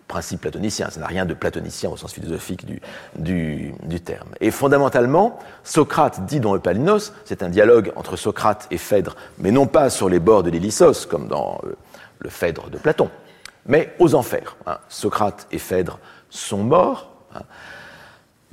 principe 0.08 0.42
platonicien, 0.42 0.90
ça 0.90 1.00
n'a 1.00 1.06
rien 1.06 1.24
de 1.24 1.34
platonicien 1.34 1.90
au 1.90 1.96
sens 1.96 2.12
philosophique 2.12 2.66
du, 3.16 3.72
terme. 4.04 4.28
Et 4.40 4.50
fondamentalement, 4.50 5.38
Socrate 5.62 6.26
dit 6.26 6.40
dans 6.40 6.54
Eupalinos, 6.54 7.12
c'est 7.24 7.42
un 7.42 7.48
dialogue 7.48 7.92
entre 7.96 8.16
Socrate 8.16 8.66
et 8.70 8.78
Phèdre, 8.78 9.16
mais 9.38 9.50
non 9.50 9.66
pas 9.66 9.90
sur 9.90 10.08
les 10.08 10.20
bords 10.20 10.42
de 10.42 10.50
l'Ilissos, 10.50 11.06
comme 11.08 11.28
dans 11.28 11.60
euh, 11.64 11.74
le 12.18 12.30
Phèdre 12.30 12.70
de 12.70 12.78
Platon, 12.78 13.10
mais 13.66 13.94
aux 13.98 14.14
enfers. 14.14 14.56
Hein. 14.66 14.78
Socrate 14.88 15.46
et 15.52 15.58
Phèdre 15.58 15.98
sont 16.28 16.62
morts, 16.62 17.10
hein, 17.34 17.42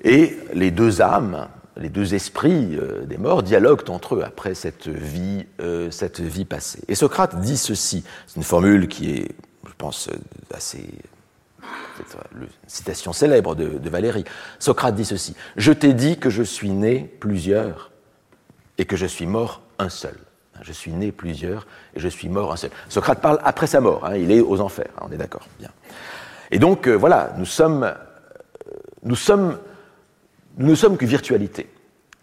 et 0.04 0.38
les 0.54 0.72
deux 0.72 1.02
âmes, 1.02 1.48
les 1.78 1.90
deux 1.90 2.14
esprits 2.14 2.78
euh, 2.78 3.06
des 3.06 3.18
morts 3.18 3.44
dialoguent 3.44 3.90
entre 3.90 4.16
eux 4.16 4.24
après 4.24 4.54
cette 4.54 4.88
vie, 4.88 5.46
euh, 5.62 5.90
cette 5.92 6.20
vie 6.20 6.46
passée. 6.46 6.84
Et 6.88 6.96
Socrate 6.96 7.40
dit 7.40 7.58
ceci, 7.58 8.04
c'est 8.28 8.36
une 8.36 8.44
formule 8.44 8.88
qui 8.88 9.12
est, 9.12 9.36
je 9.65 9.74
pense, 9.78 10.10
assez 10.54 10.86
une 12.40 12.48
citation 12.67 13.13
célèbre 13.13 13.56
de, 13.56 13.90
Valérie. 13.90 14.26
Socrate 14.60 14.96
dit 14.96 15.06
ceci 15.06 15.36
Je 15.58 15.72
t'ai 15.72 15.94
dit 15.94 16.17
que 16.17 16.30
je 16.30 16.44
suis 16.44 16.72
né 16.72 17.13
plusieurs 17.19 17.92
et 18.78 18.86
que 18.86 18.96
je 18.96 19.06
suis 19.06 19.26
mort 19.26 19.62
un 19.80 19.90
seul. 19.90 20.17
Je 20.62 20.72
suis 20.72 20.92
né 20.92 21.12
plusieurs 21.12 21.67
et 21.96 22.00
je 22.00 22.08
suis 22.08 22.30
mort 22.30 22.52
un 22.52 22.56
seul. 22.56 22.72
Socrate 22.90 23.22
parle 23.22 23.40
après 23.44 23.67
sa 23.67 23.82
mort, 23.82 24.06
hein, 24.06 24.15
il 24.15 24.32
est 24.32 24.42
aux 24.42 24.62
enfers, 24.62 24.92
hein, 24.98 25.08
on 25.10 25.12
est 25.12 25.17
d'accord. 25.17 25.48
Bien. 25.60 25.69
Et 26.52 26.60
donc, 26.60 26.88
euh, 26.88 26.94
voilà, 26.94 27.34
nous 27.38 27.46
sommes, 27.46 27.84
euh, 27.84 27.94
nous 29.04 29.15
sommes, 29.15 29.58
nous 30.58 30.67
ne 30.67 30.75
sommes 30.75 30.97
que 30.97 31.06
virtualité. 31.06 31.67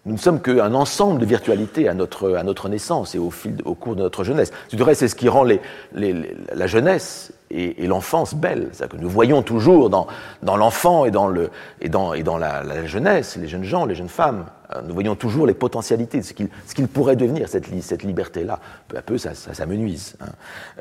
Nous 0.06 0.14
ne 0.14 0.18
sommes 0.18 0.40
qu'un 0.40 0.72
ensemble 0.74 1.20
de 1.20 1.26
virtualités 1.26 1.86
à 1.86 1.92
notre, 1.92 2.68
naissance 2.68 3.14
et 3.14 3.18
au, 3.18 3.30
fil, 3.30 3.56
au 3.66 3.74
cours 3.74 3.94
de 3.94 4.00
notre 4.00 4.24
jeunesse. 4.24 4.52
Du 4.72 4.82
reste, 4.82 5.00
c'est 5.00 5.08
ce 5.08 5.14
qui 5.14 5.28
rend 5.28 5.44
la 5.92 6.66
jeunesse 6.66 7.32
et, 7.50 7.86
l'enfance 7.86 8.34
belle. 8.34 8.68
C'est-à-dire 8.72 8.96
que 8.96 9.02
nous 9.02 9.10
voyons 9.10 9.42
toujours 9.42 9.90
dans, 9.90 10.06
l'enfant 10.42 11.04
et 11.04 11.10
dans, 11.10 11.28
la, 11.28 12.86
jeunesse, 12.86 13.36
les 13.36 13.48
jeunes 13.48 13.64
gens, 13.64 13.84
les 13.84 13.94
jeunes 13.94 14.08
femmes, 14.08 14.46
euh, 14.74 14.80
nous 14.86 14.94
voyons 14.94 15.14
toujours 15.14 15.46
les 15.46 15.54
potentialités, 15.54 16.22
ce 16.22 16.32
qu'il 16.32 16.48
qu 16.48 16.86
pourrait 16.86 17.16
devenir, 17.16 17.48
cette, 17.48 18.02
liberté-là. 18.02 18.60
Peu 18.86 18.96
à 18.96 19.02
peu, 19.02 19.18
ça, 19.18 19.34
ça. 19.34 19.52
Hein. 19.62 20.26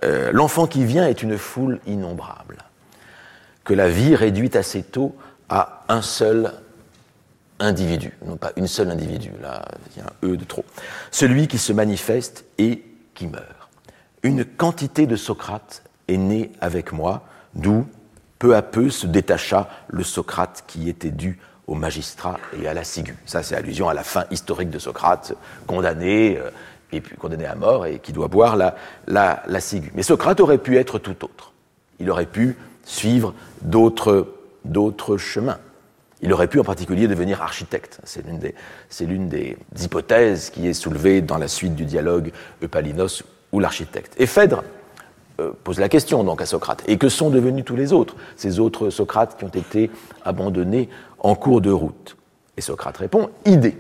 Euh, 0.06 0.32
L'enfant 0.32 0.68
qui 0.68 0.86
vient 0.86 1.06
est 1.08 1.22
une 1.22 1.38
foule 1.38 1.80
innombrable, 1.86 2.58
que 3.66 3.74
la 3.74 3.90
vie 3.90 4.16
réduit 4.16 4.56
assez 4.56 4.84
tôt 4.84 5.16
à 5.50 5.84
un 5.90 6.02
seul 6.02 6.54
individu, 7.60 8.14
non 8.26 8.38
pas 8.38 8.52
une 8.56 8.68
seule 8.68 8.92
individu, 8.92 9.32
là 9.42 9.66
il 9.96 10.02
y 10.02 10.06
a 10.06 10.08
un 10.08 10.34
E 10.34 10.38
de 10.38 10.44
trop, 10.46 10.66
celui 11.12 11.48
qui 11.48 11.58
se 11.58 11.74
manifeste 11.74 12.46
et 12.58 12.84
qui 13.14 13.28
meurt. 13.28 13.46
Une 14.24 14.46
quantité 14.46 15.08
de 15.08 15.16
Socrate 15.16 15.84
est 16.08 16.18
née 16.18 16.52
avec 16.62 16.92
moi, 16.92 17.24
d'où 17.54 17.88
peu 18.40 18.56
à 18.56 18.62
peu 18.62 18.90
se 18.90 19.08
détacha 19.08 19.70
le 19.88 20.04
Socrate 20.04 20.64
qui 20.68 20.90
était 20.90 21.12
dû 21.12 21.40
au 21.66 21.76
magistrat 21.76 22.38
et 22.62 22.68
à 22.68 22.74
la 22.74 22.84
ciguë. 22.84 23.16
Ça 23.26 23.44
c'est 23.44 23.56
allusion 23.56 23.90
à 23.90 23.94
la 23.94 24.04
fin 24.04 24.26
historique 24.32 24.70
de 24.70 24.80
Socrate, 24.80 25.34
condamné 25.66 26.38
euh, 26.38 26.50
et 26.92 27.02
puis 27.02 27.18
condamné 27.18 27.46
à 27.46 27.56
mort 27.56 27.86
et 27.86 28.00
qui 28.00 28.14
doit 28.14 28.28
boire 28.28 28.56
la, 28.56 28.76
la, 29.08 29.44
la 29.48 29.60
ciguë. 29.60 29.92
Mais 29.96 30.04
Socrate 30.04 30.40
aurait 30.40 30.60
pu 30.60 30.78
être 30.78 31.00
tout 31.00 31.26
autre. 31.26 31.54
Il 32.00 32.10
aurait 32.10 32.28
pu 32.28 32.58
suivre 32.86 33.34
d'autres 33.62 35.18
chemins. 35.18 35.60
Il 36.22 36.34
aurait 36.34 36.48
pu 36.48 36.60
en 36.60 36.64
particulier 36.64 37.08
devenir 37.08 37.42
architecte. 37.42 38.00
C'est 38.04 38.26
l'une 38.26 38.40
des, 39.30 39.58
des 39.72 39.86
hypothèses 39.86 40.50
qui 40.50 40.68
est 40.68 40.74
soulevée 40.74 41.22
dans 41.22 41.38
la 41.38 41.48
suite 41.48 41.76
du 41.76 41.86
dialogue 41.86 42.32
Eupalinos 42.64 43.24
ou 43.52 43.60
l'architecte. 43.60 44.16
Et 44.18 44.26
Phèdre 44.26 44.64
euh, 45.40 45.52
pose 45.64 45.80
la 45.80 45.90
question 45.90 46.24
donc 46.24 46.42
à 46.42 46.46
Socrate. 46.46 46.84
Et 46.88 46.98
que 46.98 47.10
sont 47.10 47.30
devenus 47.30 47.66
tous 47.66 47.76
les 47.76 47.94
autres, 47.94 48.16
ces 48.36 48.60
autres 48.60 48.90
Socrates 48.90 49.38
qui 49.38 49.46
ont 49.46 49.50
été 49.50 49.92
abandonnés 50.26 50.90
en 51.20 51.36
cours 51.36 51.62
de 51.62 51.72
route? 51.72 52.18
Et 52.58 52.62
Socrate 52.62 52.98
répond 52.98 53.30
idées. 53.46 53.78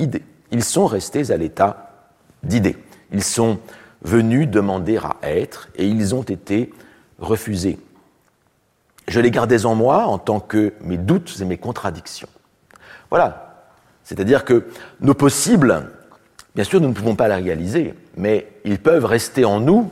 Idées. 0.00 0.24
Ils 0.50 0.64
sont 0.64 0.86
restés 0.86 1.30
à 1.30 1.36
l'état 1.36 2.10
d'idées. 2.42 2.76
Ils 3.12 3.22
sont 3.22 3.58
venus 4.02 4.48
demander 4.48 4.98
à 4.98 5.16
être 5.22 5.68
et 5.76 5.86
ils 5.86 6.14
ont 6.14 6.22
été 6.22 6.72
refusés 7.18 7.78
je 9.08 9.20
les 9.20 9.30
gardais 9.30 9.66
en 9.66 9.74
moi 9.74 10.06
en 10.06 10.18
tant 10.18 10.40
que 10.40 10.72
mes 10.80 10.96
doutes 10.96 11.36
et 11.40 11.44
mes 11.44 11.58
contradictions. 11.58 12.28
Voilà. 13.10 13.64
C'est-à-dire 14.04 14.44
que 14.44 14.66
nos 15.00 15.14
possibles, 15.14 15.90
bien 16.54 16.64
sûr, 16.64 16.80
nous 16.80 16.88
ne 16.88 16.94
pouvons 16.94 17.16
pas 17.16 17.28
les 17.28 17.34
réaliser, 17.34 17.94
mais 18.16 18.46
ils 18.64 18.78
peuvent 18.78 19.04
rester 19.04 19.44
en 19.44 19.60
nous, 19.60 19.90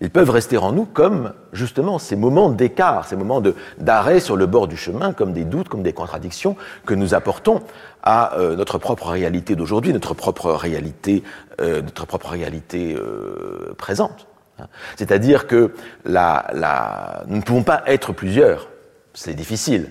ils 0.00 0.10
peuvent 0.10 0.30
rester 0.30 0.58
en 0.58 0.72
nous 0.72 0.84
comme 0.84 1.32
justement 1.52 1.98
ces 1.98 2.16
moments 2.16 2.50
d'écart, 2.50 3.06
ces 3.06 3.16
moments 3.16 3.42
d'arrêt 3.78 4.20
sur 4.20 4.36
le 4.36 4.46
bord 4.46 4.66
du 4.66 4.76
chemin, 4.76 5.12
comme 5.12 5.32
des 5.32 5.44
doutes, 5.44 5.68
comme 5.68 5.82
des 5.82 5.92
contradictions 5.92 6.56
que 6.86 6.94
nous 6.94 7.14
apportons 7.14 7.62
à 8.02 8.36
euh, 8.36 8.56
notre 8.56 8.78
propre 8.78 9.06
réalité 9.06 9.54
d'aujourd'hui, 9.54 9.92
notre 9.92 10.14
propre 10.14 10.50
réalité, 10.50 11.22
euh, 11.60 11.82
notre 11.82 12.04
propre 12.06 12.30
réalité 12.30 12.96
euh, 12.96 13.74
présente. 13.78 14.26
C'est-à-dire 14.96 15.46
que 15.46 15.74
nous 16.06 17.36
ne 17.36 17.42
pouvons 17.42 17.62
pas 17.62 17.82
être 17.86 18.12
plusieurs. 18.12 18.68
C'est 19.14 19.34
difficile. 19.34 19.90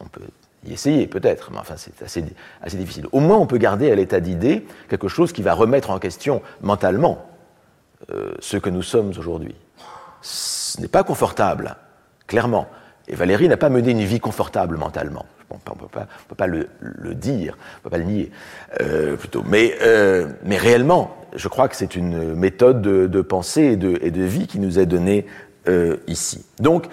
On 0.00 0.06
peut 0.06 0.22
y 0.66 0.72
essayer 0.72 1.06
peut-être, 1.06 1.50
mais 1.50 1.58
enfin 1.58 1.74
c'est 1.76 2.02
assez, 2.02 2.24
assez, 2.62 2.76
difficile. 2.76 3.06
Au 3.12 3.20
moins 3.20 3.36
on 3.36 3.46
peut 3.46 3.58
garder 3.58 3.90
à 3.90 3.94
l'état 3.94 4.20
d'idée 4.20 4.66
quelque 4.88 5.08
chose 5.08 5.32
qui 5.32 5.42
va 5.42 5.54
remettre 5.54 5.90
en 5.90 5.98
question 5.98 6.42
mentalement 6.60 7.24
euh, 8.10 8.34
ce 8.40 8.56
que 8.56 8.70
nous 8.70 8.82
sommes 8.82 9.12
aujourd'hui. 9.16 9.54
Ce 10.22 10.80
n'est 10.80 10.88
pas 10.88 11.02
confortable, 11.02 11.76
clairement. 12.26 12.68
Et 13.08 13.14
Valérie 13.14 13.48
n'a 13.48 13.56
pas 13.56 13.68
mené 13.68 13.92
une 13.92 14.04
vie 14.04 14.20
confortable 14.20 14.76
mentalement. 14.76 15.26
On 15.50 15.54
ne 15.54 15.60
peut 16.28 16.34
pas, 16.36 16.46
le, 16.46 16.68
dire, 17.14 17.56
on 17.56 17.78
ne 17.78 17.82
peut 17.84 17.90
pas 17.90 17.98
le 17.98 18.04
nier, 18.04 18.30
euh, 18.80 19.16
plutôt. 19.16 19.42
Mais, 19.46 19.74
euh, 19.82 20.28
mais 20.44 20.56
réellement, 20.56 21.16
je 21.34 21.48
crois 21.48 21.68
que 21.68 21.76
c'est 21.76 21.96
une 21.96 22.34
méthode 22.34 22.82
de, 22.82 23.20
pensée 23.20 23.62
et 23.62 23.76
de, 23.76 24.22
vie 24.22 24.46
qui 24.46 24.58
nous 24.58 24.78
est 24.78 24.86
donnée 24.86 25.26
euh, 25.68 25.96
ici. 26.06 26.44
Donc, 26.58 26.86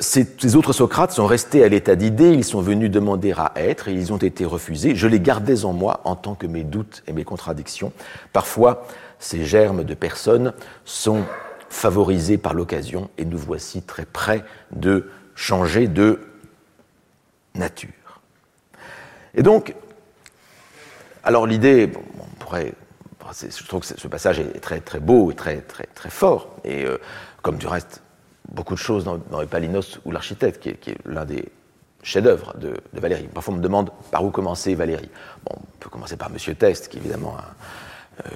ces, 0.00 0.56
autres 0.56 0.72
Socrates 0.72 1.12
sont 1.12 1.26
restés 1.26 1.62
à 1.62 1.68
l'état 1.68 1.94
d'idée, 1.94 2.32
ils 2.32 2.44
sont 2.44 2.60
venus 2.60 2.90
demander 2.90 3.32
à 3.32 3.52
être 3.54 3.88
et 3.88 3.92
ils 3.92 4.12
ont 4.12 4.18
été 4.18 4.44
refusés. 4.44 4.96
Je 4.96 5.06
les 5.06 5.20
gardais 5.20 5.64
en 5.64 5.72
moi 5.72 6.00
en 6.04 6.16
tant 6.16 6.34
que 6.34 6.48
mes 6.48 6.64
doutes 6.64 7.04
et 7.06 7.12
mes 7.12 7.22
contradictions. 7.22 7.92
Parfois, 8.32 8.86
ces 9.20 9.44
germes 9.44 9.84
de 9.84 9.94
personnes 9.94 10.52
sont 10.84 11.22
favorisés 11.68 12.38
par 12.38 12.54
l'occasion 12.54 13.08
et 13.18 13.24
nous 13.24 13.38
voici 13.38 13.82
très 13.82 14.04
près 14.04 14.44
de 14.72 15.08
changer 15.36 15.86
de 15.86 16.18
nature. 17.54 18.20
Et 19.34 19.42
donc, 19.42 19.74
alors 21.24 21.46
l'idée, 21.46 21.90
on 22.18 22.44
pourrait 22.44 22.74
je 23.40 23.66
trouve 23.66 23.80
que 23.80 23.86
ce 23.98 24.08
passage 24.08 24.38
est 24.40 24.60
très 24.60 24.80
très 24.80 25.00
beau 25.00 25.30
et 25.30 25.34
très 25.34 25.60
très 25.60 25.86
très 25.94 26.10
fort. 26.10 26.56
Et 26.64 26.84
euh, 26.84 26.98
comme 27.42 27.56
du 27.56 27.66
reste, 27.66 28.02
beaucoup 28.50 28.74
de 28.74 28.78
choses 28.78 29.04
dans, 29.04 29.18
dans 29.18 29.40
Epalinos 29.40 30.00
ou 30.04 30.10
l'architecte, 30.10 30.60
qui 30.60 30.90
est, 30.90 30.98
l'un 31.06 31.24
des 31.24 31.48
chefs-d'œuvre 32.02 32.54
de, 32.58 32.74
Valérie. 32.92 33.28
Parfois 33.32 33.54
on 33.54 33.56
me 33.58 33.62
demande 33.62 33.90
par 34.10 34.24
où 34.24 34.30
commencer 34.30 34.74
Valérie. 34.74 35.10
Bon, 35.44 35.56
on 35.56 35.78
peut 35.78 35.88
commencer 35.88 36.16
par 36.16 36.30
Monsieur 36.30 36.54
Test, 36.54 36.88
qui 36.88 36.96
est 36.96 37.00
évidemment 37.00 37.36
un, 37.38 38.26
euh, 38.26 38.30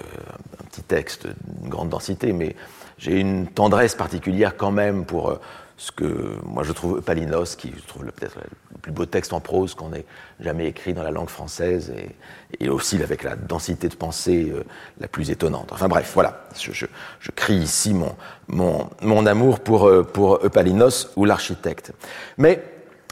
petit 0.70 0.82
texte 0.82 1.26
d'une 1.26 1.68
grande 1.68 1.88
densité, 1.88 2.32
mais 2.32 2.56
j'ai 2.98 3.20
une 3.20 3.48
tendresse 3.48 3.94
particulière 3.94 4.56
quand 4.56 4.70
même 4.70 5.04
pour 5.04 5.30
euh, 5.30 5.40
ce 5.76 5.92
que 5.92 6.38
moi 6.44 6.62
je 6.62 6.72
trouve 6.72 7.02
Palinos, 7.02 7.56
qui 7.56 7.72
je 7.76 7.86
trouve 7.86 8.04
peut-être 8.04 8.36
le 8.36 8.65
plus 8.86 8.92
beau 8.92 9.04
texte 9.04 9.32
en 9.32 9.40
prose 9.40 9.74
qu'on 9.74 9.92
ait 9.94 10.04
jamais 10.38 10.68
écrit 10.68 10.94
dans 10.94 11.02
la 11.02 11.10
langue 11.10 11.28
française, 11.28 11.92
et, 11.96 12.64
et 12.64 12.68
aussi 12.68 13.02
avec 13.02 13.24
la 13.24 13.34
densité 13.34 13.88
de 13.88 13.96
pensée 13.96 14.52
euh, 14.54 14.62
la 15.00 15.08
plus 15.08 15.32
étonnante. 15.32 15.70
Enfin 15.72 15.88
bref, 15.88 16.12
voilà, 16.14 16.44
je, 16.56 16.86
crie 17.34 17.56
ici 17.56 17.92
mon, 17.92 18.14
mon, 18.46 18.88
mon 19.02 19.26
amour 19.26 19.58
pour, 19.58 19.88
euh, 19.88 20.04
pour 20.04 20.36
Eupalinos 20.44 21.10
ou 21.16 21.24
l'architecte. 21.24 21.90
Mais 22.38 22.62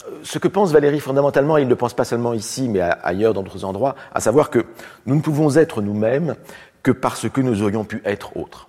euh, 0.07 0.21
ce 0.23 0.39
que 0.39 0.47
pense 0.47 0.71
Valérie 0.71 1.01
fondamentalement, 1.01 1.57
il 1.57 1.65
ne 1.65 1.71
le 1.71 1.77
pense 1.77 1.95
pas 1.95 2.05
seulement 2.05 2.35
ici, 2.35 2.69
mais 2.69 2.81
ailleurs 2.81 3.35
dans 3.35 3.43
d'autres 3.43 3.65
endroits, 3.65 3.97
à 4.15 4.21
savoir 4.21 4.51
que 4.51 4.65
nous 5.07 5.17
ne 5.17 5.23
pouvons 5.23 5.57
être 5.57 5.83
nous-mêmes 5.83 6.37
que 6.85 6.93
parce 6.93 7.29
que 7.29 7.41
nous 7.41 7.63
aurions 7.63 7.85
pu 7.85 8.01
être 8.05 8.37
autres. 8.37 8.69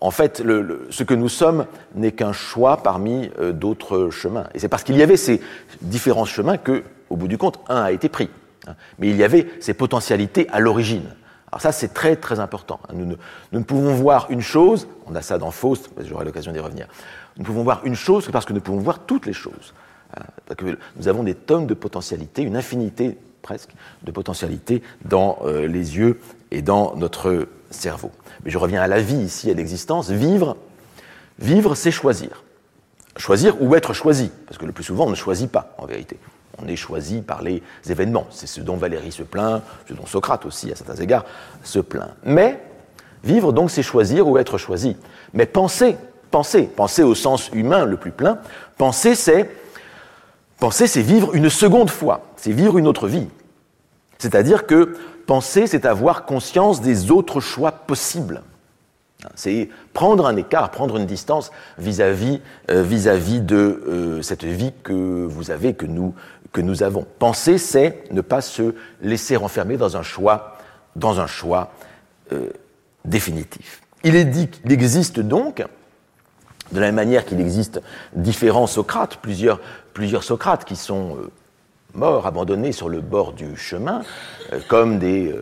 En 0.00 0.10
fait, 0.10 0.42
ce 0.90 1.02
que 1.04 1.14
nous 1.14 1.28
sommes 1.28 1.66
n'est 1.94 2.12
qu'un 2.12 2.32
choix 2.32 2.78
parmi 2.78 3.30
euh, 3.38 3.52
d'autres 3.52 4.10
chemins. 4.10 4.48
Et 4.54 4.58
c'est 4.58 4.68
parce 4.68 4.82
qu'il 4.82 4.96
y 4.96 5.02
avait 5.02 5.16
ces 5.16 5.40
différents 5.80 6.24
chemins 6.24 6.56
que, 6.56 6.82
au 7.08 7.16
bout 7.16 7.28
du 7.28 7.38
compte, 7.38 7.60
un 7.68 7.82
a 7.82 7.92
été 7.92 8.08
pris. 8.08 8.28
Hein. 8.66 8.74
Mais 8.98 9.08
il 9.08 9.16
y 9.16 9.22
avait 9.22 9.46
ces 9.60 9.74
potentialités 9.74 10.48
à 10.50 10.58
l'origine. 10.58 11.04
Alors 11.52 11.60
ça, 11.60 11.72
c'est 11.72 11.94
très 11.94 12.16
très 12.16 12.40
important. 12.40 12.80
Nous 12.92 13.06
ne, 13.06 13.14
nous 13.52 13.60
ne, 13.60 13.64
pouvons 13.64 13.94
voir 13.94 14.26
une 14.30 14.40
chose, 14.40 14.88
on 15.06 15.14
a 15.14 15.22
ça 15.22 15.38
dans 15.38 15.52
Faust, 15.52 15.90
j'aurai 16.00 16.24
l'occasion 16.24 16.52
d'y 16.52 16.58
revenir, 16.58 16.88
nous 17.36 17.42
ne 17.42 17.46
pouvons 17.46 17.62
voir 17.62 17.82
une 17.84 17.94
chose 17.94 18.26
que 18.26 18.32
parce 18.32 18.44
que 18.44 18.52
nous 18.52 18.60
pouvons 18.60 18.80
voir 18.80 19.00
toutes 19.00 19.26
les 19.26 19.32
choses. 19.32 19.72
Hein. 20.16 20.24
Nous 20.96 21.08
avons 21.08 21.22
des 21.22 21.34
tonnes 21.34 21.66
de 21.66 21.74
potentialités, 21.74 22.42
une 22.42 22.56
infinité 22.56 23.16
presque 23.42 23.70
de 24.02 24.10
potentialités 24.10 24.82
dans 25.04 25.38
euh, 25.44 25.68
les 25.68 25.96
yeux 25.96 26.20
et 26.50 26.62
dans 26.62 26.96
notre 26.96 27.48
cerveau. 27.70 28.10
Mais 28.44 28.50
je 28.50 28.58
reviens 28.58 28.82
à 28.82 28.86
la 28.86 29.00
vie 29.00 29.16
ici, 29.16 29.50
à 29.50 29.54
l'existence. 29.54 30.10
Vivre, 30.10 30.56
vivre, 31.38 31.74
c'est 31.74 31.90
choisir. 31.90 32.42
Choisir 33.16 33.60
ou 33.62 33.74
être 33.74 33.94
choisi, 33.94 34.30
parce 34.46 34.58
que 34.58 34.66
le 34.66 34.72
plus 34.72 34.84
souvent, 34.84 35.06
on 35.06 35.10
ne 35.10 35.14
choisit 35.14 35.50
pas, 35.50 35.74
en 35.78 35.86
vérité. 35.86 36.18
On 36.62 36.66
est 36.68 36.76
choisi 36.76 37.22
par 37.22 37.42
les 37.42 37.62
événements. 37.88 38.26
C'est 38.30 38.46
ce 38.46 38.60
dont 38.60 38.76
Valérie 38.76 39.12
se 39.12 39.22
plaint, 39.22 39.62
ce 39.88 39.94
dont 39.94 40.06
Socrate 40.06 40.44
aussi, 40.46 40.70
à 40.70 40.76
certains 40.76 40.96
égards, 40.96 41.24
se 41.62 41.78
plaint. 41.78 42.10
Mais 42.24 42.60
vivre, 43.24 43.52
donc, 43.52 43.70
c'est 43.70 43.82
choisir 43.82 44.26
ou 44.28 44.38
être 44.38 44.58
choisi. 44.58 44.96
Mais 45.32 45.46
penser, 45.46 45.96
penser, 46.30 46.64
penser 46.64 47.02
au 47.02 47.14
sens 47.14 47.50
humain 47.52 47.84
le 47.84 47.96
plus 47.96 48.10
plein, 48.10 48.38
penser, 48.76 49.14
c'est 49.14 49.50
penser, 50.58 50.86
c'est 50.86 51.02
vivre 51.02 51.34
une 51.34 51.50
seconde 51.50 51.90
fois, 51.90 52.22
c'est 52.36 52.52
vivre 52.52 52.78
une 52.78 52.86
autre 52.86 53.08
vie. 53.08 53.28
C'est-à-dire 54.18 54.66
que 54.66 54.96
penser, 55.26 55.66
c'est 55.66 55.84
avoir 55.84 56.24
conscience 56.24 56.80
des 56.80 57.10
autres 57.10 57.40
choix 57.40 57.72
possibles. 57.72 58.42
C'est 59.34 59.68
prendre 59.92 60.26
un 60.26 60.36
écart, 60.36 60.70
prendre 60.70 60.96
une 60.96 61.06
distance 61.06 61.50
vis-à-vis 61.78 62.40
euh, 62.70 63.40
de 63.40 63.56
euh, 63.56 64.22
cette 64.22 64.44
vie 64.44 64.72
que 64.82 65.26
vous 65.26 65.50
avez, 65.50 65.74
que 65.74 65.86
nous, 65.86 66.82
avons. 66.82 67.06
Penser, 67.18 67.58
c'est 67.58 68.04
ne 68.12 68.20
pas 68.20 68.40
se 68.40 68.74
laisser 69.02 69.36
renfermer 69.36 69.76
dans 69.76 69.96
un 69.96 70.02
choix, 70.02 70.58
dans 70.94 71.20
un 71.20 71.26
choix 71.26 71.72
définitif. 73.04 73.82
Il, 74.02 74.16
est 74.16 74.24
dit, 74.24 74.48
il 74.64 74.72
existe 74.72 75.20
donc, 75.20 75.64
de 76.72 76.80
la 76.80 76.86
même 76.86 76.96
manière 76.96 77.24
qu'il 77.24 77.40
existe 77.40 77.80
différents 78.14 78.66
Socrates, 78.66 79.18
plusieurs 79.22 79.60
Socrates 80.22 80.64
qui 80.64 80.76
sont 80.76 81.18
morts, 81.96 82.26
abandonnés 82.26 82.72
sur 82.72 82.88
le 82.88 83.00
bord 83.00 83.32
du 83.32 83.56
chemin, 83.56 84.02
comme 84.68 84.98
des, 84.98 85.34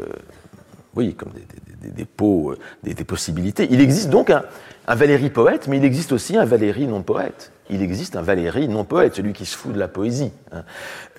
oui, 0.97 1.15
comme 1.15 1.33
des, 1.33 1.91
des, 1.91 2.05
pots, 2.05 2.55
des, 2.83 2.95
possibilités. 3.05 3.67
Il 3.71 3.81
existe 3.81 4.11
donc 4.11 4.31
un, 4.31 4.45
un 4.87 4.95
Valérie 4.95 5.31
poète, 5.31 5.69
mais 5.69 5.79
il 5.79 5.85
existe 5.85 6.13
aussi 6.13 6.37
un 6.37 6.45
Valérie 6.45 6.87
non 6.87 7.03
poète. 7.03 7.53
Il 7.71 7.83
existe 7.83 8.17
un 8.17 8.23
Valérie 8.23 8.69
non 8.69 8.85
poète, 8.85 9.15
celui 9.15 9.33
qui 9.33 9.47
se 9.47 9.57
fout 9.57 9.73
de 9.73 9.79
la 9.79 9.89
poésie. 9.89 10.33
Hein. 10.53 10.65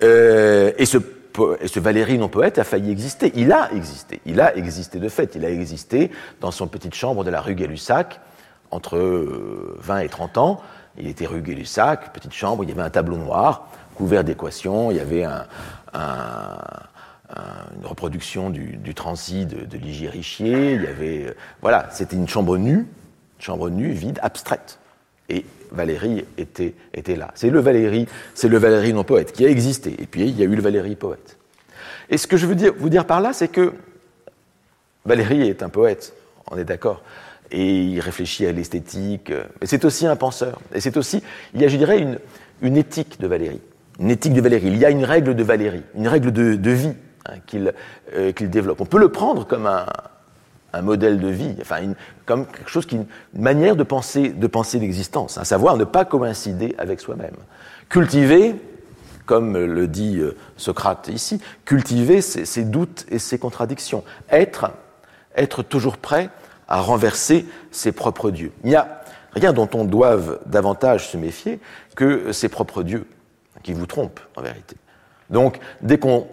Euh, 0.04 0.72
et, 0.78 0.86
ce, 0.86 0.98
et 1.60 1.68
ce 1.68 1.80
Valérie 1.80 2.18
non 2.18 2.30
poète 2.30 2.60
a 2.60 2.64
failli 2.64 2.92
exister. 2.92 3.32
Il 3.36 3.52
a 3.52 3.72
existé. 3.74 4.22
Il 4.26 4.40
a 4.40 4.56
existé 4.56 5.00
de 5.00 5.10
fait. 5.10 5.36
Il 5.36 5.46
a 5.46 5.50
existé 5.50 6.12
dans 6.42 6.52
son 6.52 6.68
petite 6.68 6.94
chambre 6.94 7.24
de 7.24 7.32
la 7.32 7.42
rue 7.42 7.56
Gay-Lussac, 7.56 8.20
entre 8.72 9.00
20 9.80 10.00
et 10.00 10.10
30 10.10 10.38
ans. 10.38 10.62
Il 10.98 11.08
était 11.08 11.26
rue 11.26 11.42
Gay-Lussac, 11.42 12.14
petite 12.14 12.34
chambre, 12.34 12.64
il 12.64 12.70
y 12.70 12.72
avait 12.72 12.82
un 12.82 12.90
tableau 12.90 13.18
noir 13.18 13.68
couvert 13.96 14.24
d'équations, 14.24 14.92
il 14.92 14.98
y 14.98 15.00
avait 15.00 15.24
un, 15.24 15.46
un 15.94 16.58
une 17.80 17.86
reproduction 17.86 18.50
du, 18.50 18.94
transi 18.94 19.46
de, 19.46 19.78
Ligier 19.78 20.10
Richier, 20.10 20.74
il 20.74 20.82
y 20.82 21.26
euh, 21.26 21.34
voilà, 21.62 21.90
c'était 21.92 22.16
une 22.16 22.28
chambre 22.28 22.58
nue, 22.58 22.86
chambre 23.40 23.70
nue, 23.70 23.92
vide, 23.92 24.20
abstraite. 24.22 24.80
Et 25.28 25.46
Valérie 25.72 26.26
était, 26.38 26.76
là. 27.16 27.32
C'est 27.34 27.50
le 27.50 27.60
Valérie, 27.60 28.08
c'est 28.36 28.48
le 28.48 28.58
Valérie 28.58 28.94
non 28.94 29.04
poète 29.04 29.32
qui 29.32 29.46
a 29.46 29.50
existé. 29.50 29.96
Et 30.00 30.06
puis 30.06 30.22
il 30.22 30.38
y 30.38 30.44
a 30.44 30.46
eu 30.46 30.56
le 30.56 30.62
Valérie 30.62 30.96
poète. 30.96 31.38
Et 32.10 32.18
ce 32.18 32.28
que 32.28 32.38
je 32.38 32.46
veux 32.46 32.72
vous 32.78 32.90
dire 32.90 33.06
par 33.06 33.22
là, 33.22 33.34
c'est 33.34 33.48
que 33.48 33.74
Valérie 35.06 35.50
est 35.50 35.64
un 35.64 35.70
poète, 35.70 36.14
on 36.52 36.58
est 36.58 36.64
d'accord. 36.64 37.02
Et 37.52 37.84
il 37.84 38.00
réfléchit 38.00 38.46
à 38.46 38.52
l'esthétique, 38.52 39.32
mais 39.60 39.68
c'est 39.68 39.84
aussi 39.86 40.06
un 40.06 40.16
penseur. 40.16 40.62
Et 40.74 40.80
c'est 40.80 40.98
aussi, 40.98 41.24
il 41.54 41.62
y 41.62 41.66
a, 41.66 41.68
je 41.68 41.78
dirais, 41.78 42.00
une, 42.00 42.20
une 42.62 42.78
éthique 42.78 43.20
de 43.20 43.28
Valérie. 43.28 43.62
Une 44.00 44.12
éthique 44.12 44.34
de 44.34 44.42
Valérie. 44.42 44.68
Il 44.68 44.78
y 44.78 44.86
a 44.86 44.90
une 44.90 45.06
règle 45.06 45.36
de 45.36 45.44
Valérie, 45.44 45.84
une 45.96 46.08
règle 46.08 46.32
de, 46.32 46.72
vie 46.72 46.94
hein, 47.28 47.36
euh, 48.14 48.32
qu'il 48.32 48.50
développe. 48.50 48.82
On 48.82 48.86
peut 48.86 49.00
le 49.00 49.10
prendre 49.10 49.46
comme 49.48 49.68
un, 49.68 49.86
modèle 50.82 51.22
de 51.22 51.30
vie, 51.30 51.56
comme 52.26 52.46
quelque 52.48 52.70
chose 52.70 52.86
qui, 52.86 52.98
une 52.98 53.06
manière 53.34 53.78
de 53.78 53.84
penser, 53.84 54.30
de 54.30 54.48
penser 54.48 54.78
l'existence, 54.78 55.38
à 55.38 55.46
savoir 55.46 55.78
ne 55.78 55.86
pas 55.86 56.04
coïncider 56.04 56.76
avec 56.78 57.00
soi-même. 57.00 57.38
Cultiver, 57.88 58.56
comme 59.26 59.58
le 59.58 59.88
dit 59.88 60.18
euh, 60.18 60.36
Socrate 60.58 61.08
ici, 61.08 61.40
cultiver 61.64 62.20
ses, 62.22 62.64
doutes 62.64 63.06
et 63.10 63.20
ses 63.20 63.40
contradictions, 63.40 64.04
être, 64.30 64.72
être 65.38 65.64
toujours 65.64 65.98
prêt 65.98 66.30
à 66.68 66.82
renverser 66.82 67.46
ses 67.72 67.94
propres 67.94 68.32
dieux. 68.32 68.52
Il 68.64 68.70
n'y 68.70 68.76
a 68.76 69.02
rien 69.32 69.54
dont 69.54 69.70
on 69.74 69.86
doive 69.86 70.40
davantage 70.46 71.10
se 71.10 71.18
méfier 71.18 71.60
que 71.96 72.32
ses 72.32 72.50
propres 72.50 72.84
dieux, 72.84 73.06
qui 73.66 73.74
vous 73.74 73.88
trompent 73.88 74.20
en 74.36 74.44
vérité. 74.44 74.76
Donc, 75.32 75.58
dès 75.82 75.98
qu'on 75.98 76.28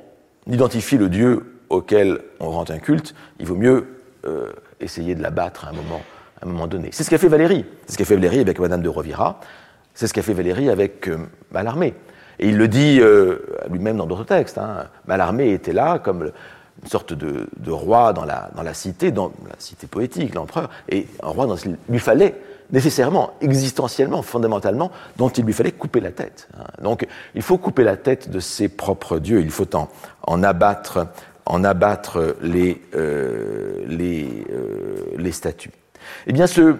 identifie 0.46 0.98
le 0.98 1.08
Dieu 1.08 1.60
auquel 1.70 2.20
on 2.40 2.50
rend 2.50 2.66
un 2.68 2.78
culte, 2.78 3.14
il 3.40 3.46
vaut 3.46 3.56
mieux 3.56 3.86
euh, 4.26 4.52
essayer 4.80 5.14
de 5.14 5.22
la 5.22 5.30
battre 5.30 5.64
à 5.64 5.70
un 5.70 6.46
moment, 6.46 6.66
donné. 6.66 6.90
C'est 6.92 7.04
ce 7.04 7.08
qu'a 7.08 7.16
fait 7.16 7.28
Valérie. 7.28 7.64
C'est 7.86 7.94
ce 7.94 7.98
qu'a 7.98 8.04
fait 8.04 8.16
Valérie 8.16 8.40
avec 8.40 8.58
Madame 8.58 8.82
de 8.82 8.88
Rovira. 8.90 9.40
C'est 9.94 10.06
ce 10.06 10.12
qu'a 10.12 10.20
fait 10.20 10.34
Valérie 10.34 10.68
avec 10.68 11.08
euh, 11.08 11.16
Mallarmé. 11.52 11.94
Et 12.38 12.50
il 12.50 12.58
le 12.58 12.68
dit 12.68 12.98
euh, 13.00 13.38
lui-même 13.70 13.96
dans 13.96 14.06
d'autres 14.06 14.24
textes. 14.24 14.58
Hein. 14.58 14.88
Était 15.38 15.72
là 15.72 16.00
comme 16.00 16.32
une 16.82 16.88
sorte 16.88 17.14
de, 17.14 17.70
roi 17.70 18.12
dans 18.12 18.26
la, 18.26 18.50
dans 18.54 18.62
la 18.62 18.74
cité, 18.74 19.10
dans 19.10 19.32
la 19.48 19.54
cité 19.58 19.86
poétique, 19.86 20.34
l'empereur, 20.34 20.68
et 20.90 21.06
un 21.22 21.28
roi 21.28 21.46
dont 21.46 21.56
il 21.56 21.78
lui 21.88 21.98
fallait 21.98 22.34
nécessairement, 22.72 23.32
existentiellement, 23.40 24.22
fondamentalement, 24.22 24.90
dont 25.16 25.28
il 25.28 25.44
lui 25.44 25.52
fallait 25.52 25.72
couper 25.72 26.00
la 26.00 26.10
tête. 26.10 26.48
Hein. 26.58 26.64
Donc 26.82 27.06
il 27.34 27.42
faut 27.42 27.58
couper 27.58 27.84
la 27.84 27.96
tête 27.96 28.30
de 28.30 28.40
ses 28.40 28.68
propres 28.68 29.18
dieux, 29.18 29.40
il 29.40 29.50
faut 29.50 29.76
en, 29.76 29.88
en 30.26 30.42
abattre 30.42 31.06
en 31.46 31.64
abattre 31.64 32.36
les, 32.42 32.80
euh, 32.94 33.84
euh, 33.88 34.96
les, 35.18 35.32
statues. 35.32 35.72
Eh 36.26 36.32
bien, 36.32 36.46
ce 36.46 36.76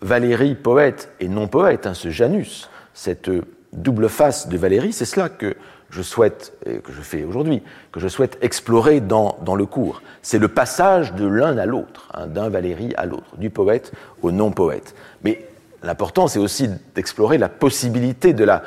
Valérie 0.00 0.54
poète 0.54 1.12
et 1.20 1.28
non 1.28 1.48
poète, 1.48 1.86
hein, 1.86 1.94
ce 1.94 2.10
Janus, 2.10 2.70
cette 2.92 3.30
double 3.72 4.08
face 4.08 4.48
de 4.48 4.56
Valérie, 4.56 4.92
c'est 4.92 5.04
cela 5.04 5.28
que 5.28 5.56
que 6.02 6.92
je 6.92 7.00
fais 7.00 7.24
aujourd'hui, 7.24 7.62
que 7.92 8.00
je 8.00 8.08
souhaite 8.08 8.38
explorer 8.42 9.00
dans, 9.00 9.38
dans 9.42 9.54
le 9.54 9.66
cours. 9.66 10.02
C'est 10.22 10.38
le 10.38 10.48
passage 10.48 11.14
de 11.14 11.26
l'un 11.26 11.56
à 11.58 11.66
l'autre, 11.66 12.08
hein, 12.14 12.26
d'un 12.26 12.48
Valérie 12.48 12.92
à 12.96 13.06
l'autre, 13.06 13.36
du 13.36 13.50
poète 13.50 13.92
au 14.22 14.32
non-poète. 14.32 14.94
Mais 15.22 15.46
l'important, 15.82 16.26
c'est 16.26 16.38
aussi 16.38 16.68
d'explorer 16.94 17.38
la 17.38 17.48
possibilité 17.48 18.32
de 18.32 18.44
la 18.44 18.62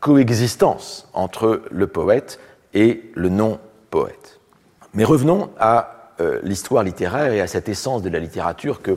coexistence 0.00 1.08
entre 1.12 1.62
le 1.70 1.86
poète 1.86 2.40
et 2.74 3.10
le 3.14 3.28
non-poète. 3.28 4.40
Mais 4.94 5.04
revenons 5.04 5.50
à 5.58 6.12
euh, 6.20 6.40
l'histoire 6.42 6.82
littéraire 6.82 7.32
et 7.32 7.40
à 7.40 7.46
cette 7.46 7.68
essence 7.68 8.02
de 8.02 8.10
la 8.10 8.18
littérature 8.18 8.82
que 8.82 8.96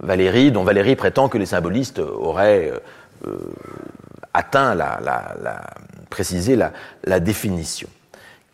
Valérie, 0.00 0.52
dont 0.52 0.64
Valérie 0.64 0.94
prétend 0.94 1.28
que 1.28 1.38
les 1.38 1.46
symbolistes 1.46 1.98
auraient 1.98 2.70
euh, 2.70 2.78
euh, 3.26 3.38
atteint, 4.34 4.74
la, 4.74 5.00
précisé 6.12 6.56
la, 6.56 7.20
définition. 7.20 7.88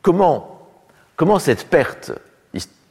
Comment, 0.00 0.68
comment 1.16 1.38
cette 1.38 1.66
perte 1.66 2.12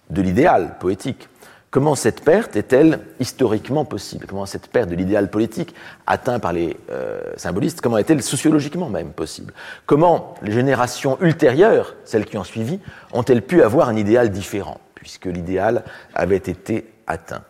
de 0.09 0.21
l'idéal 0.21 0.77
poétique 0.79 1.27
Comment 1.69 1.95
cette 1.95 2.23
perte 2.23 2.55
est-elle 2.55 2.99
historiquement 3.19 3.83
possible? 3.83 4.25
Comment 4.25 4.45
cette 4.45 4.67
perte 4.67 4.89
de 4.89 4.95
l'idéal 4.95 5.29
politique 5.29 5.75
atteint 6.05 6.39
par 6.39 6.53
les 6.53 6.77
euh, 6.89 7.21
symbolistes, 7.35 7.81
comment 7.81 7.97
est-elle 7.97 8.21
sociologiquement 8.23 8.89
même 8.89 9.11
possible? 9.11 9.53
Comment 9.85 10.35
les 10.41 10.53
générations 10.53 11.17
ultérieures, 11.21 11.95
celles 12.05 12.25
qui 12.25 12.37
ont 12.37 12.45
suivi, 12.45 12.79
ont-elles 13.11 13.41
pu 13.41 13.63
avoir 13.63 13.89
un 13.89 13.97
idéal 13.97 14.31
différent, 14.31 14.79
puisque 14.95 15.25
l'idéal 15.25 15.83
avait 16.13 16.37
été 16.37 16.89
atteint? 17.05 17.43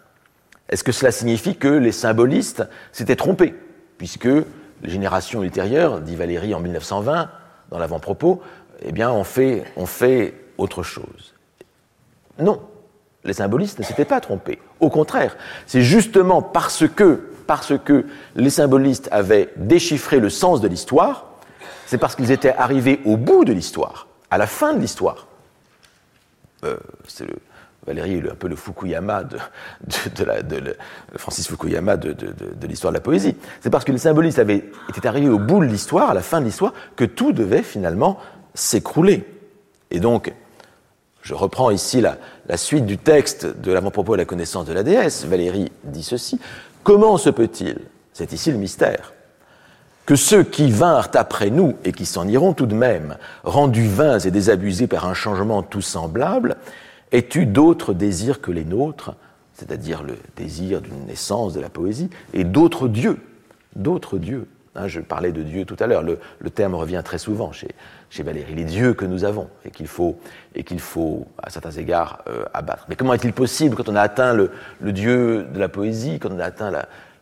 Est-ce 0.70 0.84
que 0.84 0.92
cela 0.92 1.12
signifie 1.12 1.56
que 1.56 1.68
les 1.68 1.92
symbolistes 1.92 2.64
s'étaient 2.92 3.16
trompés, 3.16 3.56
puisque 3.98 4.30
les 4.82 4.90
générations 4.90 5.44
ultérieures, 5.44 6.02
dit 6.02 6.16
Valérie 6.16 6.54
en 6.54 6.60
1920, 6.60 7.30
dans 7.70 7.80
l'avant-propos, 7.80 8.42
eh 8.82 8.92
bien, 8.92 9.12
ont 9.12 9.24
fait, 9.24 9.66
ont 9.76 9.86
fait 9.86 10.36
autre 10.58 10.84
chose 10.84 11.34
Non, 12.40 12.62
les 13.24 13.34
symbolistes 13.34 13.80
ne 13.80 13.84
s'étaient 13.84 14.06
pas 14.06 14.22
trompés. 14.22 14.60
Au 14.80 14.90
contraire, 14.90 15.36
c'est 15.66 15.82
justement 15.82 16.42
parce 16.42 16.88
que, 16.88 17.30
parce 17.48 17.78
que 17.78 18.06
les 18.36 18.50
symbolistes 18.50 19.10
avaient 19.12 19.50
déchiffré 19.58 20.20
le 20.20 20.30
sens 20.30 20.62
de 20.62 20.68
l'histoire, 20.68 21.26
c'est 21.86 21.98
parce 21.98 22.16
qu'ils 22.16 22.32
étaient 22.32 22.54
arrivés 22.54 23.02
au 23.06 23.18
bout 23.18 23.46
de 23.46 23.54
l'histoire, 23.54 24.08
à 24.30 24.38
la 24.38 24.48
fin 24.48 24.74
de 24.74 24.80
l'histoire. 24.80 25.28
Euh, 26.64 26.78
c'est 27.08 27.26
le, 27.26 27.36
Valérie 27.88 28.18
est 28.18 28.30
un 28.30 28.36
peu 28.36 28.50
le 28.50 28.58
Fukuyama 28.58 29.24
de, 29.24 29.38
Francis 31.16 31.48
Fukuyama 31.48 31.96
de, 31.96 32.16
l'histoire 32.68 32.92
de 32.92 32.98
la 32.98 33.02
poésie. 33.02 33.36
C'est 33.62 33.70
parce 33.70 33.86
que 33.86 33.94
les 33.94 33.98
symbolistes 33.98 34.40
avaient, 34.40 34.66
étaient 34.90 35.08
arrivés 35.08 35.30
au 35.30 35.40
bout 35.40 35.62
de 35.62 35.66
l'histoire, 35.66 36.10
à 36.10 36.14
la 36.14 36.22
fin 36.22 36.42
de 36.42 36.46
l'histoire, 36.46 36.74
que 36.98 37.06
tout 37.06 37.32
devait 37.32 37.64
finalement 37.64 38.20
s'écrouler. 38.54 39.26
Et 39.90 40.02
donc, 40.02 40.34
je 41.22 41.34
reprends 41.34 41.72
ici 41.72 42.02
la, 42.02 42.18
suite 42.58 42.86
du 42.86 42.98
texte 42.98 43.46
de 43.46 43.72
l'avant-propos 43.72 44.16
à 44.16 44.18
la 44.18 44.26
connaissance 44.26 44.66
de 44.66 44.74
la 44.74 44.84
déesse. 44.84 45.26
Valérie 45.26 45.72
dit 45.86 46.04
ceci. 46.04 46.40
Comment 46.84 47.18
se 47.18 47.30
peut-il, 47.30 47.80
c'est 48.12 48.34
ici 48.34 48.52
le 48.52 48.58
mystère, 48.58 49.14
que 50.06 50.16
ceux 50.16 50.44
qui 50.44 50.72
vinrent 50.72 51.12
après 51.16 51.50
nous 51.50 51.76
et 51.84 51.92
qui 51.92 52.06
s'en 52.06 52.28
iront 52.28 52.54
tout 52.54 52.66
de 52.66 52.76
même, 52.76 53.18
rendus 53.44 53.88
vains 53.88 54.20
et 54.20 54.32
désabusés 54.32 54.88
par 54.88 55.06
un 55.06 55.14
changement 55.14 55.64
tout 55.64 55.82
semblable, 55.82 56.56
eu 57.12 57.46
d'autres 57.46 57.94
désirs 57.94 58.42
que 58.42 58.52
les 58.52 58.66
nôtres, 58.66 59.16
c'est-à-dire 59.54 60.04
le 60.04 60.16
désir 60.36 60.82
d'une 60.82 61.06
naissance 61.06 61.54
de 61.54 61.60
la 61.60 61.70
poésie, 61.70 62.10
et 62.34 62.44
d'autres 62.44 62.88
dieux, 62.88 63.18
d'autres 63.76 64.18
dieux. 64.18 64.48
Hein, 64.78 64.88
je 64.88 65.00
parlais 65.00 65.32
de 65.32 65.42
Dieu 65.42 65.66
tout 65.66 65.76
à 65.80 65.88
l'heure, 65.88 66.04
le, 66.04 66.20
terme 66.52 66.76
revient 66.76 67.02
très 67.04 67.18
souvent 67.18 67.52
chez, 67.52 67.70
chez 68.12 68.22
Valérie, 68.22 68.54
les 68.54 68.64
dieux 68.64 68.94
que 68.94 69.06
nous 69.06 69.24
avons 69.24 69.50
et 69.66 69.72
qu'il 69.72 69.88
faut, 69.88 70.20
faut, 70.78 71.26
à 71.42 71.50
certains 71.50 71.72
égards, 71.72 72.20
euh, 72.30 72.46
abattre. 72.54 72.86
Mais 72.88 72.96
comment 72.96 73.14
est-il 73.14 73.34
possible, 73.34 73.76
quand 73.76 73.90
on 73.90 73.96
a 73.96 74.02
atteint 74.02 74.34
le, 74.34 74.52
Dieu 74.82 75.48
de 75.52 75.60
la 75.60 75.68
poésie, 75.68 76.20
quand 76.20 76.30
on 76.32 76.40
a 76.40 76.46
atteint 76.46 76.72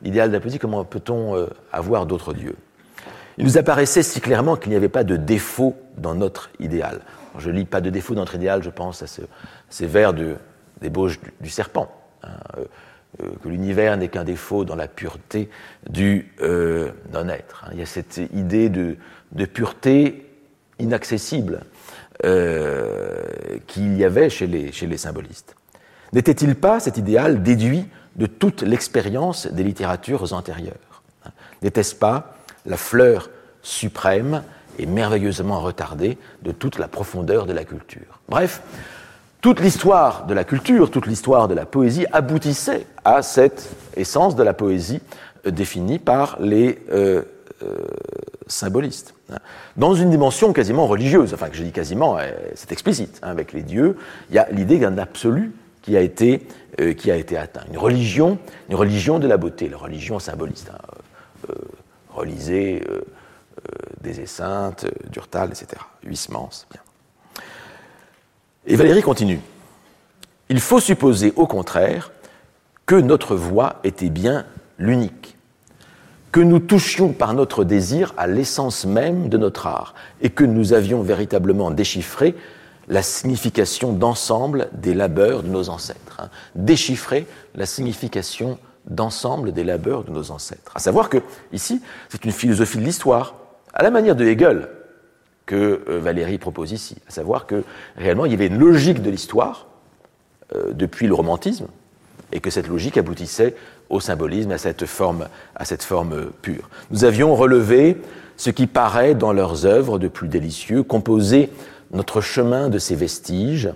l'idéal 0.01 0.29
de 0.29 0.33
la 0.33 0.41
poésie, 0.41 0.59
comment 0.59 0.83
peut-on 0.83 1.35
euh, 1.35 1.47
avoir 1.71 2.05
d'autres 2.05 2.33
dieux? 2.33 2.57
Il 3.37 3.45
nous 3.45 3.57
apparaissait 3.57 4.03
si 4.03 4.19
clairement 4.19 4.57
qu'il 4.57 4.71
n'y 4.71 4.77
avait 4.77 4.89
pas 4.89 5.05
de 5.05 5.15
défaut 5.15 5.75
dans 5.97 6.15
notre 6.15 6.49
idéal. 6.59 6.99
Je 7.39 7.49
lis 7.49 7.65
pas 7.65 7.81
de 7.81 7.89
défaut 7.89 8.15
dans 8.15 8.21
notre 8.21 8.35
idéal, 8.35 8.63
je 8.63 8.69
pense 8.69 9.01
à 9.01 9.07
ces 9.69 9.87
vers 9.87 10.13
de 10.13 10.37
d'ébauche 10.81 11.19
du, 11.41 11.49
serpent. 11.49 11.89
Hein, 12.23 12.29
euh, 12.57 12.65
euh, 13.23 13.29
que 13.41 13.47
l'univers 13.47 13.95
n'est 13.97 14.09
qu'un 14.09 14.23
défaut 14.23 14.65
dans 14.65 14.75
la 14.75 14.87
pureté 14.87 15.49
du 15.89 16.33
euh, 16.41 16.91
non-être. 17.13 17.65
Hein. 17.65 17.69
Il 17.73 17.79
y 17.79 17.81
a 17.81 17.85
cette 17.85 18.17
idée 18.33 18.69
de, 18.69 18.97
pureté 19.45 20.25
inaccessible 20.79 21.61
qu'il 22.21 23.97
y 23.97 24.03
avait 24.03 24.29
chez 24.29 24.47
les, 24.47 24.71
chez 24.71 24.87
les 24.87 24.97
symbolistes. 24.97 25.55
N'était-il 26.13 26.55
pas 26.55 26.79
cet 26.79 26.97
idéal 26.97 27.43
déduit 27.43 27.87
de 28.15 28.25
toute 28.25 28.61
l'expérience 28.61 29.47
des 29.47 29.63
littératures 29.63 30.33
antérieures 30.33 31.03
N'était-ce 31.61 31.95
pas 31.95 32.37
la 32.65 32.77
fleur 32.77 33.29
suprême 33.61 34.43
et 34.79 34.85
merveilleusement 34.85 35.61
retardée 35.61 36.17
de 36.43 36.51
toute 36.51 36.77
la 36.77 36.87
profondeur 36.87 37.45
de 37.45 37.53
la 37.53 37.63
culture 37.63 38.19
Bref, 38.29 38.61
toute 39.45 39.59
l'histoire 39.59 40.25
de 40.25 40.33
la 40.33 40.43
culture, 40.43 40.89
toute 40.89 41.05
l'histoire 41.05 41.47
de 41.47 41.53
la 41.53 41.67
poésie 41.67 42.07
aboutissait 42.11 42.87
à 43.03 43.21
cette 43.21 43.69
essence 43.95 44.35
de 44.35 44.41
la 44.41 44.55
poésie 44.55 45.01
euh, 45.45 45.51
définie 45.51 45.99
par 45.99 46.37
les 46.39 46.79
euh, 46.91 47.21
euh, 47.61 47.75
symbolistes. 48.47 49.13
Hein. 49.31 49.37
Dans 49.77 49.93
une 49.93 50.09
dimension 50.09 50.51
quasiment 50.51 50.87
religieuse, 50.87 51.31
enfin 51.31 51.49
que 51.49 51.55
je 51.57 51.61
dis 51.61 51.71
quasiment, 51.71 52.17
c'est 52.55 52.71
explicite, 52.71 53.19
hein, 53.21 53.29
avec 53.29 53.53
les 53.53 53.61
dieux, 53.61 53.97
il 54.31 54.35
y 54.35 54.39
a 54.39 54.47
l'idée 54.49 54.79
d'un 54.79 54.97
absolu 54.97 55.53
qui 55.83 55.95
a 55.95 56.01
été, 56.01 56.41
atteint. 57.37 57.65
Une 57.69 57.77
religion, 57.77 58.39
une 58.69 58.75
religion 58.75 59.19
de 59.19 59.27
la 59.27 59.37
beauté, 59.37 59.69
la 59.69 59.77
religion 59.77 60.17
symboliste. 60.17 60.71
Hein, 60.73 61.53
relisez 62.09 62.81
des 64.01 64.21
Esseintes, 64.21 64.85
Durtal, 65.09 65.49
etc. 65.49 65.81
Huysmans, 66.03 66.65
bien. 66.71 66.81
Et 68.67 68.75
Valérie 68.75 69.01
continue. 69.01 69.39
Il 70.49 70.59
faut 70.59 70.79
supposer 70.79 71.33
au 71.35 71.47
contraire 71.47 72.11
que 72.85 72.95
notre 72.95 73.35
voix 73.35 73.79
était 73.83 74.09
bien 74.09 74.45
l'unique, 74.77 75.37
que 76.31 76.39
nous 76.39 76.59
touchions 76.59 77.13
par 77.13 77.33
notre 77.33 77.63
désir 77.63 78.13
à 78.17 78.27
l'essence 78.27 78.85
même 78.85 79.29
de 79.29 79.37
notre 79.37 79.67
art 79.67 79.95
et 80.21 80.29
que 80.29 80.43
nous 80.43 80.73
avions 80.73 81.01
véritablement 81.01 81.71
déchiffré 81.71 82.35
la 82.87 83.01
signification 83.01 83.93
d'ensemble 83.93 84.69
des 84.73 84.93
labeurs 84.93 85.41
de 85.41 85.47
nos 85.47 85.69
ancêtres. 85.69 86.19
Hein. 86.19 86.29
Déchiffrer 86.53 87.25
la 87.55 87.65
signification 87.65 88.59
d'ensemble 88.85 89.51
des 89.51 89.63
labeurs 89.63 90.03
de 90.03 90.11
nos 90.11 90.29
ancêtres. 90.29 90.71
À 90.75 90.79
savoir 90.79 91.09
que, 91.09 91.17
ici, 91.51 91.81
c'est 92.09 92.23
une 92.25 92.31
philosophie 92.31 92.77
de 92.77 92.83
l'histoire, 92.83 93.33
à 93.75 93.83
la 93.83 93.91
manière 93.91 94.15
de 94.15 94.25
Hegel, 94.25 94.69
que 95.45 95.83
euh, 95.87 95.99
Valérie 95.99 96.37
propose 96.37 96.71
ici, 96.71 96.95
à 97.07 97.11
savoir 97.11 97.45
que 97.45 97.63
réellement 97.97 98.25
il 98.25 98.31
y 98.31 98.35
avait 98.35 98.47
une 98.47 98.57
logique 98.57 99.01
de 99.01 99.09
l'histoire 99.09 99.67
euh, 100.55 100.71
depuis 100.73 101.07
le 101.07 101.13
romantisme, 101.13 101.67
et 102.31 102.39
que 102.39 102.49
cette 102.49 102.67
logique 102.67 102.97
aboutissait 102.97 103.55
au 103.89 103.99
symbolisme, 103.99 104.51
à 104.51 104.57
cette 104.57 104.85
forme, 104.85 105.27
à 105.55 105.65
cette 105.65 105.83
forme 105.83 106.31
pure. 106.41 106.69
Nous 106.89 107.03
avions 107.03 107.35
relevé 107.35 108.01
ce 108.37 108.49
qui 108.49 108.65
paraît 108.65 109.13
dans 109.13 109.31
leurs 109.31 109.65
œuvres 109.65 109.99
de 109.99 110.07
plus 110.07 110.27
délicieux, 110.27 110.81
composé 110.81 111.51
notre 111.91 112.21
chemin 112.21 112.69
de 112.69 112.79
ces 112.79 112.95
vestiges, 112.95 113.69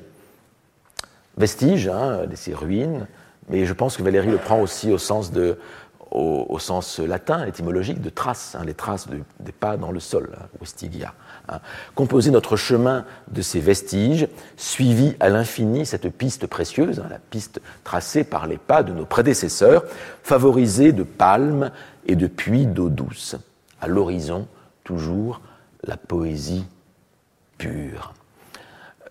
vestiges, 1.38 1.88
hein, 1.88 2.26
de 2.26 2.36
ces 2.36 2.54
ruines, 2.54 3.06
mais 3.50 3.66
je 3.66 3.74
pense 3.74 3.98
que 3.98 4.04
Valérie 4.04 4.32
le 4.32 4.38
prend 4.38 4.62
aussi 4.62 4.92
au 4.92 4.98
sens 4.98 5.32
de, 5.32 5.58
au, 6.12 6.58
sens 6.60 7.00
latin, 7.00 7.46
étymologique, 7.46 8.02
de 8.02 8.10
traces, 8.10 8.56
hein, 8.56 8.64
les 8.66 8.74
traces 8.74 9.08
des 9.40 9.52
pas 9.52 9.78
dans 9.78 9.92
le 9.92 10.00
sol, 10.00 10.32
hein, 10.36 10.46
vestigia. 10.60 11.14
Hein. 11.48 11.60
Composer 11.96 12.32
notre 12.32 12.56
chemin 12.56 13.06
de 13.32 13.42
ces 13.42 13.60
vestiges, 13.60 14.28
suivi 14.58 15.16
à 15.20 15.30
l'infini 15.30 15.86
cette 15.86 16.10
piste 16.10 16.48
précieuse, 16.48 17.04
la 17.10 17.20
piste 17.20 17.62
tracée 17.84 18.24
par 18.24 18.48
les 18.48 18.58
pas 18.58 18.84
de 18.84 18.92
nos 18.92 19.06
prédécesseurs, 19.06 19.84
favorisée 20.24 20.92
de 20.92 21.04
palmes 21.04 21.72
et 22.08 22.16
de 22.16 22.28
puits 22.28 22.66
d'eau 22.66 22.90
douce. 22.90 23.36
À 23.82 23.88
l'horizon, 23.88 24.48
toujours 24.84 25.42
la 25.84 25.98
poésie 25.98 26.66
pure. 27.58 28.14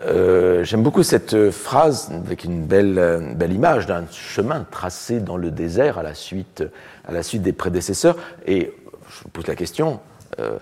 Euh, 0.00 0.62
j'aime 0.62 0.82
beaucoup 0.82 1.02
cette 1.02 1.50
phrase 1.50 2.10
avec 2.12 2.44
une 2.44 2.64
belle, 2.64 3.34
belle 3.34 3.52
image 3.52 3.86
d'un 3.86 4.04
chemin 4.12 4.64
tracé 4.70 5.18
dans 5.20 5.36
le 5.36 5.50
désert 5.50 5.98
à 5.98 6.02
la 6.02 6.14
suite, 6.14 6.62
à 7.06 7.12
la 7.12 7.22
suite 7.22 7.42
des 7.42 7.52
prédécesseurs. 7.52 8.16
Et 8.46 8.72
je 9.10 9.22
vous 9.24 9.28
pose 9.30 9.46
la 9.48 9.56
question, 9.56 10.00
euh, 10.38 10.58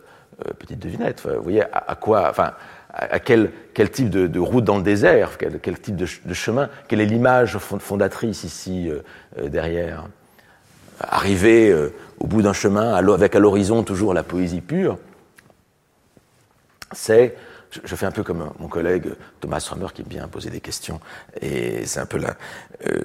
euh, 0.47 0.53
petite 0.59 0.79
devinette, 0.79 1.27
vous 1.27 1.43
voyez 1.43 1.63
à, 1.71 1.95
quoi, 1.97 2.31
enfin, 2.31 2.53
à 2.95 3.19
quel, 3.19 3.51
quel 3.75 3.91
type 3.91 4.09
de, 4.09 4.39
route 4.39 4.65
dans 4.65 4.79
le 4.79 4.83
désert, 4.83 5.37
quel 5.37 5.81
type 5.81 5.97
de, 5.97 6.07
chemin, 6.35 6.71
quelle 6.89 7.03
est 7.03 7.07
l'image 7.07 7.59
fondatrice 7.59 8.45
ici 8.45 8.91
derrière? 9.39 10.07
Arriver 10.99 11.75
au 12.19 12.27
bout 12.27 12.41
d'un 12.41 12.55
chemin 12.55 12.95
avec 12.95 13.35
à 13.35 13.39
l'horizon 13.39 13.83
toujours 13.83 14.15
la 14.15 14.23
poésie 14.23 14.63
pure, 14.63 14.97
c'est 16.93 17.35
je, 17.71 17.97
fais 17.97 18.07
un 18.07 18.11
peu 18.11 18.23
comme 18.23 18.51
mon 18.59 18.69
collègue 18.69 19.13
Thomas 19.41 19.67
Römer 19.71 19.89
qui 19.95 20.03
aime 20.03 20.09
bien 20.09 20.29
poser 20.29 20.51
des 20.51 20.61
questions. 20.61 21.01
Et 21.41 21.85
c'est 21.87 22.01
un 22.01 22.07
peu 22.07 22.19
là. 22.19 22.35
Euh, 22.87 23.03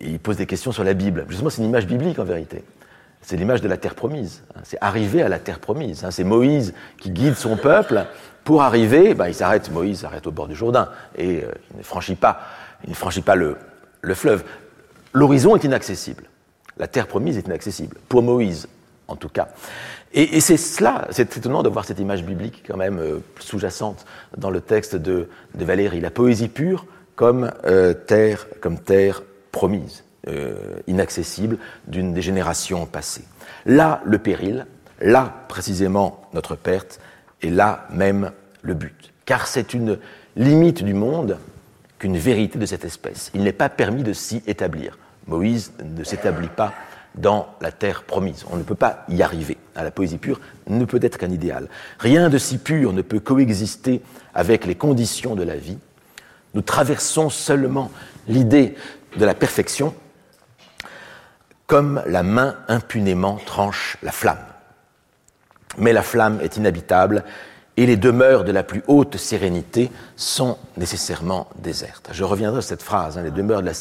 il 0.00 0.18
pose 0.18 0.36
des 0.36 0.46
questions 0.46 0.72
sur 0.72 0.84
la 0.84 0.94
Bible. 0.94 1.24
Justement, 1.28 1.50
c'est 1.50 1.62
une 1.62 1.68
image 1.68 1.86
biblique 1.86 2.18
en 2.18 2.24
vérité. 2.24 2.64
C'est 3.20 3.36
l'image 3.36 3.60
de 3.60 3.68
la 3.68 3.76
terre 3.76 3.94
promise. 3.94 4.42
C'est 4.64 4.78
arriver 4.80 5.22
à 5.22 5.28
la 5.28 5.38
terre 5.38 5.60
promise. 5.60 6.04
C'est 6.10 6.24
Moïse 6.24 6.74
qui 6.98 7.10
guide 7.10 7.36
son 7.36 7.56
peuple 7.56 8.04
pour 8.44 8.62
arriver. 8.62 9.14
Ben, 9.14 9.28
il 9.28 9.34
s'arrête, 9.34 9.70
Moïse 9.70 10.00
s'arrête 10.00 10.26
au 10.26 10.32
bord 10.32 10.48
du 10.48 10.56
Jourdain 10.56 10.88
et 11.16 11.44
euh, 11.44 11.52
il 11.72 11.78
ne 11.78 11.82
franchit 11.82 12.16
pas, 12.16 12.40
il 12.84 12.90
ne 12.90 12.94
franchit 12.94 13.22
pas 13.22 13.36
le 13.36 13.56
fleuve. 14.14 14.44
L'horizon 15.12 15.54
est 15.56 15.64
inaccessible. 15.64 16.24
La 16.78 16.88
terre 16.88 17.06
promise 17.06 17.36
est 17.36 17.46
inaccessible 17.46 17.96
pour 18.08 18.22
Moïse, 18.22 18.66
en 19.12 19.16
tout 19.16 19.28
cas. 19.28 19.48
Et, 20.14 20.40
c'est 20.40 20.56
cela, 20.56 21.06
c'est 21.10 21.36
étonnant 21.36 21.62
de 21.62 21.68
voir 21.68 21.84
cette 21.84 21.98
image 21.98 22.24
biblique 22.24 22.64
quand 22.66 22.76
même 22.76 22.98
euh, 22.98 23.20
sous-jacente 23.38 24.04
dans 24.36 24.50
le 24.50 24.60
texte 24.60 24.96
de, 24.96 25.28
Valérie, 25.54 26.00
la 26.00 26.10
poésie 26.10 26.48
pure 26.48 26.86
comme 27.14 27.50
euh, 27.64 27.94
terre, 27.94 28.46
comme 28.60 28.78
terre 28.78 29.22
promise, 29.52 30.04
euh, 30.28 30.54
inaccessible 30.86 31.58
d'une 31.86 32.12
des 32.12 32.20
générations 32.20 32.84
passées. 32.86 33.24
Là, 33.64 34.02
le 34.04 34.18
péril, 34.18 34.66
là 35.00 35.32
précisément 35.48 36.28
notre 36.34 36.56
perte, 36.56 37.00
et 37.40 37.50
là 37.50 37.86
même 37.90 38.32
le 38.62 38.74
but. 38.74 39.12
Car 39.24 39.46
c'est 39.46 39.72
une 39.72 39.98
limite 40.36 40.82
du 40.82 40.94
monde 40.94 41.38
qu'une 41.98 42.16
vérité 42.16 42.58
de 42.58 42.66
cette 42.66 42.84
espèce. 42.84 43.30
Il 43.34 43.44
n'est 43.44 43.52
pas 43.52 43.68
permis 43.68 44.02
de 44.02 44.12
s'y 44.12 44.42
établir. 44.46 44.98
Moïse 45.26 45.72
ne 45.82 46.04
s'établit 46.04 46.48
pas 46.48 46.74
dans 47.14 47.54
la 47.60 47.72
terre 47.72 48.04
promise. 48.04 48.44
On 48.50 48.56
ne 48.56 48.62
peut 48.62 48.74
pas 48.74 49.04
y 49.08 49.22
arriver. 49.22 49.58
La 49.74 49.90
poésie 49.90 50.18
pure 50.18 50.40
ne 50.66 50.84
peut 50.84 51.00
être 51.02 51.18
qu'un 51.18 51.30
idéal. 51.30 51.68
Rien 51.98 52.28
de 52.28 52.38
si 52.38 52.58
pur 52.58 52.92
ne 52.92 53.02
peut 53.02 53.20
coexister 53.20 54.02
avec 54.34 54.66
les 54.66 54.74
conditions 54.74 55.34
de 55.34 55.42
la 55.42 55.56
vie. 55.56 55.78
Nous 56.54 56.62
traversons 56.62 57.30
seulement 57.30 57.90
l'idée 58.28 58.74
de 59.16 59.24
la 59.24 59.34
perfection 59.34 59.94
comme 61.66 62.02
la 62.06 62.22
main 62.22 62.56
impunément 62.68 63.38
tranche 63.46 63.96
la 64.02 64.12
flamme. 64.12 64.44
Mais 65.78 65.92
la 65.92 66.02
flamme 66.02 66.38
est 66.42 66.58
inhabitable 66.58 67.24
et 67.78 67.86
les 67.86 67.96
demeures 67.96 68.44
de 68.44 68.52
la 68.52 68.62
plus 68.62 68.82
haute 68.86 69.16
sérénité 69.16 69.90
sont 70.16 70.58
nécessairement 70.76 71.48
désertes. 71.56 72.10
Je 72.12 72.24
reviendrai 72.24 72.60
sur 72.60 72.68
cette 72.68 72.82
phrase, 72.82 73.16
hein, 73.16 73.22
les 73.22 73.30
demeures 73.30 73.62
de 73.62 73.66
la 73.66 73.74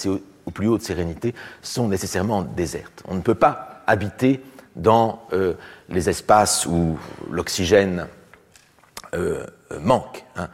ou 0.45 0.51
plus 0.51 0.67
haute 0.67 0.81
sérénité 0.81 1.33
sont 1.61 1.87
nécessairement 1.87 2.41
désertes. 2.41 3.03
On 3.07 3.15
ne 3.15 3.21
peut 3.21 3.35
pas 3.35 3.83
habiter 3.87 4.41
dans 4.75 5.23
euh, 5.33 5.53
les 5.89 6.09
espaces 6.09 6.65
où 6.65 6.97
l'oxygène 7.29 8.07
euh, 9.13 9.45
manque, 9.81 10.25
hein, 10.37 10.49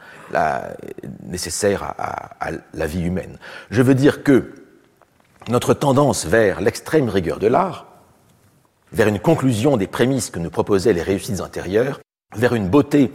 nécessaire 1.22 1.82
à, 1.82 2.50
la 2.74 2.86
vie 2.86 3.02
humaine. 3.02 3.38
Je 3.70 3.82
veux 3.82 3.94
dire 3.94 4.22
que 4.22 4.54
notre 5.48 5.74
tendance 5.74 6.26
vers 6.26 6.60
l'extrême 6.60 7.08
rigueur 7.08 7.38
de 7.38 7.46
l'art, 7.46 7.86
vers 8.92 9.08
une 9.08 9.18
conclusion 9.18 9.76
des 9.76 9.86
prémices 9.86 10.30
que 10.30 10.38
nous 10.38 10.50
proposaient 10.50 10.92
les 10.92 11.02
réussites 11.02 11.40
antérieures, 11.40 12.00
vers 12.36 12.54
une 12.54 12.68
beauté 12.68 13.12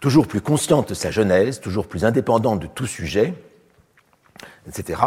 toujours 0.00 0.26
plus 0.26 0.40
consciente 0.40 0.90
de 0.90 0.94
sa 0.94 1.10
genèse, 1.10 1.60
toujours 1.60 1.86
plus 1.86 2.04
indépendante 2.04 2.60
de 2.60 2.66
tout 2.66 2.86
sujet, 2.86 3.34
etc., 4.68 5.00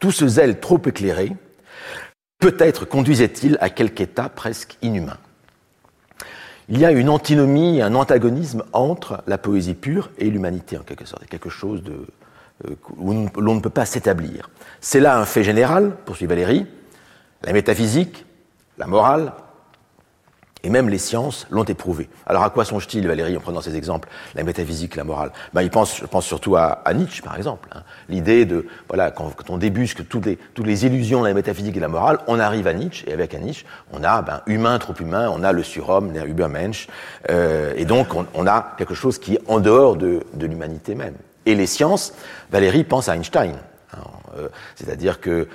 tout 0.00 0.10
ce 0.10 0.26
zèle 0.26 0.60
trop 0.60 0.80
éclairé, 0.84 1.32
peut-être 2.38 2.84
conduisait-il 2.84 3.56
à 3.60 3.70
quelque 3.70 4.02
état 4.02 4.28
presque 4.28 4.76
inhumain. 4.82 5.18
Il 6.68 6.78
y 6.78 6.84
a 6.84 6.92
une 6.92 7.10
antinomie, 7.10 7.82
un 7.82 7.94
antagonisme 7.94 8.64
entre 8.72 9.22
la 9.26 9.36
poésie 9.36 9.74
pure 9.74 10.10
et 10.18 10.30
l'humanité, 10.30 10.78
en 10.78 10.82
quelque 10.82 11.04
sorte, 11.04 11.26
quelque 11.26 11.50
chose 11.50 11.82
euh, 12.66 12.76
où 12.96 13.28
l'on 13.36 13.54
ne 13.54 13.60
peut 13.60 13.70
pas 13.70 13.84
s'établir. 13.84 14.48
C'est 14.80 15.00
là 15.00 15.18
un 15.18 15.26
fait 15.26 15.44
général, 15.44 15.96
poursuit 16.06 16.26
Valérie, 16.26 16.66
la 17.42 17.52
métaphysique, 17.52 18.24
la 18.78 18.86
morale, 18.86 19.32
et 20.64 20.70
même 20.70 20.88
les 20.88 20.98
sciences 20.98 21.46
l'ont 21.50 21.64
éprouvé. 21.64 22.08
Alors 22.26 22.42
à 22.42 22.50
quoi 22.50 22.64
songe-t-il, 22.64 23.06
Valérie, 23.06 23.36
en 23.36 23.40
prenant 23.40 23.60
ces 23.60 23.76
exemples, 23.76 24.08
la 24.34 24.42
métaphysique, 24.42 24.96
la 24.96 25.04
morale? 25.04 25.30
Ben, 25.52 25.62
il 25.62 25.70
pense, 25.70 25.98
Je 25.98 26.06
pense 26.06 26.24
surtout 26.24 26.56
à, 26.56 26.82
Nietzsche, 26.94 27.22
par 27.22 27.36
exemple. 27.36 27.68
Hein. 27.72 27.82
L'idée 28.08 28.46
de, 28.46 28.66
voilà, 28.88 29.10
quand, 29.10 29.30
on 29.50 29.58
débusque 29.58 30.08
toutes 30.08 30.26
les, 30.26 30.36
toutes 30.54 30.66
les 30.66 30.86
illusions 30.86 31.20
de 31.20 31.28
la 31.28 31.34
métaphysique 31.34 31.76
et 31.76 31.78
de 31.78 31.82
la 31.82 31.88
morale, 31.88 32.18
on 32.26 32.40
arrive 32.40 32.66
à 32.66 32.72
Nietzsche, 32.72 33.04
et 33.06 33.12
avec 33.12 33.38
Nietzsche, 33.38 33.66
on 33.92 34.02
a 34.02 34.22
ben, 34.22 34.40
humain, 34.46 34.78
trop 34.78 34.94
humain, 34.98 35.30
on 35.30 35.44
a 35.44 35.52
le 35.52 35.62
surhomme, 35.62 36.12
le 36.12 36.26
Übermensch, 36.26 36.88
euh, 37.30 37.74
et 37.76 37.84
donc 37.84 38.08
on, 38.14 38.46
a 38.46 38.74
quelque 38.78 38.94
chose 38.94 39.18
qui 39.18 39.34
est 39.34 39.40
en 39.46 39.60
dehors 39.60 39.96
de, 39.96 40.24
de 40.32 40.46
l'humanité 40.46 40.94
même. 40.94 41.14
Et 41.46 41.54
les 41.54 41.66
sciences, 41.66 42.14
Valérie 42.50 42.84
pense 42.84 43.08
à 43.10 43.16
Einstein. 43.16 43.52
Hein, 43.96 44.48
C'est-à-dire 44.74 45.20
que 45.20 45.48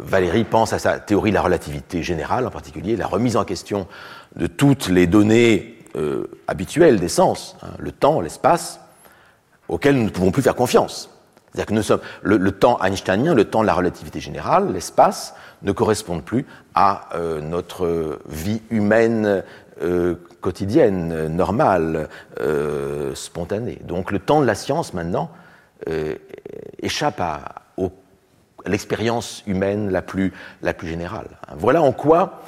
Valérie 0.00 0.44
pense 0.44 0.72
à 0.72 0.78
sa 0.78 0.98
théorie 0.98 1.30
de 1.30 1.34
la 1.34 1.42
relativité 1.42 2.02
générale, 2.02 2.46
en 2.46 2.50
particulier 2.50 2.96
la 2.96 3.06
remise 3.06 3.36
en 3.36 3.44
question 3.44 3.86
de 4.36 4.46
toutes 4.46 4.88
les 4.88 5.06
données 5.06 5.78
habituelles 6.46 7.00
des 7.00 7.08
sens, 7.08 7.56
hein, 7.62 7.68
le 7.78 7.92
temps, 7.92 8.20
l'espace, 8.20 8.80
auxquelles 9.68 9.96
nous 9.96 10.04
ne 10.04 10.10
pouvons 10.10 10.30
plus 10.30 10.42
faire 10.42 10.54
confiance. 10.54 11.10
C'est-à-dire 11.56 11.98
que 11.98 12.00
le, 12.22 12.52
temps 12.52 12.78
einsteinien, 12.82 13.34
le 13.34 13.44
temps 13.44 13.62
de 13.62 13.66
la 13.66 13.74
relativité 13.74 14.20
générale, 14.20 14.72
l'espace, 14.72 15.34
ne 15.62 15.72
correspondent 15.72 16.22
plus 16.22 16.44
à 16.74 17.08
euh, 17.14 17.40
notre 17.40 18.18
vie 18.28 18.60
humaine 18.68 19.42
euh, 19.82 20.16
quotidienne, 20.42 21.28
normale, 21.28 22.08
euh, 22.40 23.14
spontanée. 23.14 23.78
Donc 23.84 24.12
le 24.12 24.18
temps 24.18 24.42
de 24.42 24.46
la 24.46 24.54
science 24.54 24.92
maintenant 24.92 25.30
échappe 26.82 27.20
à, 27.20 27.62
l'expérience 28.66 29.44
humaine 29.46 29.90
la 29.90 30.02
plus, 30.02 30.32
la 30.62 30.74
plus 30.74 30.88
générale. 30.88 31.28
Voilà 31.56 31.82
en 31.82 31.92
quoi 31.92 32.42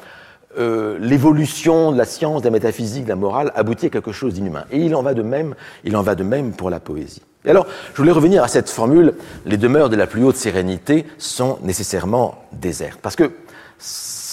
l'évolution 0.57 1.93
de 1.93 1.99
la 1.99 2.05
science, 2.05 2.43
de 2.43 2.47
la 2.47 2.51
métaphysique, 2.51 3.05
de 3.05 3.11
la 3.11 3.17
morale 3.17 3.53
aboutit 3.55 3.87
à 3.87 3.91
quelque 3.91 4.11
chose 4.11 4.35
d'inhumain. 4.35 4.65
Et 4.73 4.79
il 4.79 4.97
en 4.97 5.03
va 5.03 5.15
de 5.15 5.23
même, 5.23 5.55
il 5.85 5.97
en 5.97 6.03
va 6.03 6.17
de 6.17 6.25
même 6.25 6.53
pour 6.53 6.69
la 6.71 6.81
poésie. 6.81 7.23
Et 7.45 7.51
alors, 7.51 7.67
je 7.93 7.97
voulais 7.97 8.13
revenir 8.13 8.43
à 8.43 8.49
cette 8.49 8.69
formule 8.69 9.15
les 9.47 9.57
demeures 9.57 9.89
de 9.89 9.97
la 9.97 10.07
plus 10.07 10.25
haute 10.25 10.37
sérénité 10.37 11.07
sont 11.19 11.59
nécessairement 11.63 12.45
désertes. 12.53 13.01
Parce 13.01 13.17
que 13.17 13.33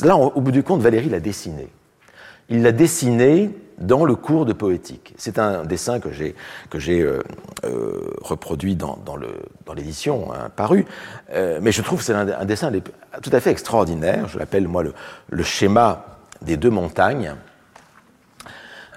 là, 0.03 0.17
au 0.17 0.41
bout 0.41 0.51
du 0.51 0.63
compte, 0.63 0.81
Valérie 0.81 1.09
l'a 1.09 1.19
dessiné. 1.19 1.67
Il 2.49 2.63
l'a 2.63 2.71
dessiné 2.71 3.51
dans 3.77 4.05
le 4.05 4.15
cours 4.15 4.45
de 4.45 4.53
poétique. 4.53 5.13
C'est 5.17 5.37
un 5.39 5.65
dessin 5.65 5.99
que 5.99 6.11
j'ai 6.11 6.35
que 6.69 6.79
j'ai 6.79 7.01
euh, 7.01 7.21
euh, 7.65 8.13
reproduit 8.21 8.75
dans, 8.75 8.97
dans 9.05 9.17
l'édition 9.73 10.31
hein, 10.33 10.49
parue, 10.55 10.85
euh, 11.31 11.59
mais 11.61 11.71
je 11.71 11.81
trouve 11.81 11.99
que 11.99 12.05
c'est 12.05 12.13
un, 12.13 12.45
dessin 12.45 12.71
tout 13.21 13.31
à 13.33 13.39
fait 13.39 13.51
extraordinaire. 13.51 14.27
Je 14.29 14.39
l'appelle 14.39 14.67
moi 14.67 14.83
le, 14.83 14.93
le 15.29 15.43
schéma 15.43 16.05
des 16.41 16.57
deux 16.57 16.69
montagnes. 16.69 17.35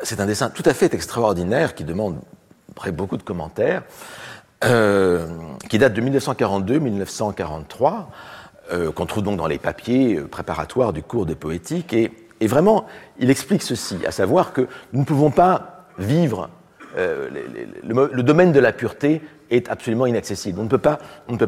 C'est 0.02 0.20
un 0.20 0.26
dessin 0.26 0.50
tout 0.50 0.62
à 0.64 0.74
fait 0.74 0.94
extraordinaire 0.94 1.74
qui 1.74 1.84
demande 1.84 2.18
beaucoup 2.92 3.16
de 3.16 3.24
commentaires, 3.24 3.82
qui 4.60 5.78
date 5.78 5.94
de 5.94 6.00
1942-1943, 6.00 8.04
euh, 8.70 8.92
qu'on 8.92 9.06
trouve 9.06 9.24
donc 9.24 9.38
dans 9.38 9.46
les 9.46 9.58
papiers 9.58 10.20
préparatoires 10.20 10.92
du 10.92 11.02
cours 11.02 11.24
de 11.26 11.34
poétique. 11.34 11.94
Et, 11.94 12.12
vraiment, 12.46 12.86
il 13.18 13.30
explique 13.30 13.62
ceci, 13.62 13.96
à 14.06 14.10
savoir 14.10 14.52
que 14.52 14.68
nous 14.92 15.00
ne 15.00 15.04
pouvons 15.04 15.30
pas 15.30 15.86
vivre, 15.98 16.50
le, 16.96 18.22
domaine 18.22 18.52
de 18.52 18.60
la 18.60 18.72
pureté 18.72 19.22
est 19.50 19.68
absolument 19.68 20.06
inaccessible. 20.06 20.58
On 20.60 20.64
ne 20.64 20.68
peut 20.68 20.78
pas, 20.78 20.98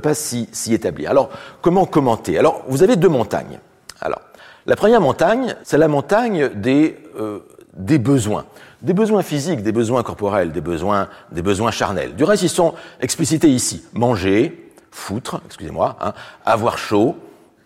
pas 0.02 0.14
s'y 0.14 0.48
établir. 0.72 1.10
Alors, 1.10 1.30
comment 1.60 1.86
commenter? 1.86 2.38
Alors, 2.38 2.62
vous 2.68 2.82
avez 2.82 2.96
deux 2.96 3.08
montagnes. 3.08 3.58
Alors, 4.00 4.20
la 4.66 4.76
première 4.76 5.00
montagne, 5.00 5.56
c'est 5.64 5.78
la 5.78 5.88
montagne 5.88 6.50
des, 6.54 6.98
des 7.74 7.98
besoins 7.98 8.44
des 8.82 8.94
besoins 8.94 9.22
physiques, 9.22 9.62
des 9.62 9.72
besoins 9.72 10.02
corporels, 10.02 10.52
des 10.52 10.60
besoins, 10.60 11.08
des 11.32 11.42
besoins 11.42 11.70
charnels. 11.70 12.14
Du 12.14 12.24
reste, 12.24 12.42
ils 12.42 12.48
sont 12.48 12.74
explicités 13.00 13.48
ici. 13.48 13.84
Manger, 13.92 14.72
foutre, 14.90 15.40
excusez-moi, 15.46 15.96
hein, 16.00 16.14
avoir 16.44 16.78
chaud, 16.78 17.16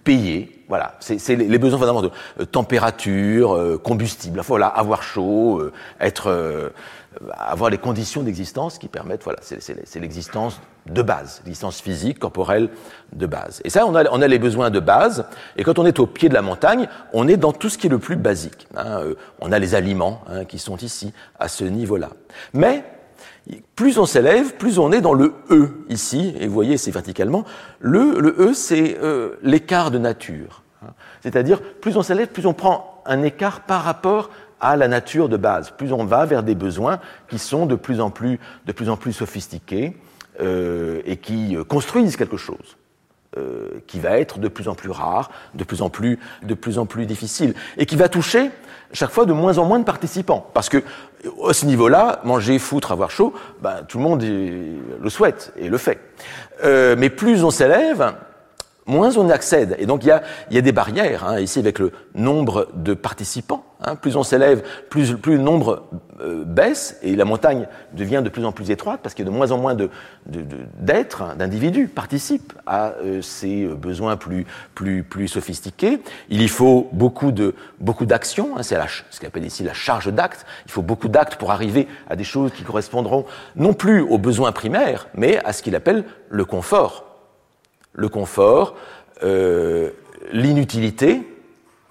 payer, 0.05 0.65
voilà, 0.69 0.97
c'est 1.01 1.37
les, 1.37 1.59
besoins 1.59 1.79
fondamentaux. 1.79 2.11
Euh, 2.41 2.45
température, 2.45 3.55
euh, 3.55 3.79
combustible, 3.79 4.41
voilà, 4.41 4.67
avoir 4.67 5.03
chaud, 5.03 5.61
euh, 5.61 5.73
être, 6.01 6.73
avoir 7.33 7.71
les 7.71 7.79
conditions 7.79 8.23
d'existence 8.23 8.79
qui 8.79 8.89
permettent, 8.89 9.25
voilà, 9.25 9.41
c'est 9.43 10.01
l'existence 10.01 10.61
de 10.87 11.03
base, 11.03 11.41
l'existence 11.45 11.81
physique, 11.81 12.19
corporelle 12.19 12.71
de 13.13 13.27
base. 13.27 13.61
Et 13.65 13.71
ça, 13.71 13.87
on 13.87 13.95
a, 13.95 14.05
on 14.11 14.21
a, 14.21 14.29
les 14.29 14.39
besoins 14.39 14.71
de 14.71 14.81
base, 14.81 15.27
et 15.57 15.65
quand 15.65 15.79
on 15.79 15.87
est 15.87 15.99
au 15.99 16.07
pied 16.07 16.29
de 16.29 16.35
la 16.35 16.43
montagne, 16.43 16.89
on 17.13 17.29
est 17.29 17.37
dans 17.37 17.53
tout 17.53 17.69
ce 17.69 17.79
qui 17.79 17.87
est 17.87 17.91
le 17.91 17.99
plus 17.99 18.17
basique. 18.17 18.67
Hein, 18.77 18.99
euh, 19.01 19.15
on 19.41 19.53
a 19.53 19.59
les 19.59 19.75
aliments 19.75 20.23
hein, 20.29 20.45
qui 20.45 20.59
sont 20.59 20.77
ici, 20.77 21.13
à 21.39 21.49
ce 21.49 21.65
niveau-là. 21.65 22.11
Mais, 22.53 22.85
plus 23.77 23.99
on 23.99 24.07
s'élève, 24.07 24.55
plus 24.55 24.79
on 24.79 24.93
est 24.93 25.01
dans 25.01 25.13
le 25.13 25.35
E 25.51 25.85
ici, 25.89 26.35
et 26.39 26.47
vous 26.47 26.55
voyez, 26.55 26.77
c'est 26.77 26.91
verticalement. 26.91 27.45
Le, 27.81 28.19
le 28.21 28.35
E, 28.39 28.55
c'est 28.55 28.99
euh, 29.03 29.37
l'écart 29.43 29.91
de 29.91 29.99
nature. 29.99 30.63
Hein. 30.83 30.93
C'est-à-dire, 31.23 31.61
plus 31.61 31.97
on 31.97 32.03
s'élève, 32.03 32.29
plus 32.29 32.47
on 32.47 32.55
prend 32.55 33.03
un 33.07 33.23
écart 33.23 33.61
par 33.61 33.83
rapport 33.83 34.31
à 34.61 34.77
la 34.77 34.89
nature 34.89 35.29
de 35.29 35.37
base. 35.37 35.71
Plus 35.71 35.93
on 35.93 36.05
va 36.05 36.25
vers 36.25 36.43
des 36.43 36.55
besoins 36.55 37.01
qui 37.29 37.39
sont 37.39 37.67
de 37.67 37.75
plus 37.75 38.01
en 38.01 38.11
plus, 38.11 38.41
de 38.67 38.73
plus, 38.73 38.89
en 38.89 38.97
plus 38.97 39.13
sophistiqués 39.13 39.97
euh, 40.41 41.03
et 41.05 41.19
qui 41.19 41.57
euh, 41.57 41.65
construisent 41.65 42.17
quelque 42.17 42.39
chose. 42.39 42.77
Euh, 43.37 43.81
qui 43.89 43.99
va 43.99 44.21
être 44.21 44.39
de 44.39 44.47
plus 44.47 44.69
en 44.69 44.77
plus 44.77 44.91
rare, 44.91 45.29
de 45.55 45.65
plus 45.65 45.83
en 45.83 45.91
plus, 45.91 46.21
de 46.45 46.55
plus 46.55 46.79
en 46.79 46.87
plus 46.87 47.05
difficile, 47.05 47.55
et 47.77 47.85
qui 47.85 47.97
va 47.97 48.09
toucher 48.09 48.53
chaque 48.93 49.11
fois 49.11 49.27
de 49.27 49.33
moins 49.33 49.59
en 49.59 49.65
moins 49.65 49.79
de 49.79 49.85
participants. 49.85 50.49
Parce 50.55 50.69
que 50.69 50.83
à 51.49 51.53
ce 51.53 51.67
niveau-là, 51.67 52.21
manger, 52.25 52.59
foutre, 52.59 52.93
avoir 52.93 53.11
chaud, 53.11 53.33
ben, 53.61 53.83
tout 53.89 53.99
le 53.99 54.05
monde 54.05 54.23
le 54.23 55.11
souhaite 55.11 55.53
et 55.57 55.69
le 55.69 55.79
fait. 55.79 55.99
Euh, 56.65 56.95
mais 56.99 57.11
plus 57.11 57.45
on 57.45 57.51
s'élève, 57.51 58.15
moins 58.87 59.17
on 59.17 59.29
y 59.29 59.33
accède. 59.33 59.77
Et 59.79 59.87
donc 59.87 60.05
il 60.05 60.09
y 60.09 60.11
a, 60.11 60.23
y 60.51 60.59
a 60.59 60.61
des 60.61 60.73
barrières, 60.73 61.27
hein, 61.27 61.41
ici 61.41 61.59
avec 61.59 61.79
le 61.79 61.93
nombre 62.15 62.69
de 62.75 62.95
participants. 62.95 63.65
Hein, 63.87 63.97
plus 63.97 64.17
on 64.17 64.23
s'élève, 64.23 64.63
plus, 64.89 65.15
plus, 65.15 65.37
le 65.37 65.43
nombre 65.43 65.83
euh, 66.21 66.45
baisse, 66.45 66.99
et 67.03 67.17
la 67.17 67.27
montagne 67.27 67.67
devient 67.93 68.23
de 68.25 68.31
plus 68.31 68.45
en 68.45 68.53
plus 68.53 68.71
étroite, 68.71 69.01
parce 69.03 69.15
que 69.15 69.23
de 69.23 69.29
moins 69.29 69.51
en 69.51 69.59
moins 69.59 69.75
d'êtres, 69.75 69.93
de, 70.27 70.41
de, 70.41 71.23
hein, 71.23 71.37
d'individus 71.37 71.89
participent 71.89 72.55
à 72.67 72.93
euh, 73.03 73.21
ces 73.21 73.67
besoins 73.67 74.17
plus, 74.17 74.47
plus, 74.75 75.03
plus 75.03 75.29
sophistiqués. 75.29 76.01
Il 76.31 76.41
y 76.41 76.49
faut 76.49 76.89
beaucoup 76.93 77.33
de 77.33 77.55
beaucoup 77.81 78.07
d'actions, 78.07 78.57
hein, 78.57 78.63
c'est 78.63 78.79
ce 79.11 79.21
qu'on 79.21 79.27
appelle 79.27 79.45
ici 79.45 79.65
la 79.65 79.75
charge 79.75 80.11
d'actes. 80.13 80.47
Il 80.65 80.73
faut 80.73 80.83
beaucoup 80.83 81.09
d'actes 81.09 81.37
pour 81.37 81.51
arriver 81.51 81.87
à 82.09 82.17
des 82.17 82.25
choses 82.25 82.53
qui 82.53 82.63
correspondront 82.63 83.27
non 83.57 83.75
plus 83.75 84.01
aux 84.01 84.19
besoins 84.19 84.53
primaires, 84.53 85.09
mais 85.15 85.45
à 85.45 85.53
ce 85.53 85.63
qu'il 85.63 85.75
appelle 85.75 86.05
le 86.31 86.45
confort 86.45 87.14
le 87.95 88.09
confort, 88.09 88.77
euh, 89.23 89.91
l'inutilité, 90.33 91.23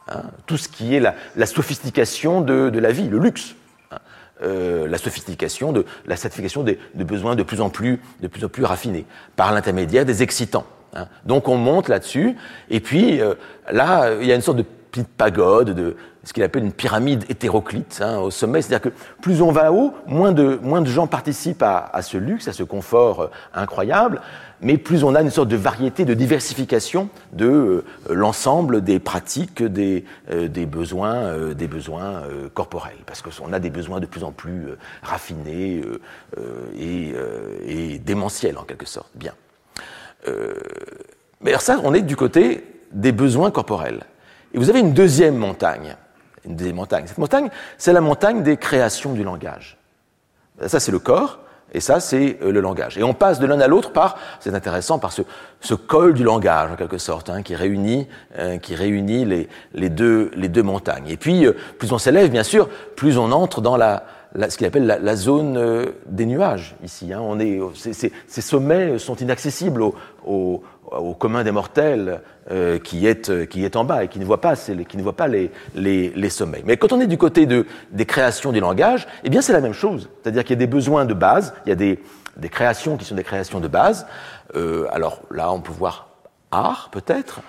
hein, 0.08 0.24
tout 0.46 0.58
ce 0.58 0.68
qui 0.68 0.96
est 0.96 1.00
la, 1.00 1.46
sophistication 1.46 2.42
de, 2.42 2.78
la 2.78 2.92
vie, 2.92 3.08
le 3.08 3.18
luxe, 3.18 3.56
hein, 3.92 3.98
euh, 4.44 4.88
la 4.88 4.98
sophistication 4.98 5.72
de 5.72 5.86
la 6.06 6.18
satisfaction 6.18 6.64
des, 6.64 6.78
de 6.94 7.04
besoins 7.04 7.36
de 7.36 7.44
plus 7.44 7.62
en 7.62 7.70
plus, 7.70 8.02
de 8.22 8.28
plus 8.28 8.44
en 8.44 8.50
plus 8.50 8.66
raffinés, 8.66 9.06
par 9.36 9.54
l'intermédiaire 9.54 10.06
des 10.06 10.24
excitants. 10.24 10.66
Hein. 10.94 11.08
Donc 11.26 11.48
on 11.48 11.58
monte 11.58 11.88
là-dessus, 11.88 12.36
et 12.70 12.82
puis 12.82 13.22
euh, 13.22 13.36
là, 13.72 14.14
il 14.20 14.28
y 14.28 14.32
a 14.32 14.36
une 14.36 14.42
sorte 14.42 14.58
de 14.58 14.66
petite 14.92 15.10
pagode, 15.10 15.72
de 15.72 15.96
ce 16.24 16.34
qu'il 16.34 16.44
appelle 16.44 16.64
une 16.64 16.72
pyramide 16.72 17.26
hétéroclite 17.30 18.02
au 18.22 18.32
sommet. 18.32 18.62
C'est-à-dire 18.62 18.92
que 18.92 18.96
plus 19.22 19.42
on 19.42 19.52
va 19.52 19.74
haut, 19.74 19.94
moins 20.06 20.32
de, 20.32 20.60
moins 20.62 20.82
de 20.82 20.88
gens 20.88 21.08
participent 21.08 21.64
à, 21.64 21.90
à 21.92 22.02
ce 22.02 22.18
luxe, 22.18 22.48
à 22.48 22.54
ce 22.54 22.64
confort 22.64 23.30
incroyable 23.54 24.22
mais 24.64 24.78
plus 24.78 25.04
on 25.04 25.14
a 25.14 25.22
une 25.22 25.30
sorte 25.30 25.50
de 25.50 25.56
variété, 25.56 26.06
de 26.06 26.14
diversification 26.14 27.10
de 27.34 27.46
euh, 27.46 27.84
l'ensemble 28.10 28.84
des 28.84 29.00
pratiques, 29.00 29.62
des, 29.62 30.06
euh, 30.32 30.48
besoins, 30.66 31.16
euh, 31.16 31.54
des 31.54 31.68
besoins 31.68 32.24
corporels, 32.54 32.98
parce 33.06 33.22
qu'on 33.22 33.54
a 33.54 33.60
des 33.60 33.70
besoins 33.70 34.00
de 34.00 34.06
plus 34.06 34.24
en 34.24 34.32
plus 34.32 34.68
raffinés 35.02 35.82
et, 36.78 37.14
et, 37.68 38.00
démentiels 38.00 38.58
en 38.58 38.64
quelque 38.64 38.86
sorte. 38.86 39.10
Bien. 39.16 39.34
mais 41.42 41.52
alors 41.52 41.62
ça, 41.62 41.80
on 41.84 41.94
est 41.94 42.02
du 42.02 42.16
côté 42.16 42.64
des 42.92 43.12
besoins 43.12 43.52
corporels. 43.52 44.04
Et 44.54 44.58
vous 44.58 44.70
avez 44.70 44.80
une 44.80 44.94
deuxième 44.94 45.36
montagne, 45.36 45.96
une 46.46 46.56
deuxième 46.56 46.78
montagne. 46.78 47.06
Cette 47.08 47.18
montagne, 47.18 47.50
c'est 47.78 47.94
la 47.94 48.02
montagne 48.02 48.44
des 48.44 48.58
créations 48.58 49.14
du 49.14 49.24
langage. 49.24 49.78
Ça, 50.68 50.80
c'est 50.80 50.92
le 50.92 51.00
corps. 51.00 51.40
Et 51.74 51.80
ça, 51.80 52.00
c'est 52.00 52.38
euh, 52.42 52.52
le 52.52 52.62
langage. 52.62 52.98
Et 52.98 53.04
on 53.04 53.14
passe 53.14 53.40
de 53.40 53.48
l'un 53.48 53.60
à 53.60 53.68
l'autre 53.68 53.92
par, 53.92 54.18
c'est 54.40 54.54
intéressant, 54.54 55.00
par 55.00 55.12
ce, 55.12 55.24
ce, 55.60 55.74
col 55.74 56.14
du 56.14 56.24
langage, 56.24 56.72
en 56.72 56.76
quelque 56.76 56.98
sorte, 56.98 57.30
hein, 57.30 57.42
qui 57.42 57.56
réunit, 57.56 58.08
euh, 58.38 58.58
qui 58.58 58.76
réunit 58.76 59.26
les, 59.26 59.50
les, 59.74 59.90
deux, 59.90 60.32
les 60.36 60.50
deux 60.50 60.64
montagnes. 60.64 61.10
Et 61.10 61.18
puis, 61.18 61.46
euh, 61.46 61.54
plus 61.80 61.92
on 61.92 61.98
s'élève, 61.98 62.30
bien 62.30 62.44
sûr, 62.44 62.70
plus 62.96 63.18
on 63.18 63.32
entre 63.32 63.62
dans 63.62 63.76
la, 63.76 64.06
la 64.36 64.50
ce 64.50 64.58
qu'il 64.58 64.68
appelle 64.68 64.86
la, 64.86 65.00
la, 65.00 65.16
zone 65.16 65.88
des 66.06 66.26
nuages, 66.26 66.76
ici. 66.84 67.12
Hein. 67.12 67.22
On 67.24 67.40
est, 67.40 67.60
ces 67.76 68.42
sommets 68.42 69.00
sont 69.00 69.16
inaccessibles 69.16 69.82
aux, 69.82 69.96
aux, 70.26 70.64
au 70.98 71.14
commun 71.14 71.44
des 71.44 71.52
mortels 71.52 72.22
euh, 72.52 72.80
qui, 72.80 73.08
est, 73.08 73.48
qui 73.48 73.64
est 73.64 73.76
en 73.76 73.84
bas 73.84 74.04
et 74.04 74.08
qui 74.08 74.20
ne 74.20 74.26
voit 74.26 74.42
pas, 74.42 74.56
qui 74.56 74.98
ne 74.98 75.04
voit 75.04 75.16
pas 75.16 75.28
les, 75.28 75.52
les, 75.76 76.30
sommets. 76.30 76.64
Mais 76.66 76.78
quand 76.78 76.92
on 76.92 77.02
est 77.02 77.08
du 77.08 77.18
côté 77.18 77.46
de, 77.46 77.66
des 77.92 78.06
créations 78.06 78.52
du 78.52 78.60
langage, 78.60 79.08
eh 79.24 79.30
bien 79.30 79.42
c'est 79.42 79.54
la 79.54 79.62
même 79.62 79.74
chose. 79.74 80.10
C'est-à-dire 80.22 80.44
qu'il 80.44 80.52
y 80.52 80.60
a 80.60 80.66
des 80.66 80.68
besoins 80.68 81.06
de 81.06 81.14
base, 81.14 81.54
il 81.66 81.70
y 81.70 81.72
a 81.72 81.76
des, 81.76 82.00
des 82.38 82.50
créations 82.50 82.98
qui 82.98 83.06
sont 83.06 83.16
des 83.16 83.24
créations 83.24 83.60
de 83.60 83.68
base. 83.68 84.08
Euh, 84.56 84.88
alors 84.92 85.22
là, 85.32 85.52
on 85.52 85.62
peut 85.62 85.72
voir 85.72 86.10
art, 86.52 86.90
peut-être, 86.92 87.42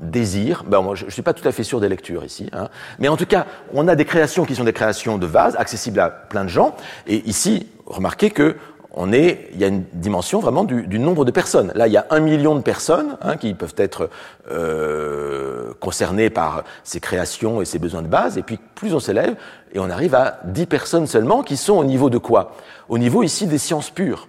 désir. 0.00 0.64
Ben, 0.66 0.82
moi, 0.82 0.94
je 0.94 1.04
ne 1.04 1.10
suis 1.10 1.22
pas 1.22 1.32
tout 1.32 1.46
à 1.46 1.52
fait 1.52 1.62
sûr 1.62 1.80
des 1.80 1.88
lectures 1.88 2.24
ici. 2.24 2.48
Hein. 2.52 2.68
Mais 2.98 3.08
en 3.08 3.16
tout 3.16 3.26
cas, 3.26 3.46
on 3.72 3.88
a 3.88 3.94
des 3.94 4.04
créations 4.04 4.44
qui 4.44 4.54
sont 4.54 4.64
des 4.64 4.72
créations 4.72 5.18
de 5.18 5.26
base, 5.26 5.56
accessibles 5.56 6.00
à 6.00 6.10
plein 6.10 6.44
de 6.44 6.48
gens. 6.48 6.74
Et 7.06 7.28
ici, 7.28 7.68
remarquez 7.86 8.30
que 8.30 8.56
on 8.96 9.12
est, 9.12 9.48
il 9.52 9.60
y 9.60 9.64
a 9.64 9.68
une 9.68 9.84
dimension 9.92 10.38
vraiment 10.38 10.64
du, 10.64 10.98
nombre 10.98 11.24
de 11.24 11.30
personnes. 11.30 11.72
Là, 11.74 11.88
il 11.88 11.92
y 11.92 11.96
a 11.96 12.06
un 12.10 12.20
million 12.20 12.54
de 12.54 12.60
personnes 12.60 13.16
hein, 13.22 13.36
qui 13.36 13.52
peuvent 13.54 13.74
être 13.76 14.08
euh, 14.50 15.72
concernées 15.80 16.30
par 16.30 16.62
ces 16.84 17.00
créations 17.00 17.60
et 17.60 17.64
ces 17.64 17.80
besoins 17.80 18.02
de 18.02 18.08
base, 18.08 18.38
et 18.38 18.42
puis 18.42 18.58
plus 18.74 18.94
on 18.94 19.00
s'élève, 19.00 19.34
et 19.72 19.80
on 19.80 19.90
arrive 19.90 20.14
à 20.14 20.38
10 20.44 20.66
personnes 20.66 21.06
seulement 21.08 21.42
qui 21.42 21.56
sont 21.56 21.74
au 21.74 21.84
niveau 21.84 22.08
de 22.08 22.18
quoi? 22.18 22.52
Au 22.88 22.98
niveau 22.98 23.24
ici 23.24 23.46
des 23.46 23.58
sciences 23.58 23.90
pures. 23.90 24.28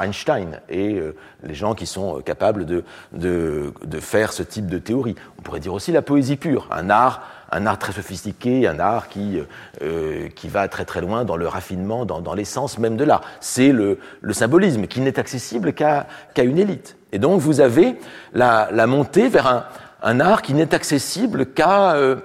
Einstein 0.00 0.60
et 0.68 0.94
euh, 0.94 1.14
les 1.42 1.54
gens 1.54 1.74
qui 1.74 1.86
sont 1.86 2.20
capables 2.20 2.66
de, 2.66 2.84
de, 3.12 3.72
faire 4.00 4.32
ce 4.32 4.42
type 4.42 4.66
de 4.66 4.78
théorie. 4.78 5.14
On 5.38 5.42
pourrait 5.42 5.60
dire 5.60 5.72
aussi 5.72 5.92
la 5.92 6.02
poésie 6.02 6.36
pure, 6.36 6.68
un 6.70 6.90
art 6.90 7.22
un 7.54 7.66
art 7.66 7.78
très 7.78 7.92
sophistiqué, 7.92 8.66
un 8.66 8.80
art 8.80 9.08
qui, 9.08 9.40
euh, 9.82 10.28
va 10.46 10.68
très 10.68 10.84
très 10.84 11.00
loin 11.00 11.24
dans 11.24 11.36
le 11.36 11.46
raffinement, 11.46 12.04
dans, 12.04 12.34
l'essence 12.34 12.78
même 12.78 12.96
de 12.96 13.04
l'art. 13.04 13.22
C'est 13.40 13.72
le, 13.72 13.98
symbolisme 14.32 14.86
qui 14.86 15.00
n'est 15.00 15.18
accessible 15.18 15.72
qu'à 15.72 16.06
une 16.36 16.58
élite. 16.58 16.96
Et 17.12 17.18
donc 17.18 17.40
vous 17.40 17.60
avez 17.60 17.96
la, 18.32 18.86
montée 18.86 19.28
vers 19.28 19.64
un, 20.02 20.20
art 20.20 20.42
qui 20.42 20.52
n'est 20.52 20.74
accessible 20.74 21.46
qu'à 21.46 21.94
euh, 21.94 22.16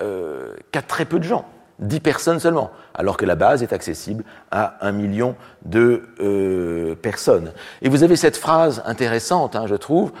euh, 0.00 0.54
très 0.86 1.04
peu 1.04 1.18
de 1.18 1.24
gens, 1.24 1.44
dix 1.78 2.00
personnes 2.00 2.40
seulement, 2.40 2.70
alors 2.94 3.16
que 3.16 3.24
la 3.24 3.34
base 3.34 3.62
est 3.62 3.72
accessible 3.72 4.24
à 4.50 4.86
un 4.86 4.92
million 4.92 5.36
de 5.64 6.02
euh, 6.20 6.94
personnes. 6.94 7.52
Et 7.82 7.88
vous 7.88 8.02
avez 8.02 8.16
cette 8.16 8.36
phrase 8.36 8.82
intéressante, 8.84 9.56
hein, 9.56 9.66
je 9.66 9.74
trouve, 9.74 10.12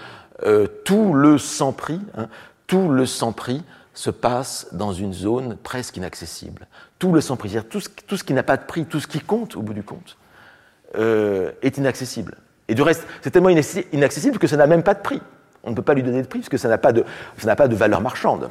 euh, 0.44 0.66
tout 0.84 1.14
le 1.14 1.38
sans 1.38 1.72
prix, 1.72 2.00
hein, 2.16 2.28
tout 2.66 2.88
le 2.88 3.06
sans 3.06 3.32
prix 3.32 3.64
se 3.98 4.10
passe 4.10 4.68
dans 4.70 4.92
une 4.92 5.12
zone 5.12 5.56
presque 5.56 5.96
inaccessible. 5.96 6.68
Tout 7.00 7.12
le 7.12 7.20
sans-prix, 7.20 7.56
tout, 7.68 7.80
tout, 8.06 8.16
ce 8.16 8.22
qui 8.22 8.32
n'a 8.32 8.44
pas 8.44 8.56
de 8.56 8.62
prix, 8.62 8.84
tout 8.84 9.00
ce 9.00 9.08
qui 9.08 9.18
compte 9.18 9.56
au 9.56 9.62
bout 9.62 9.74
du 9.74 9.82
compte, 9.82 10.16
euh, 10.96 11.50
est 11.62 11.78
inaccessible. 11.78 12.36
Et 12.68 12.76
du 12.76 12.82
reste, 12.82 13.04
c'est 13.22 13.32
tellement 13.32 13.48
inaccessible 13.48 14.38
que 14.38 14.46
ça 14.46 14.56
n'a 14.56 14.68
même 14.68 14.84
pas 14.84 14.94
de 14.94 15.00
prix. 15.00 15.20
On 15.64 15.70
ne 15.70 15.74
peut 15.74 15.82
pas 15.82 15.94
lui 15.94 16.04
donner 16.04 16.22
de 16.22 16.28
prix 16.28 16.38
parce 16.38 16.48
que 16.48 16.58
ça 16.58 16.68
n'a 16.68 16.78
pas, 16.78 16.92
pas 16.92 17.68
de 17.68 17.74
valeur 17.74 18.00
marchande. 18.00 18.50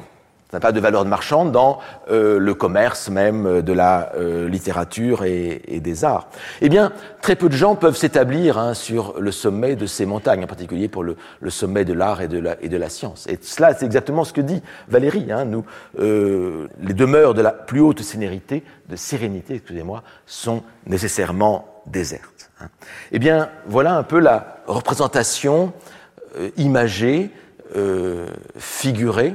Ça 0.50 0.56
n'a 0.56 0.60
pas 0.60 0.72
de 0.72 0.80
valeur 0.80 1.04
de 1.04 1.10
marchande 1.10 1.52
dans 1.52 1.78
euh, 2.10 2.38
le 2.38 2.54
commerce 2.54 3.10
même 3.10 3.60
de 3.60 3.72
la 3.74 4.12
euh, 4.14 4.48
littérature 4.48 5.24
et, 5.24 5.60
et, 5.68 5.80
des 5.80 6.04
arts. 6.06 6.28
Eh 6.62 6.70
bien, 6.70 6.90
très 7.20 7.36
peu 7.36 7.50
de 7.50 7.54
gens 7.54 7.74
peuvent 7.74 7.96
s'établir 7.96 8.56
hein, 8.56 8.72
sur 8.72 9.20
le 9.20 9.30
sommet 9.30 9.76
de 9.76 9.84
ces 9.84 10.06
montagnes, 10.06 10.44
en 10.44 10.46
particulier 10.46 10.88
pour 10.88 11.04
le, 11.04 11.16
le 11.40 11.50
sommet 11.50 11.84
de 11.84 11.92
l'art 11.92 12.22
et, 12.22 12.28
la, 12.28 12.56
et 12.62 12.70
de 12.70 12.76
la 12.78 12.88
science. 12.88 13.26
Et 13.26 13.38
cela, 13.42 13.74
c'est 13.74 13.84
exactement 13.84 14.24
ce 14.24 14.32
que 14.32 14.40
dit 14.40 14.62
Valérie. 14.88 15.30
Hein, 15.30 15.44
nous, 15.44 15.66
euh, 15.98 16.66
les 16.80 16.94
demeures 16.94 17.34
de 17.34 17.42
la 17.42 17.52
plus 17.52 17.80
haute 17.80 18.00
sérénité, 18.00 18.64
de 18.88 18.96
sérénité, 18.96 19.56
excusez-moi, 19.56 20.02
sont 20.24 20.62
nécessairement 20.86 21.82
désertes. 21.84 22.50
Hein. 22.60 22.68
Eh 23.12 23.18
bien, 23.18 23.50
voilà 23.66 23.96
un 23.96 24.02
peu 24.02 24.18
la 24.18 24.62
représentation 24.66 25.74
euh, 26.38 26.48
imagée, 26.56 27.30
euh, 27.76 28.28
figurée 28.56 29.34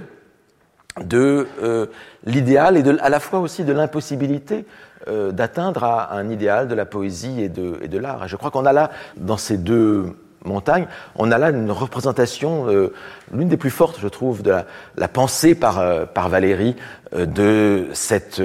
de 1.01 1.47
euh, 1.61 1.87
l'idéal 2.25 2.77
et 2.77 2.99
à 2.99 3.09
la 3.09 3.19
fois 3.19 3.39
aussi 3.39 3.63
de 3.63 3.73
l'impossibilité 3.73 4.65
euh, 5.07 5.31
d'atteindre 5.31 5.83
à 5.83 6.13
un 6.13 6.29
idéal 6.29 6.67
de 6.67 6.75
la 6.75 6.85
poésie 6.85 7.41
et 7.41 7.49
de, 7.49 7.97
l'art. 7.97 8.27
Je 8.27 8.35
crois 8.35 8.51
qu'on 8.51 8.65
a 8.65 8.73
là, 8.73 8.91
dans 9.17 9.37
ces 9.37 9.57
deux 9.57 10.15
montagnes, 10.45 10.87
on 11.15 11.31
a 11.31 11.37
là 11.37 11.49
une 11.49 11.71
représentation, 11.71 12.67
euh, 12.67 12.93
l'une 13.33 13.47
des 13.47 13.57
plus 13.57 13.69
fortes, 13.69 13.97
je 14.01 14.07
trouve, 14.07 14.43
de 14.43 14.53
la, 14.97 15.07
pensée 15.07 15.55
par, 15.55 15.81
Valérie 16.29 16.75
de, 17.13 17.87
cette, 17.93 18.41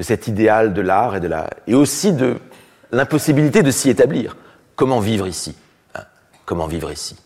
cet 0.00 0.28
idéal 0.28 0.74
de 0.74 0.80
l'art 0.80 1.16
et, 1.16 1.20
de 1.20 1.28
la, 1.28 1.48
et 1.66 1.74
aussi 1.74 2.12
de 2.12 2.36
l'impossibilité 2.92 3.62
de 3.62 3.70
s'y 3.70 3.88
établir. 3.88 4.36
Comment 4.76 5.00
vivre 5.00 5.26
ici 5.26 5.56
hein? 5.94 6.02
Comment 6.44 6.66
vivre 6.66 6.90
ici? 6.90 7.16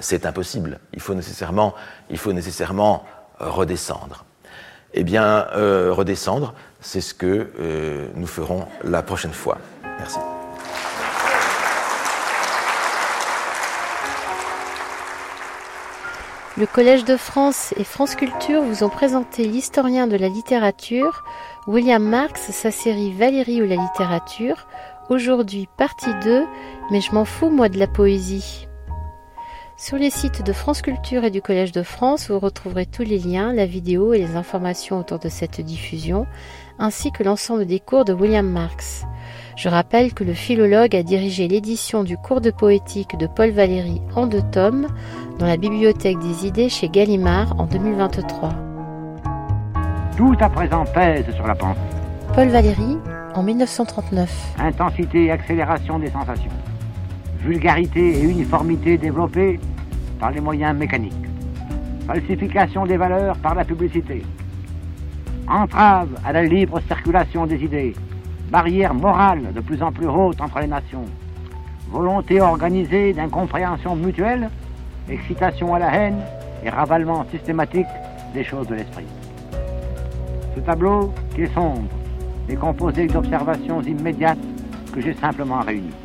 C'est 0.00 0.26
impossible. 0.26 0.80
Il 0.94 1.00
faut 1.00 1.14
nécessairement, 1.14 1.74
il 2.10 2.18
faut 2.18 2.32
nécessairement 2.32 3.04
redescendre. 3.42 4.24
Eh 4.94 5.04
bien, 5.04 5.46
euh, 5.54 5.92
redescendre, 5.92 6.54
c'est 6.80 7.00
ce 7.00 7.14
que 7.14 7.50
euh, 7.58 8.08
nous 8.14 8.26
ferons 8.26 8.66
la 8.84 9.02
prochaine 9.02 9.32
fois. 9.32 9.58
Merci. 9.98 10.18
Le 16.58 16.66
Collège 16.66 17.06
de 17.06 17.16
France 17.16 17.72
et 17.78 17.84
France 17.84 18.14
Culture 18.14 18.62
vous 18.62 18.84
ont 18.84 18.90
présenté 18.90 19.44
l'historien 19.44 20.06
de 20.06 20.16
la 20.16 20.28
littérature, 20.28 21.24
William 21.66 22.02
Marx, 22.02 22.50
sa 22.50 22.70
série 22.70 23.14
Valérie 23.14 23.62
ou 23.62 23.66
la 23.66 23.76
littérature, 23.76 24.66
aujourd'hui 25.08 25.66
partie 25.78 26.12
2, 26.22 26.44
mais 26.90 27.00
je 27.00 27.12
m'en 27.12 27.24
fous 27.24 27.48
moi 27.48 27.70
de 27.70 27.78
la 27.78 27.86
poésie. 27.86 28.68
Sur 29.82 29.98
les 29.98 30.10
sites 30.10 30.46
de 30.46 30.52
France 30.52 30.80
Culture 30.80 31.24
et 31.24 31.32
du 31.32 31.42
Collège 31.42 31.72
de 31.72 31.82
France, 31.82 32.30
vous 32.30 32.38
retrouverez 32.38 32.86
tous 32.86 33.02
les 33.02 33.18
liens, 33.18 33.52
la 33.52 33.66
vidéo 33.66 34.12
et 34.12 34.18
les 34.18 34.36
informations 34.36 35.00
autour 35.00 35.18
de 35.18 35.28
cette 35.28 35.60
diffusion, 35.60 36.24
ainsi 36.78 37.10
que 37.10 37.24
l'ensemble 37.24 37.66
des 37.66 37.80
cours 37.80 38.04
de 38.04 38.12
William 38.12 38.48
Marx. 38.48 39.04
Je 39.56 39.68
rappelle 39.68 40.14
que 40.14 40.22
le 40.22 40.34
philologue 40.34 40.94
a 40.94 41.02
dirigé 41.02 41.48
l'édition 41.48 42.04
du 42.04 42.16
cours 42.16 42.40
de 42.40 42.52
poétique 42.52 43.18
de 43.18 43.26
Paul 43.26 43.50
Valéry 43.50 44.00
en 44.14 44.28
deux 44.28 44.44
tomes 44.52 44.86
dans 45.40 45.46
la 45.46 45.56
Bibliothèque 45.56 46.20
des 46.20 46.46
idées 46.46 46.68
chez 46.68 46.88
Gallimard 46.88 47.58
en 47.58 47.66
2023. 47.66 48.50
Tout 50.16 50.36
à 50.38 50.48
présent 50.48 50.84
pèse 50.94 51.34
sur 51.34 51.48
la 51.48 51.56
pensée. 51.56 51.80
Paul 52.36 52.46
Valéry 52.50 52.98
en 53.34 53.42
1939. 53.42 54.54
Intensité 54.60 55.24
et 55.24 55.32
accélération 55.32 55.98
des 55.98 56.10
sensations. 56.10 56.52
Vulgarité 57.42 58.20
et 58.20 58.22
uniformité 58.22 58.96
développées 58.96 59.58
par 60.20 60.30
les 60.30 60.40
moyens 60.40 60.78
mécaniques, 60.78 61.12
falsification 62.06 62.86
des 62.86 62.96
valeurs 62.96 63.36
par 63.38 63.56
la 63.56 63.64
publicité, 63.64 64.22
entrave 65.48 66.10
à 66.24 66.32
la 66.32 66.44
libre 66.44 66.80
circulation 66.86 67.46
des 67.46 67.64
idées, 67.64 67.94
barrière 68.48 68.94
morale 68.94 69.52
de 69.52 69.60
plus 69.60 69.82
en 69.82 69.90
plus 69.90 70.06
haute 70.06 70.40
entre 70.40 70.60
les 70.60 70.68
nations, 70.68 71.04
volonté 71.90 72.40
organisée 72.40 73.12
d'incompréhension 73.12 73.96
mutuelle, 73.96 74.48
excitation 75.10 75.74
à 75.74 75.80
la 75.80 75.92
haine 75.96 76.20
et 76.64 76.70
ravalement 76.70 77.26
systématique 77.32 77.86
des 78.34 78.44
choses 78.44 78.68
de 78.68 78.76
l'esprit. 78.76 79.06
Ce 80.54 80.60
tableau, 80.60 81.12
qui 81.34 81.42
est 81.42 81.54
sombre, 81.54 81.88
est 82.48 82.54
composé 82.54 83.08
d'observations 83.08 83.82
immédiates 83.82 84.38
que 84.94 85.00
j'ai 85.00 85.14
simplement 85.14 85.58
réunies. 85.60 86.01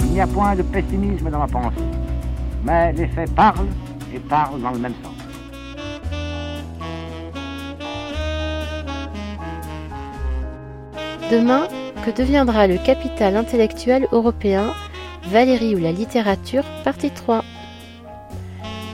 Il 0.00 0.12
n'y 0.12 0.20
a 0.20 0.26
point 0.26 0.54
de 0.54 0.62
pessimisme 0.62 1.30
dans 1.30 1.38
ma 1.38 1.46
pensée 1.46 1.82
mais 2.66 2.92
les 2.92 3.06
faits 3.06 3.32
parlent 3.34 3.68
et 4.12 4.18
parlent 4.18 4.60
dans 4.60 4.72
le 4.72 4.78
même 4.78 4.94
sens. 5.02 5.12
Demain, 11.30 11.66
que 12.04 12.10
deviendra 12.10 12.66
le 12.66 12.78
capital 12.78 13.36
intellectuel 13.36 14.06
européen 14.12 14.72
Valérie 15.28 15.74
ou 15.74 15.78
la 15.78 15.90
littérature, 15.90 16.62
partie 16.84 17.10
3. 17.10 17.42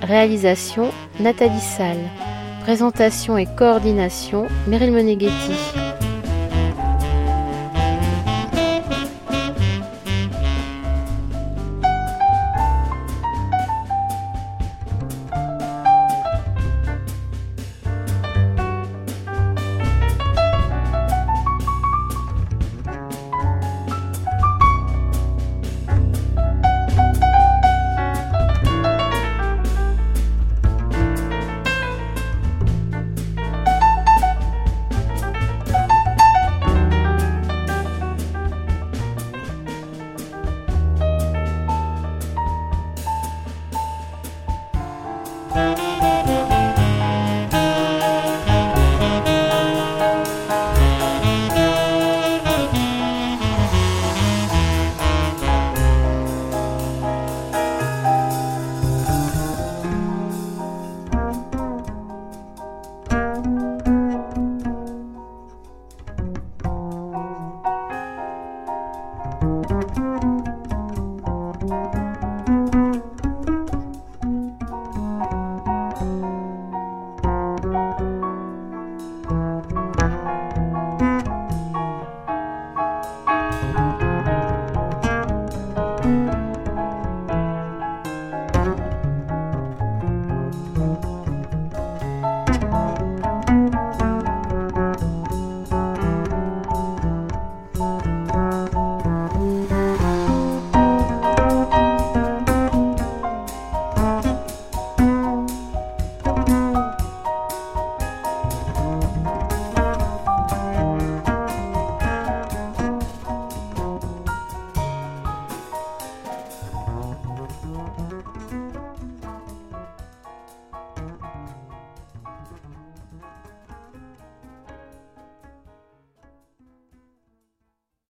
Réalisation 0.03 0.91
Nathalie 1.21 1.61
Salle. 1.61 2.09
Présentation 2.63 3.37
et 3.37 3.47
coordination 3.47 4.47
Meryl 4.67 4.93
Moneghetti. 4.93 5.92